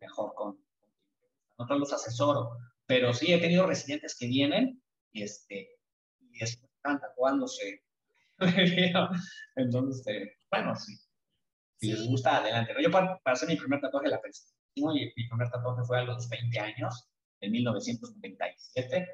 mejor 0.00 0.34
con, 0.34 0.58
con 1.56 1.80
los 1.80 1.92
asesoro. 1.92 2.58
Pero 2.86 3.12
sí, 3.12 3.32
he 3.32 3.38
tenido 3.38 3.66
residentes 3.66 4.16
que 4.18 4.26
vienen 4.26 4.82
y, 5.12 5.22
este, 5.22 5.70
y 6.20 6.42
están 6.42 7.00
tatuándose. 7.00 7.82
Entonces, 9.56 10.06
este, 10.06 10.38
bueno, 10.50 10.74
sí. 10.76 10.96
Si 11.80 11.90
les 11.90 12.06
gusta, 12.06 12.38
adelante. 12.38 12.74
Yo 12.82 12.90
para, 12.90 13.20
hacer 13.24 13.48
mi 13.48 13.56
primer 13.56 13.80
tatuaje 13.80 14.08
la 14.08 14.20
pensé. 14.20 14.44
Y 14.74 14.84
mi 14.84 15.12
primer 15.28 15.50
tatuaje 15.50 15.84
fue 15.84 15.98
a 15.98 16.04
los 16.04 16.28
20 16.28 16.58
años, 16.58 17.08
en 17.40 17.52
1997. 17.52 19.08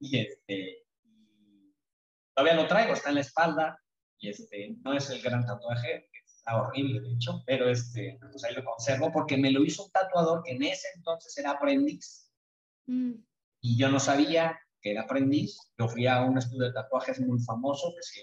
Y 0.00 0.18
este, 0.18 0.86
todavía 2.34 2.60
lo 2.60 2.66
traigo, 2.66 2.94
está 2.94 3.10
en 3.10 3.16
la 3.16 3.20
espalda 3.20 3.78
y 4.20 4.28
este, 4.28 4.76
no 4.84 4.92
es 4.92 5.08
el 5.10 5.22
gran 5.22 5.44
tatuaje, 5.46 6.08
está 6.24 6.60
horrible 6.60 7.00
de 7.00 7.14
hecho, 7.14 7.42
pero 7.46 7.68
este, 7.68 8.18
pues 8.30 8.44
ahí 8.44 8.54
lo 8.54 8.64
conservo 8.64 9.10
porque 9.10 9.36
me 9.36 9.50
lo 9.50 9.64
hizo 9.64 9.84
un 9.84 9.90
tatuador 9.90 10.42
que 10.44 10.52
en 10.52 10.62
ese 10.62 10.88
entonces 10.94 11.36
era 11.38 11.52
aprendiz. 11.52 12.30
Mm. 12.86 13.14
Y 13.62 13.78
yo 13.78 13.88
no 13.90 13.98
sabía 13.98 14.58
que 14.80 14.92
era 14.92 15.02
aprendiz. 15.02 15.58
Yo 15.78 15.88
fui 15.88 16.06
a 16.06 16.22
un 16.22 16.38
estudio 16.38 16.66
de 16.66 16.72
tatuajes 16.72 17.20
muy 17.20 17.40
famoso 17.40 17.94
que 17.96 18.02
se, 18.02 18.20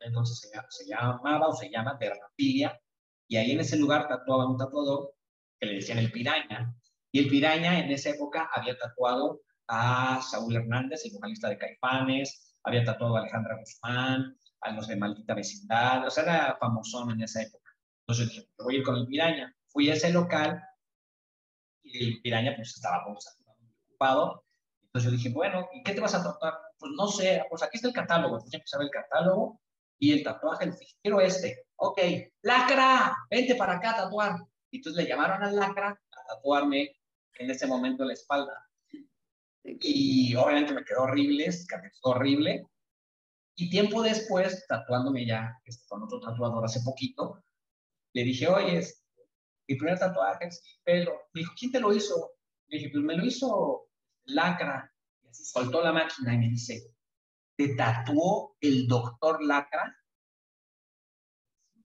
entonces 0.00 0.40
se, 0.40 0.48
se 0.68 0.88
llamaba 0.88 1.48
o 1.48 1.54
se 1.54 1.70
llama 1.70 1.96
Dermapilia. 1.98 2.78
Y 3.26 3.36
ahí 3.36 3.52
en 3.52 3.60
ese 3.60 3.76
lugar 3.76 4.08
tatuaba 4.08 4.48
un 4.48 4.58
tatuador 4.58 5.14
que 5.58 5.66
le 5.66 5.74
decían 5.74 5.98
el 5.98 6.12
piraña. 6.12 6.74
Y 7.12 7.20
el 7.20 7.28
piraña 7.28 7.78
en 7.80 7.90
esa 7.90 8.10
época 8.10 8.50
había 8.54 8.76
tatuado 8.78 9.40
a 9.68 10.20
Saúl 10.22 10.56
Hernández, 10.56 11.04
el 11.04 11.12
vocalista 11.12 11.48
de 11.48 11.58
Caifanes, 11.58 12.56
había 12.64 12.84
tatuado 12.84 13.16
a 13.16 13.20
Alejandra 13.20 13.56
Guzmán, 13.58 14.36
a 14.62 14.72
los 14.72 14.88
de 14.88 14.96
maldita 14.96 15.34
vecindad, 15.34 16.06
o 16.06 16.10
sea, 16.10 16.22
era 16.24 16.56
famosón 16.60 17.10
en 17.12 17.22
esa 17.22 17.42
época. 17.42 17.70
Entonces 18.00 18.34
yo 18.34 18.40
dije, 18.40 18.52
voy 18.58 18.74
a 18.74 18.78
ir 18.78 18.84
con 18.84 18.96
el 18.96 19.06
piraña. 19.06 19.54
Fui 19.68 19.88
a 19.90 19.94
ese 19.94 20.12
local 20.12 20.62
y 21.82 22.06
el 22.06 22.20
piraña 22.22 22.54
pues 22.56 22.74
estaba 22.76 23.06
muy 23.06 23.16
ocupado. 23.88 24.44
Entonces 24.82 25.10
yo 25.10 25.16
dije, 25.16 25.28
bueno, 25.30 25.68
¿y 25.72 25.82
qué 25.82 25.94
te 25.94 26.00
vas 26.00 26.14
a 26.14 26.22
tatuar? 26.22 26.58
Pues 26.78 26.92
no 26.96 27.06
sé, 27.06 27.44
pues 27.48 27.62
aquí 27.62 27.76
está 27.76 27.88
el 27.88 27.94
catálogo. 27.94 28.34
Entonces 28.34 28.54
empecé 28.54 28.76
a 28.76 28.78
ver 28.80 28.86
el 28.86 28.90
catálogo 28.90 29.60
y 29.98 30.12
el 30.12 30.24
tatuaje, 30.24 30.64
el 30.64 30.74
quiero 31.02 31.20
este. 31.20 31.64
Ok, 31.76 32.00
lacra, 32.42 33.16
vente 33.30 33.54
para 33.54 33.74
acá 33.74 33.90
a 33.90 33.96
tatuar. 33.96 34.36
Y 34.70 34.78
entonces 34.78 35.02
le 35.02 35.08
llamaron 35.08 35.42
al 35.42 35.56
lacra 35.56 35.90
a 35.90 36.34
tatuarme 36.34 36.96
en 37.38 37.50
ese 37.50 37.66
momento 37.66 38.04
la 38.04 38.14
espalda. 38.14 38.66
Y 39.62 40.34
obviamente 40.34 40.72
me 40.72 40.84
quedó 40.84 41.02
horrible, 41.02 41.48
quedó 41.68 41.90
horrible. 42.02 42.66
Y 43.60 43.68
tiempo 43.68 44.02
después, 44.02 44.64
tatuándome 44.66 45.26
ya 45.26 45.60
este, 45.66 45.86
con 45.86 46.02
otro 46.02 46.18
tatuador 46.18 46.64
hace 46.64 46.80
poquito, 46.80 47.44
le 48.14 48.24
dije, 48.24 48.48
oye, 48.48 48.82
mi 49.68 49.74
primer 49.76 49.98
tatuaje 49.98 50.46
es 50.46 50.78
pelo. 50.82 51.12
Me 51.34 51.42
dijo, 51.42 51.52
¿quién 51.58 51.70
te 51.70 51.78
lo 51.78 51.92
hizo? 51.92 52.30
Le 52.68 52.78
dije, 52.78 52.90
pues 52.90 53.04
me 53.04 53.18
lo 53.18 53.26
hizo 53.26 53.90
Lacra. 54.24 54.90
Y 55.22 55.28
así 55.28 55.44
soltó 55.44 55.82
la 55.82 55.92
máquina 55.92 56.32
y 56.32 56.38
me 56.38 56.48
dice, 56.48 56.94
¿te 57.54 57.74
tatuó 57.74 58.56
el 58.62 58.88
doctor 58.88 59.44
Lacra? 59.44 59.94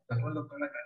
¿Tatuó 0.07 0.29
el 0.29 0.35
doctor 0.35 0.61
Lacra? 0.61 0.79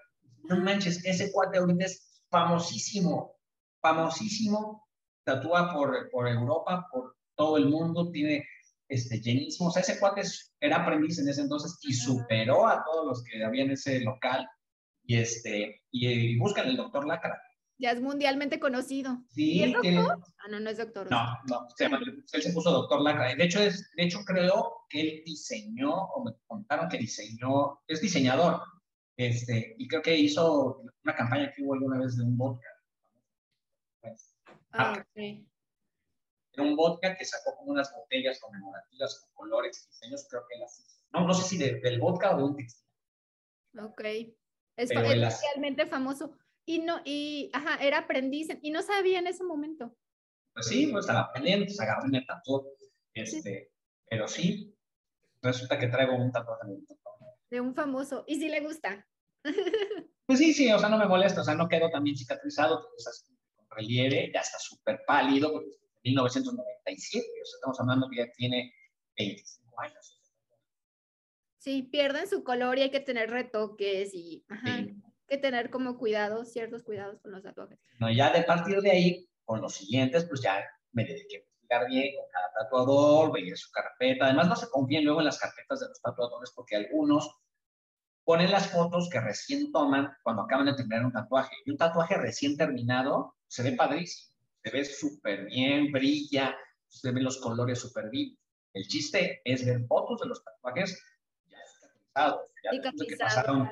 No 0.45 0.57
manches, 0.57 1.05
ese 1.05 1.31
cuate 1.31 1.59
ahorita 1.59 1.85
es 1.85 2.23
famosísimo, 2.31 3.37
famosísimo 3.79 4.89
tatúa 5.23 5.71
por, 5.71 6.09
por 6.09 6.27
Europa, 6.27 6.87
por 6.91 7.15
todo 7.35 7.57
el 7.57 7.69
mundo, 7.69 8.09
tiene 8.09 8.43
este, 8.89 9.21
llenísimo. 9.21 9.69
O 9.69 9.71
sea, 9.71 9.83
ese 9.83 9.99
cuate 9.99 10.23
era 10.59 10.77
aprendiz 10.77 11.19
en 11.19 11.29
ese 11.29 11.41
entonces 11.41 11.77
y 11.83 11.93
superó 11.93 12.67
a 12.67 12.83
todos 12.83 13.05
los 13.05 13.23
que 13.23 13.43
había 13.43 13.63
en 13.63 13.71
ese 13.71 14.01
local. 14.01 14.47
Y, 15.03 15.17
este, 15.17 15.83
y, 15.91 16.37
buscan 16.37 16.67
el 16.67 16.75
doctor 16.75 17.07
Lacra. 17.07 17.41
Ya 17.77 17.91
es 17.91 18.01
mundialmente 18.01 18.59
conocido. 18.59 19.23
Sí, 19.29 19.63
¿Y 19.63 19.71
doctor? 19.71 20.19
Ah, 20.39 20.47
no, 20.49 20.59
no 20.59 20.69
es 20.69 20.77
doctor. 20.77 21.09
No, 21.09 21.37
no, 21.47 21.67
él 21.79 22.41
se 22.41 22.51
puso 22.51 22.71
doctor 22.71 23.01
Lacra. 23.01 23.33
De 23.33 23.43
hecho, 23.43 23.61
es, 23.61 23.89
de 23.95 24.03
hecho, 24.03 24.19
creo 24.25 24.85
que 24.89 25.01
él 25.01 25.23
diseñó, 25.25 25.93
o 25.93 26.25
me 26.25 26.31
contaron 26.45 26.89
que 26.89 26.97
diseñó, 26.97 27.79
es 27.87 28.01
diseñador. 28.01 28.61
Este, 29.15 29.75
y 29.77 29.87
creo 29.87 30.01
que 30.01 30.17
hizo 30.17 30.81
una 31.03 31.15
campaña 31.15 31.51
que 31.55 31.63
hubo 31.63 31.75
alguna 31.75 31.99
vez 31.99 32.17
de 32.17 32.23
un 32.23 32.37
vodka. 32.37 32.67
Ah, 34.71 35.03
ok 36.62 36.68
un 36.68 36.76
vodka 36.76 37.16
que 37.16 37.26
sacó 37.26 37.55
como 37.57 37.72
unas 37.72 37.93
botellas 37.93 38.39
conmemorativas 38.39 39.20
con 39.20 39.34
colores 39.34 39.84
y 39.84 39.88
diseños, 39.88 40.28
creo 40.30 40.43
que 40.49 40.60
las 40.60 41.05
No, 41.12 41.28
no 41.28 41.34
sé 41.34 41.43
si 41.43 41.57
del 41.57 41.99
vodka 41.99 42.36
o 42.36 42.38
de 42.38 42.43
un 42.43 42.55
textil. 42.55 42.88
Ok. 43.80 44.03
Es 44.78 44.89
realmente 44.89 45.86
famoso. 45.88 46.38
Y 46.66 46.80
no, 46.80 47.01
y, 47.03 47.49
ajá, 47.53 47.84
era 47.84 47.99
aprendiz 47.99 48.47
y 48.62 48.72
no 48.72 48.82
sabía 48.82 49.20
en 49.20 49.28
ese 49.28 49.43
momento. 49.43 49.95
Pues 50.53 50.68
sí, 50.68 50.88
pues 50.88 51.03
estaba 51.03 51.22
aprendiendo, 51.22 51.68
se 51.68 51.84
agarró 51.84 52.07
y 52.07 52.26
tatuó. 52.26 52.66
Este, 53.14 53.72
Pero 54.10 54.28
sí, 54.28 54.76
resulta 55.41 55.80
que 55.80 55.88
traigo 55.88 56.16
un 56.16 56.32
tatuaje 56.32 56.68
de 57.49 57.62
un 57.62 57.74
famoso. 57.74 58.24
¿Y 58.28 58.39
si 58.39 58.49
le 58.49 58.62
gusta? 58.62 59.07
pues 60.26 60.39
sí, 60.39 60.53
sí, 60.53 60.72
o 60.72 60.80
sea, 60.80 60.89
no 60.89 60.97
me 60.97 61.07
molesta, 61.07 61.41
o 61.41 61.43
sea, 61.43 61.55
no 61.55 61.68
quedó 61.68 61.89
también 61.89 62.18
cicatrizado, 62.18 62.88
con 63.55 63.68
relieve, 63.72 64.32
ya 64.34 64.41
está 64.41 64.60
súper 64.60 65.01
pálido, 65.05 65.51
porque 65.51 65.72
1997, 66.04 67.26
o 67.26 67.45
sea, 67.45 67.58
estamos 67.58 67.80
hablando 67.80 68.10
que 68.10 68.18
ya 68.18 68.32
tiene 68.32 68.74
25 69.18 69.82
años. 69.82 70.20
Sí, 71.58 71.84
pierden 71.84 72.28
su 72.28 72.43
color 72.43 72.78
y 72.78 72.84
hay 72.84 72.91
que 72.91 73.02
tener 73.02 73.30
retoques 73.30 74.14
y 74.14 74.45
hay 74.64 74.95
que 75.28 75.38
tener 75.38 75.70
como 75.70 75.97
cuidados, 75.97 76.54
ciertos 76.54 76.84
cuidados 76.84 77.20
con 77.22 77.32
los 77.32 77.43
tatuajes. 77.43 77.78
No, 78.00 78.10
ya 78.10 78.32
de 78.32 78.43
partir 78.43 78.82
de 78.82 78.91
ahí, 78.91 79.30
con 79.43 79.62
los 79.62 79.74
siguientes, 79.74 80.26
pues 80.26 80.41
ya 80.41 80.64
me 80.93 81.04
dediqué 81.04 81.36
a 81.36 81.39
investigar 81.39 81.88
bien 81.88 82.16
con 82.16 82.26
cada 82.32 82.54
tatuador, 82.54 83.34
veía 83.34 83.56
su 83.58 83.70
carpeta. 83.72 84.26
Además, 84.26 84.47
no 84.47 84.56
se 84.56 84.70
confíen 84.70 85.04
luego 85.04 85.20
en 85.20 85.26
las 85.26 85.38
carpetas 85.38 85.82
de 85.82 85.88
los 85.89 86.02
tatuadores 86.02 86.52
porque 86.56 86.78
algunos 86.78 87.30
ponen 88.24 88.52
las 88.52 88.72
fotos 88.72 89.10
que 89.10 89.20
recién 89.20 89.72
toman 89.74 90.10
cuando 90.24 90.43
acaban 90.43 90.66
de 90.66 90.76
terminar 90.76 91.06
un 91.06 91.12
tatuaje. 91.12 91.56
Y 91.66 91.72
un 91.72 91.78
tatuaje 91.78 92.16
recién 92.16 92.56
terminado 92.56 93.36
se 93.47 93.64
ve 93.64 93.74
padrísimo 93.74 94.38
se 94.64 94.72
ve 94.72 94.86
súper 94.86 95.45
bien, 95.45 95.91
brilla, 95.91 96.55
se 96.88 97.12
ven 97.12 97.24
los 97.24 97.38
colores 97.39 97.80
súper 97.80 98.10
bien. 98.10 98.38
El 98.74 98.88
chiste 98.88 99.41
es 99.43 99.66
ver 99.66 99.86
fotos 99.88 100.22
de 100.22 100.28
los 100.28 100.43
tatuajes 100.43 101.01
ya 101.45 101.57
cicatrizados, 101.68 102.51
ya 102.64 103.05
que 103.07 103.18
pasaron 103.18 103.70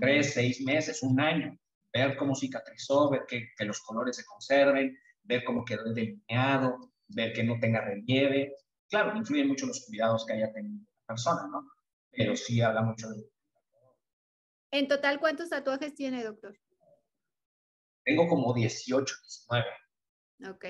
tres, 0.00 0.34
seis 0.34 0.60
meses, 0.62 1.02
un 1.02 1.20
año, 1.20 1.58
ver 1.92 2.16
cómo 2.16 2.34
cicatrizó, 2.34 3.10
ver 3.10 3.24
que, 3.28 3.48
que 3.56 3.64
los 3.64 3.80
colores 3.80 4.16
se 4.16 4.24
conserven, 4.24 4.98
ver 5.24 5.44
cómo 5.44 5.64
quedó 5.64 5.92
delineado, 5.92 6.92
ver 7.08 7.32
que 7.32 7.44
no 7.44 7.58
tenga 7.60 7.82
relieve. 7.82 8.56
Claro, 8.88 9.16
influyen 9.16 9.48
mucho 9.48 9.66
los 9.66 9.84
cuidados 9.86 10.26
que 10.26 10.34
haya 10.34 10.52
tenido 10.52 10.80
la 10.80 11.06
persona, 11.06 11.46
¿no? 11.48 11.70
Pero 12.10 12.36
sí 12.36 12.60
habla 12.60 12.82
mucho 12.82 13.08
de... 13.10 13.24
En 14.70 14.88
total, 14.88 15.20
¿cuántos 15.20 15.50
tatuajes 15.50 15.94
tiene, 15.94 16.24
doctor? 16.24 16.58
Tengo 18.04 18.26
como 18.26 18.52
18, 18.52 19.14
19. 19.22 19.66
Ok. 20.48 20.64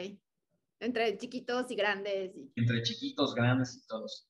Entre 0.81 1.17
chiquitos 1.17 1.71
y 1.71 1.77
grandes. 1.77 2.33
Entre 2.57 2.83
chiquitos, 2.83 3.35
grandes 3.35 3.77
y 3.77 3.87
todos. 3.87 4.29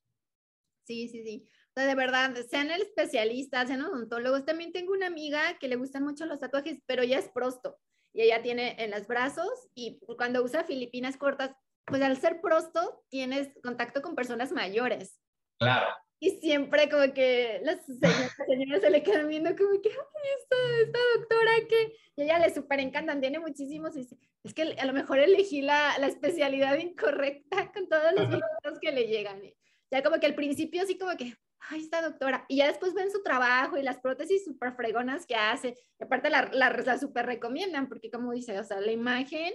Sí, 0.84 1.08
sí, 1.08 1.24
sí. 1.24 1.48
O 1.70 1.72
sea, 1.74 1.86
de 1.86 1.94
verdad, 1.94 2.34
sean 2.50 2.70
el 2.70 2.82
especialista, 2.82 3.66
sean 3.66 3.82
odontólogos. 3.82 4.44
También 4.44 4.72
tengo 4.72 4.92
una 4.92 5.06
amiga 5.06 5.58
que 5.58 5.68
le 5.68 5.76
gustan 5.76 6.04
mucho 6.04 6.26
los 6.26 6.40
tatuajes, 6.40 6.80
pero 6.86 7.02
ya 7.02 7.18
es 7.18 7.30
prosto. 7.30 7.78
Y 8.12 8.20
ella 8.22 8.42
tiene 8.42 8.76
en 8.78 8.90
los 8.90 9.06
brazos 9.06 9.68
y 9.74 9.98
cuando 10.18 10.44
usa 10.44 10.64
filipinas 10.64 11.16
cortas, 11.16 11.52
pues 11.86 12.02
al 12.02 12.18
ser 12.18 12.42
prosto 12.42 13.02
tienes 13.08 13.48
contacto 13.62 14.02
con 14.02 14.14
personas 14.14 14.52
mayores. 14.52 15.18
Claro. 15.58 15.86
Y 16.24 16.30
siempre 16.38 16.88
como 16.88 17.12
que 17.12 17.60
las 17.64 17.84
señoras, 17.84 18.80
se 18.80 18.90
le 18.90 19.02
quedan 19.02 19.26
viendo 19.26 19.56
como 19.56 19.82
que, 19.82 19.88
ay, 19.88 20.28
esta, 20.38 20.56
esta 20.84 20.98
doctora 21.16 21.50
que... 21.68 21.96
Y 22.14 22.22
ella 22.22 22.38
le 22.38 22.54
súper 22.54 22.78
encantan, 22.78 23.20
tiene 23.20 23.40
muchísimos. 23.40 23.96
Y 23.96 24.06
es 24.44 24.54
que 24.54 24.76
a 24.78 24.84
lo 24.84 24.92
mejor 24.92 25.18
elegí 25.18 25.62
la, 25.62 25.98
la 25.98 26.06
especialidad 26.06 26.78
incorrecta 26.78 27.72
con 27.72 27.88
todos 27.88 28.12
los 28.14 28.28
videos 28.28 28.78
que 28.80 28.92
le 28.92 29.08
llegan. 29.08 29.42
Ya 29.90 30.04
como 30.04 30.20
que 30.20 30.26
al 30.26 30.36
principio 30.36 30.82
así 30.82 30.96
como 30.96 31.16
que, 31.16 31.34
ay, 31.58 31.80
esta 31.80 32.00
doctora. 32.00 32.46
Y 32.48 32.58
ya 32.58 32.68
después 32.68 32.94
ven 32.94 33.10
su 33.10 33.24
trabajo 33.24 33.76
y 33.76 33.82
las 33.82 33.98
prótesis 33.98 34.44
súper 34.44 34.76
fregonas 34.76 35.26
que 35.26 35.34
hace. 35.34 35.76
Y 35.98 36.04
aparte 36.04 36.30
la, 36.30 36.48
la, 36.52 36.70
la 36.70 36.98
súper 37.00 37.26
recomiendan 37.26 37.88
porque 37.88 38.12
como 38.12 38.30
dice, 38.30 38.56
o 38.60 38.64
sea, 38.64 38.80
la 38.80 38.92
imagen 38.92 39.54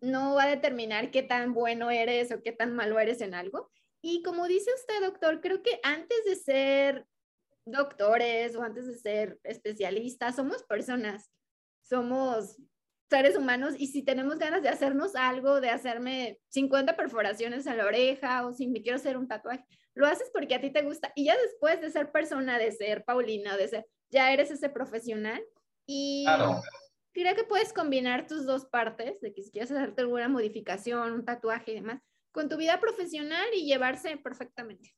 no 0.00 0.36
va 0.36 0.44
a 0.44 0.50
determinar 0.50 1.10
qué 1.10 1.24
tan 1.24 1.52
bueno 1.52 1.90
eres 1.90 2.30
o 2.30 2.44
qué 2.44 2.52
tan 2.52 2.76
malo 2.76 3.00
eres 3.00 3.20
en 3.22 3.34
algo. 3.34 3.72
Y 4.08 4.22
como 4.22 4.46
dice 4.46 4.70
usted, 4.72 5.00
doctor, 5.04 5.40
creo 5.40 5.64
que 5.64 5.80
antes 5.82 6.24
de 6.24 6.36
ser 6.36 7.06
doctores 7.64 8.54
o 8.54 8.62
antes 8.62 8.86
de 8.86 8.96
ser 8.96 9.40
especialistas, 9.42 10.36
somos 10.36 10.62
personas, 10.62 11.28
somos 11.82 12.56
seres 13.10 13.36
humanos 13.36 13.74
y 13.76 13.88
si 13.88 14.04
tenemos 14.04 14.38
ganas 14.38 14.62
de 14.62 14.68
hacernos 14.68 15.16
algo, 15.16 15.60
de 15.60 15.70
hacerme 15.70 16.38
50 16.50 16.96
perforaciones 16.96 17.66
en 17.66 17.78
la 17.78 17.86
oreja 17.86 18.46
o 18.46 18.52
si 18.52 18.68
me 18.68 18.80
quiero 18.80 18.94
hacer 18.94 19.16
un 19.16 19.26
tatuaje, 19.26 19.64
lo 19.94 20.06
haces 20.06 20.30
porque 20.32 20.54
a 20.54 20.60
ti 20.60 20.70
te 20.70 20.82
gusta. 20.82 21.10
Y 21.16 21.24
ya 21.24 21.36
después 21.36 21.80
de 21.80 21.90
ser 21.90 22.12
persona, 22.12 22.60
de 22.60 22.70
ser 22.70 23.02
Paulina, 23.04 23.56
de 23.56 23.66
ser, 23.66 23.86
ya 24.12 24.32
eres 24.32 24.52
ese 24.52 24.68
profesional. 24.68 25.42
Y 25.84 26.26
creo 27.12 27.34
que 27.34 27.42
puedes 27.42 27.72
combinar 27.72 28.28
tus 28.28 28.46
dos 28.46 28.66
partes, 28.66 29.20
de 29.20 29.34
que 29.34 29.42
si 29.42 29.50
quieres 29.50 29.72
hacerte 29.72 30.02
alguna 30.02 30.28
modificación, 30.28 31.10
un 31.10 31.24
tatuaje 31.24 31.72
y 31.72 31.74
demás, 31.74 32.00
con 32.36 32.50
tu 32.50 32.58
vida 32.58 32.78
profesional 32.78 33.48
y 33.54 33.64
llevarse 33.64 34.18
perfectamente. 34.18 34.94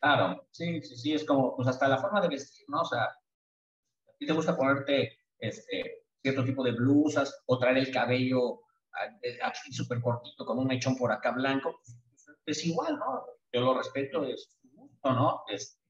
Claro, 0.00 0.48
sí, 0.50 0.82
sí, 0.82 0.96
sí, 0.96 1.14
es 1.14 1.24
como, 1.24 1.54
pues 1.54 1.68
hasta 1.68 1.86
la 1.86 1.98
forma 1.98 2.20
de 2.20 2.28
vestir, 2.28 2.66
¿no? 2.68 2.80
O 2.80 2.84
sea, 2.84 3.04
a 3.04 4.16
ti 4.18 4.26
te 4.26 4.32
gusta 4.32 4.56
ponerte 4.56 5.20
este, 5.38 6.04
cierto 6.20 6.44
tipo 6.44 6.64
de 6.64 6.72
blusas 6.72 7.42
o 7.46 7.58
traer 7.58 7.78
el 7.78 7.92
cabello 7.92 8.62
así 9.42 9.72
súper 9.72 10.00
cortito 10.00 10.44
con 10.44 10.58
un 10.58 10.66
mechón 10.66 10.96
por 10.96 11.12
acá 11.12 11.30
blanco, 11.30 11.80
es 12.44 12.64
igual, 12.66 12.98
¿no? 12.98 13.24
Yo 13.52 13.60
lo 13.60 13.78
respeto, 13.78 14.24
es 14.24 14.58
gusto, 14.72 15.12
¿no? 15.12 15.42
Es... 15.48 15.80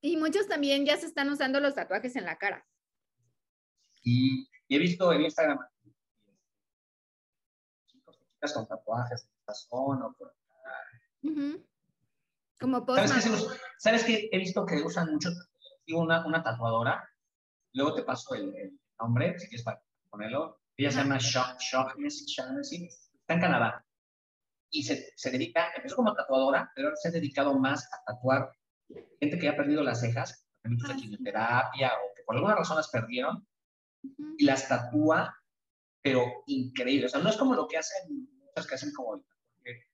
Y 0.00 0.16
muchos 0.16 0.48
también 0.48 0.84
ya 0.84 0.96
se 0.96 1.06
están 1.06 1.30
usando 1.30 1.60
los 1.60 1.74
tatuajes 1.74 2.16
en 2.16 2.24
la 2.24 2.38
cara. 2.38 2.66
Y, 4.02 4.48
he 4.68 4.78
visto 4.78 5.12
en 5.12 5.22
Instagram 5.22 5.58
chicos, 7.86 8.18
chicas 8.18 8.52
con 8.54 8.66
tatuajes 8.66 9.28
o 9.70 10.14
por 10.16 10.34
Como 12.60 12.86
¿Sabes 13.78 14.04
qué, 14.04 14.28
He 14.32 14.38
visto 14.38 14.66
que 14.66 14.82
usan 14.82 15.12
mucho, 15.12 15.30
una, 15.94 16.24
una 16.26 16.42
tatuadora, 16.42 17.08
luego 17.72 17.94
te 17.94 18.02
paso 18.02 18.34
el, 18.34 18.78
nombre, 18.98 19.38
si 19.38 19.48
quieres 19.48 19.64
para 19.64 19.82
ponerlo. 20.10 20.60
Ella 20.76 20.90
se 20.90 20.98
llama 20.98 21.18
Shaughnessy, 21.18 22.86
está 22.86 23.34
en 23.34 23.40
Canadá. 23.40 23.84
Y 24.70 24.82
se, 24.82 25.12
se 25.16 25.30
dedica, 25.30 25.72
empezó 25.76 25.96
como 25.96 26.14
tatuadora, 26.14 26.70
pero 26.74 26.92
se 26.94 27.08
ha 27.08 27.10
dedicado 27.10 27.58
más 27.58 27.88
a 27.92 28.04
tatuar 28.04 28.52
gente 29.20 29.38
que 29.38 29.48
ha 29.48 29.56
perdido 29.56 29.82
las 29.82 30.00
cejas, 30.00 30.46
de 30.62 30.76
ah, 30.88 30.96
quimioterapia 30.96 31.92
o 31.94 32.14
que 32.14 32.22
por 32.24 32.36
alguna 32.36 32.56
razón 32.56 32.76
las 32.76 32.90
perdieron, 32.90 33.46
y 34.38 34.44
las 34.44 34.68
tatúa, 34.68 35.34
pero 36.02 36.24
increíble. 36.46 37.06
O 37.06 37.08
sea, 37.08 37.20
no 37.20 37.30
es 37.30 37.36
como 37.36 37.54
lo 37.54 37.66
que 37.66 37.78
hacen, 37.78 38.28
muchas 38.38 38.66
que 38.66 38.74
hacen 38.74 38.92
como 38.92 39.22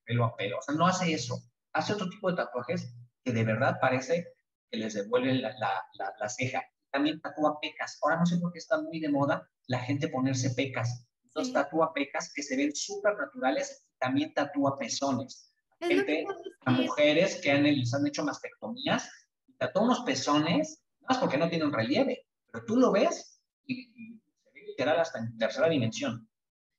pelo 0.05 0.25
a 0.25 0.35
pelo. 0.35 0.57
O 0.59 0.61
sea, 0.61 0.75
no 0.75 0.87
hace 0.87 1.13
eso. 1.13 1.41
Hace 1.73 1.93
otro 1.93 2.09
tipo 2.09 2.29
de 2.29 2.37
tatuajes 2.37 2.93
que 3.23 3.31
de 3.31 3.43
verdad 3.43 3.77
parece 3.81 4.27
que 4.69 4.77
les 4.77 4.93
devuelven 4.93 5.41
la, 5.41 5.53
la, 5.59 6.13
la, 6.19 6.29
ceja. 6.29 6.63
También 6.91 7.21
tatúa 7.21 7.59
pecas. 7.59 7.99
Ahora 8.01 8.17
no 8.17 8.25
sé 8.25 8.37
por 8.37 8.51
qué 8.51 8.59
está 8.59 8.81
muy 8.81 8.99
de 8.99 9.09
moda 9.09 9.47
la 9.67 9.79
gente 9.79 10.07
ponerse 10.07 10.51
pecas. 10.51 11.05
Entonces 11.23 11.53
tatúa 11.53 11.93
pecas 11.93 12.31
que 12.33 12.43
se 12.43 12.55
ven 12.55 12.73
súper 12.75 13.17
naturales. 13.17 13.85
También 13.99 14.33
tatúa 14.33 14.77
pezones. 14.77 15.51
Gente, 15.79 16.25
a 16.65 16.71
mujeres 16.71 17.39
que 17.41 17.51
han, 17.51 17.65
han 17.65 18.07
hecho 18.07 18.23
mastectomías, 18.23 19.09
tatúa 19.57 19.83
unos 19.83 19.99
pezones, 20.01 20.81
más 21.01 21.19
porque 21.19 21.37
no 21.37 21.49
tienen 21.49 21.71
relieve, 21.71 22.25
pero 22.51 22.65
tú 22.65 22.77
lo 22.77 22.91
ves 22.91 23.39
y, 23.65 23.81
y 23.81 24.19
se 24.43 24.51
ve 24.53 24.61
literal 24.65 24.99
hasta 24.99 25.19
en 25.19 25.37
tercera 25.37 25.69
dimensión. 25.69 26.27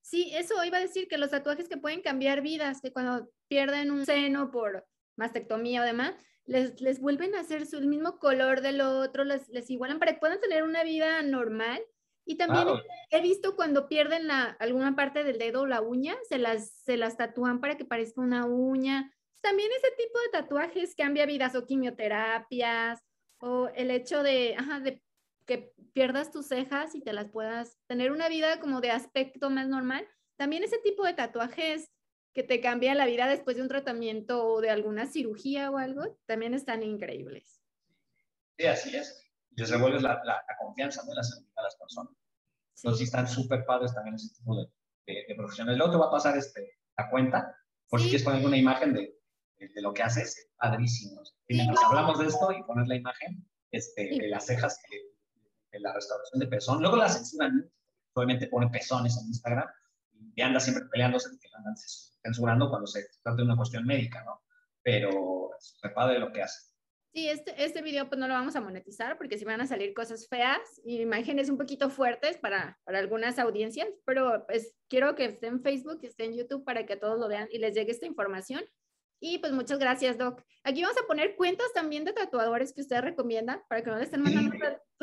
Sí, 0.08 0.32
eso 0.34 0.64
iba 0.64 0.78
a 0.78 0.80
decir 0.80 1.06
que 1.06 1.18
los 1.18 1.28
tatuajes 1.28 1.68
que 1.68 1.76
pueden 1.76 2.00
cambiar 2.00 2.40
vidas, 2.40 2.80
que 2.80 2.94
cuando 2.94 3.30
pierden 3.46 3.90
un 3.90 4.06
seno 4.06 4.50
por 4.50 4.86
mastectomía 5.18 5.82
o 5.82 5.84
demás, 5.84 6.14
les, 6.46 6.80
les 6.80 6.98
vuelven 6.98 7.34
a 7.34 7.40
hacer 7.40 7.66
su, 7.66 7.76
el 7.76 7.88
mismo 7.88 8.18
color 8.18 8.62
del 8.62 8.80
otro, 8.80 9.24
les, 9.24 9.50
les 9.50 9.68
igualan 9.68 9.98
para 9.98 10.14
que 10.14 10.18
puedan 10.18 10.40
tener 10.40 10.62
una 10.62 10.82
vida 10.82 11.20
normal 11.20 11.82
Y 12.24 12.36
también 12.36 12.68
he 13.10 13.20
visto 13.20 13.54
cuando 13.54 13.86
pierden 13.86 14.28
la, 14.28 14.44
alguna 14.60 14.96
parte 14.96 15.24
del 15.24 15.36
dedo 15.36 15.62
o 15.62 15.66
la 15.66 15.82
uña, 15.82 16.16
se 16.26 16.38
las, 16.38 16.70
se 16.70 16.96
las 16.96 17.18
tatúan 17.18 17.60
para 17.60 17.76
que 17.76 17.84
parezca 17.84 18.22
una 18.22 18.46
uña. 18.46 19.12
También 19.42 19.68
ese 19.76 19.90
tipo 19.94 20.18
de 20.20 20.28
tatuajes 20.40 20.94
cambia 20.94 21.26
vidas 21.26 21.54
o 21.54 21.66
quimioterapias 21.66 23.04
o 23.40 23.68
el 23.74 23.90
hecho 23.90 24.22
de, 24.22 24.54
ajá, 24.56 24.80
de 24.80 25.02
que 25.48 25.74
pierdas 25.94 26.30
tus 26.30 26.46
cejas 26.46 26.94
y 26.94 27.00
te 27.00 27.12
las 27.12 27.30
puedas 27.30 27.78
tener 27.88 28.12
una 28.12 28.28
vida 28.28 28.60
como 28.60 28.80
de 28.80 28.90
aspecto 28.90 29.50
más 29.50 29.66
normal. 29.66 30.06
También 30.36 30.62
ese 30.62 30.78
tipo 30.78 31.04
de 31.04 31.14
tatuajes 31.14 31.90
que 32.34 32.42
te 32.44 32.60
cambian 32.60 32.98
la 32.98 33.06
vida 33.06 33.26
después 33.26 33.56
de 33.56 33.62
un 33.62 33.68
tratamiento 33.68 34.46
o 34.46 34.60
de 34.60 34.70
alguna 34.70 35.06
cirugía 35.06 35.70
o 35.70 35.78
algo, 35.78 36.16
también 36.26 36.54
están 36.54 36.82
increíbles. 36.82 37.60
Sí, 38.56 38.66
así 38.66 38.96
es. 38.96 39.24
Y 39.56 39.64
se 39.64 39.76
vuelve 39.76 40.00
la, 40.00 40.20
la, 40.22 40.44
confianza 40.60 41.02
de 41.02 41.14
las, 41.14 41.44
las 41.56 41.76
personas. 41.76 42.12
Entonces, 42.76 42.98
sí 42.98 43.04
están 43.04 43.26
súper 43.26 43.64
padres 43.64 43.92
también 43.92 44.14
ese 44.14 44.32
tipo 44.34 44.54
de, 44.54 44.68
de, 45.06 45.34
profesionales. 45.34 45.78
Luego 45.78 45.92
te 45.92 45.98
va 45.98 46.06
a 46.06 46.10
pasar 46.12 46.36
este, 46.36 46.78
la 46.96 47.10
cuenta, 47.10 47.56
por 47.88 48.00
si 48.00 48.08
quieres 48.08 48.24
poner 48.24 48.46
una 48.46 48.56
imagen 48.56 48.92
de, 48.92 49.18
de, 49.58 49.82
lo 49.82 49.92
que 49.92 50.02
haces, 50.02 50.50
padrísimo. 50.58 51.22
Y 51.48 51.56
mientras 51.56 51.82
hablamos 51.84 52.20
de 52.20 52.26
esto 52.26 52.52
y 52.52 52.62
poner 52.64 52.86
la 52.86 52.96
imagen 52.96 53.44
este, 53.72 54.10
de 54.16 54.28
las 54.28 54.46
cejas, 54.46 54.80
de, 55.72 55.80
la 55.80 55.92
restauración 55.92 56.40
de 56.40 56.46
pezón, 56.46 56.80
luego 56.80 56.96
la 56.96 57.08
censuran, 57.08 57.70
obviamente 58.14 58.48
pone 58.48 58.68
pezones 58.68 59.16
en 59.20 59.28
Instagram 59.28 59.68
y 60.34 60.42
anda 60.42 60.60
siempre 60.60 60.84
peleándose 60.90 61.30
que 61.40 61.48
andan 61.54 61.74
censurando 62.22 62.68
cuando 62.68 62.86
se 62.86 63.06
trata 63.22 63.36
de 63.36 63.42
una 63.42 63.56
cuestión 63.56 63.86
médica, 63.86 64.24
¿no? 64.24 64.42
Pero 64.82 65.50
es 65.58 65.66
súper 65.66 65.94
padre 65.94 66.18
lo 66.18 66.32
que 66.32 66.42
hace. 66.42 66.68
Sí, 67.14 67.28
este, 67.28 67.64
este 67.64 67.82
video 67.82 68.08
pues 68.08 68.18
no 68.18 68.28
lo 68.28 68.34
vamos 68.34 68.54
a 68.54 68.60
monetizar 68.60 69.16
porque 69.16 69.38
si 69.38 69.44
van 69.44 69.60
a 69.60 69.66
salir 69.66 69.94
cosas 69.94 70.28
feas 70.28 70.60
y 70.84 71.00
imágenes 71.00 71.48
un 71.48 71.56
poquito 71.56 71.88
fuertes 71.88 72.36
para, 72.36 72.78
para 72.84 72.98
algunas 72.98 73.38
audiencias, 73.38 73.88
pero 74.04 74.44
pues 74.46 74.74
quiero 74.88 75.14
que 75.14 75.24
esté 75.24 75.46
en 75.46 75.60
Facebook, 75.60 76.00
que 76.00 76.06
esté 76.06 76.26
en 76.26 76.36
YouTube 76.36 76.64
para 76.64 76.84
que 76.84 76.96
todos 76.96 77.18
lo 77.18 77.26
vean 77.26 77.48
y 77.50 77.58
les 77.58 77.74
llegue 77.74 77.92
esta 77.92 78.06
información. 78.06 78.62
Y 79.20 79.38
pues 79.38 79.52
muchas 79.52 79.78
gracias, 79.78 80.16
Doc. 80.16 80.42
Aquí 80.62 80.82
vamos 80.82 80.98
a 80.98 81.06
poner 81.06 81.34
cuentas 81.36 81.66
también 81.74 82.04
de 82.04 82.12
tatuadores 82.12 82.72
que 82.72 82.82
ustedes 82.82 83.02
recomiendan 83.02 83.62
para 83.68 83.82
que 83.82 83.90
no 83.90 83.96
les, 83.96 84.06
estén 84.06 84.22
mandando, 84.22 84.54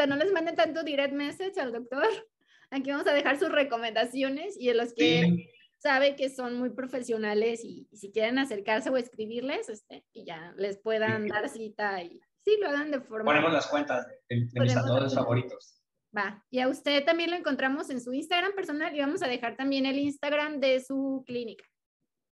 no 0.08 0.16
les 0.16 0.32
manden 0.32 0.56
tanto 0.56 0.84
direct 0.84 1.14
message 1.14 1.60
al 1.60 1.72
doctor. 1.72 2.08
Aquí 2.70 2.92
vamos 2.92 3.08
a 3.08 3.14
dejar 3.14 3.38
sus 3.38 3.52
recomendaciones 3.52 4.58
y 4.60 4.70
en 4.70 4.78
los 4.78 4.94
que 4.94 5.50
sabe 5.78 6.16
que 6.16 6.30
son 6.30 6.58
muy 6.58 6.72
profesionales 6.72 7.64
y, 7.64 7.88
si 7.94 8.12
quieren 8.12 8.40
acercarse 8.40 8.90
o 8.90 8.98
escribirles, 8.98 9.70
este, 9.70 10.04
y 10.14 10.26
ya 10.26 10.54
les 10.58 10.78
puedan 10.78 11.28
dar 11.28 11.48
cita 11.50 12.02
y 12.02 12.22
sí, 12.44 12.58
lo 12.60 12.70
hagan 12.70 12.92
de 12.92 13.02
forma... 13.02 13.26
Ponemos 13.26 13.54
las 13.54 13.68
cuentas 13.68 14.08
de, 14.30 14.48
mis 14.60 14.74
tatuadores 14.74 15.14
favoritos. 15.14 15.82
Va, 16.16 16.44
y 16.50 16.60
a 16.60 16.70
usted 16.70 17.04
también 17.04 17.30
lo 17.30 17.36
encontramos 17.36 17.90
en 17.90 18.02
su 18.02 18.14
Instagram 18.14 18.54
personal 18.54 18.96
y 18.96 19.00
vamos 19.00 19.22
a 19.22 19.28
dejar 19.28 19.58
también 19.58 19.86
el 19.86 20.00
Instagram 20.00 20.60
de 20.60 20.80
su 20.80 21.24
clínica. 21.26 21.66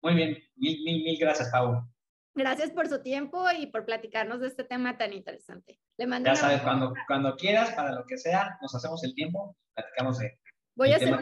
Muy 0.03 0.15
bien, 0.15 0.37
mil, 0.55 0.83
mil, 0.83 1.03
mil 1.03 1.17
gracias, 1.17 1.49
Pau. 1.49 1.81
Gracias 2.35 2.71
por 2.71 2.87
su 2.87 3.01
tiempo 3.01 3.45
y 3.57 3.67
por 3.67 3.85
platicarnos 3.85 4.41
de 4.41 4.47
este 4.47 4.63
tema 4.63 4.97
tan 4.97 5.13
interesante. 5.13 5.79
Le 5.97 6.07
mando 6.07 6.29
ya 6.29 6.35
sabes, 6.35 6.61
cuando, 6.61 6.93
cuando 7.07 7.35
quieras, 7.35 7.71
para 7.71 7.91
lo 7.91 8.05
que 8.05 8.17
sea, 8.17 8.57
nos 8.61 8.73
hacemos 8.75 9.03
el 9.03 9.13
tiempo, 9.15 9.55
platicamos 9.73 10.19
de... 10.19 10.39
Voy 10.75 10.91
a 10.91 10.97
hacer 10.97 11.15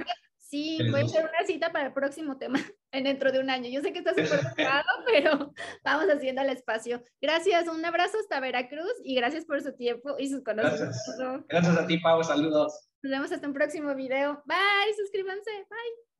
Sí, 0.51 0.79
voy 0.91 0.99
a 0.99 1.03
hacer 1.05 1.23
una 1.23 1.47
cita 1.47 1.71
para 1.71 1.87
el 1.87 1.93
próximo 1.93 2.37
tema 2.37 2.59
en 2.91 3.05
dentro 3.05 3.31
de 3.31 3.39
un 3.39 3.49
año. 3.49 3.69
Yo 3.69 3.81
sé 3.81 3.93
que 3.93 3.99
está 3.99 4.11
súper 4.11 4.45
ocupado, 4.47 4.89
pero 5.05 5.53
vamos 5.85 6.09
haciendo 6.13 6.41
el 6.41 6.49
espacio. 6.49 7.01
Gracias, 7.21 7.69
un 7.69 7.85
abrazo 7.85 8.17
hasta 8.19 8.41
Veracruz 8.41 8.93
y 9.05 9.15
gracias 9.15 9.45
por 9.45 9.61
su 9.61 9.73
tiempo 9.77 10.15
y 10.19 10.27
sus 10.27 10.43
conocimientos. 10.43 10.97
Gracias, 11.17 11.45
gracias 11.47 11.77
a 11.77 11.87
ti, 11.87 11.99
Pau. 11.99 12.21
Saludos. 12.21 12.89
Nos 13.01 13.11
vemos 13.11 13.31
hasta 13.31 13.47
un 13.47 13.53
próximo 13.53 13.95
video. 13.95 14.43
Bye, 14.45 14.93
suscríbanse. 14.97 15.51
Bye. 15.69 16.10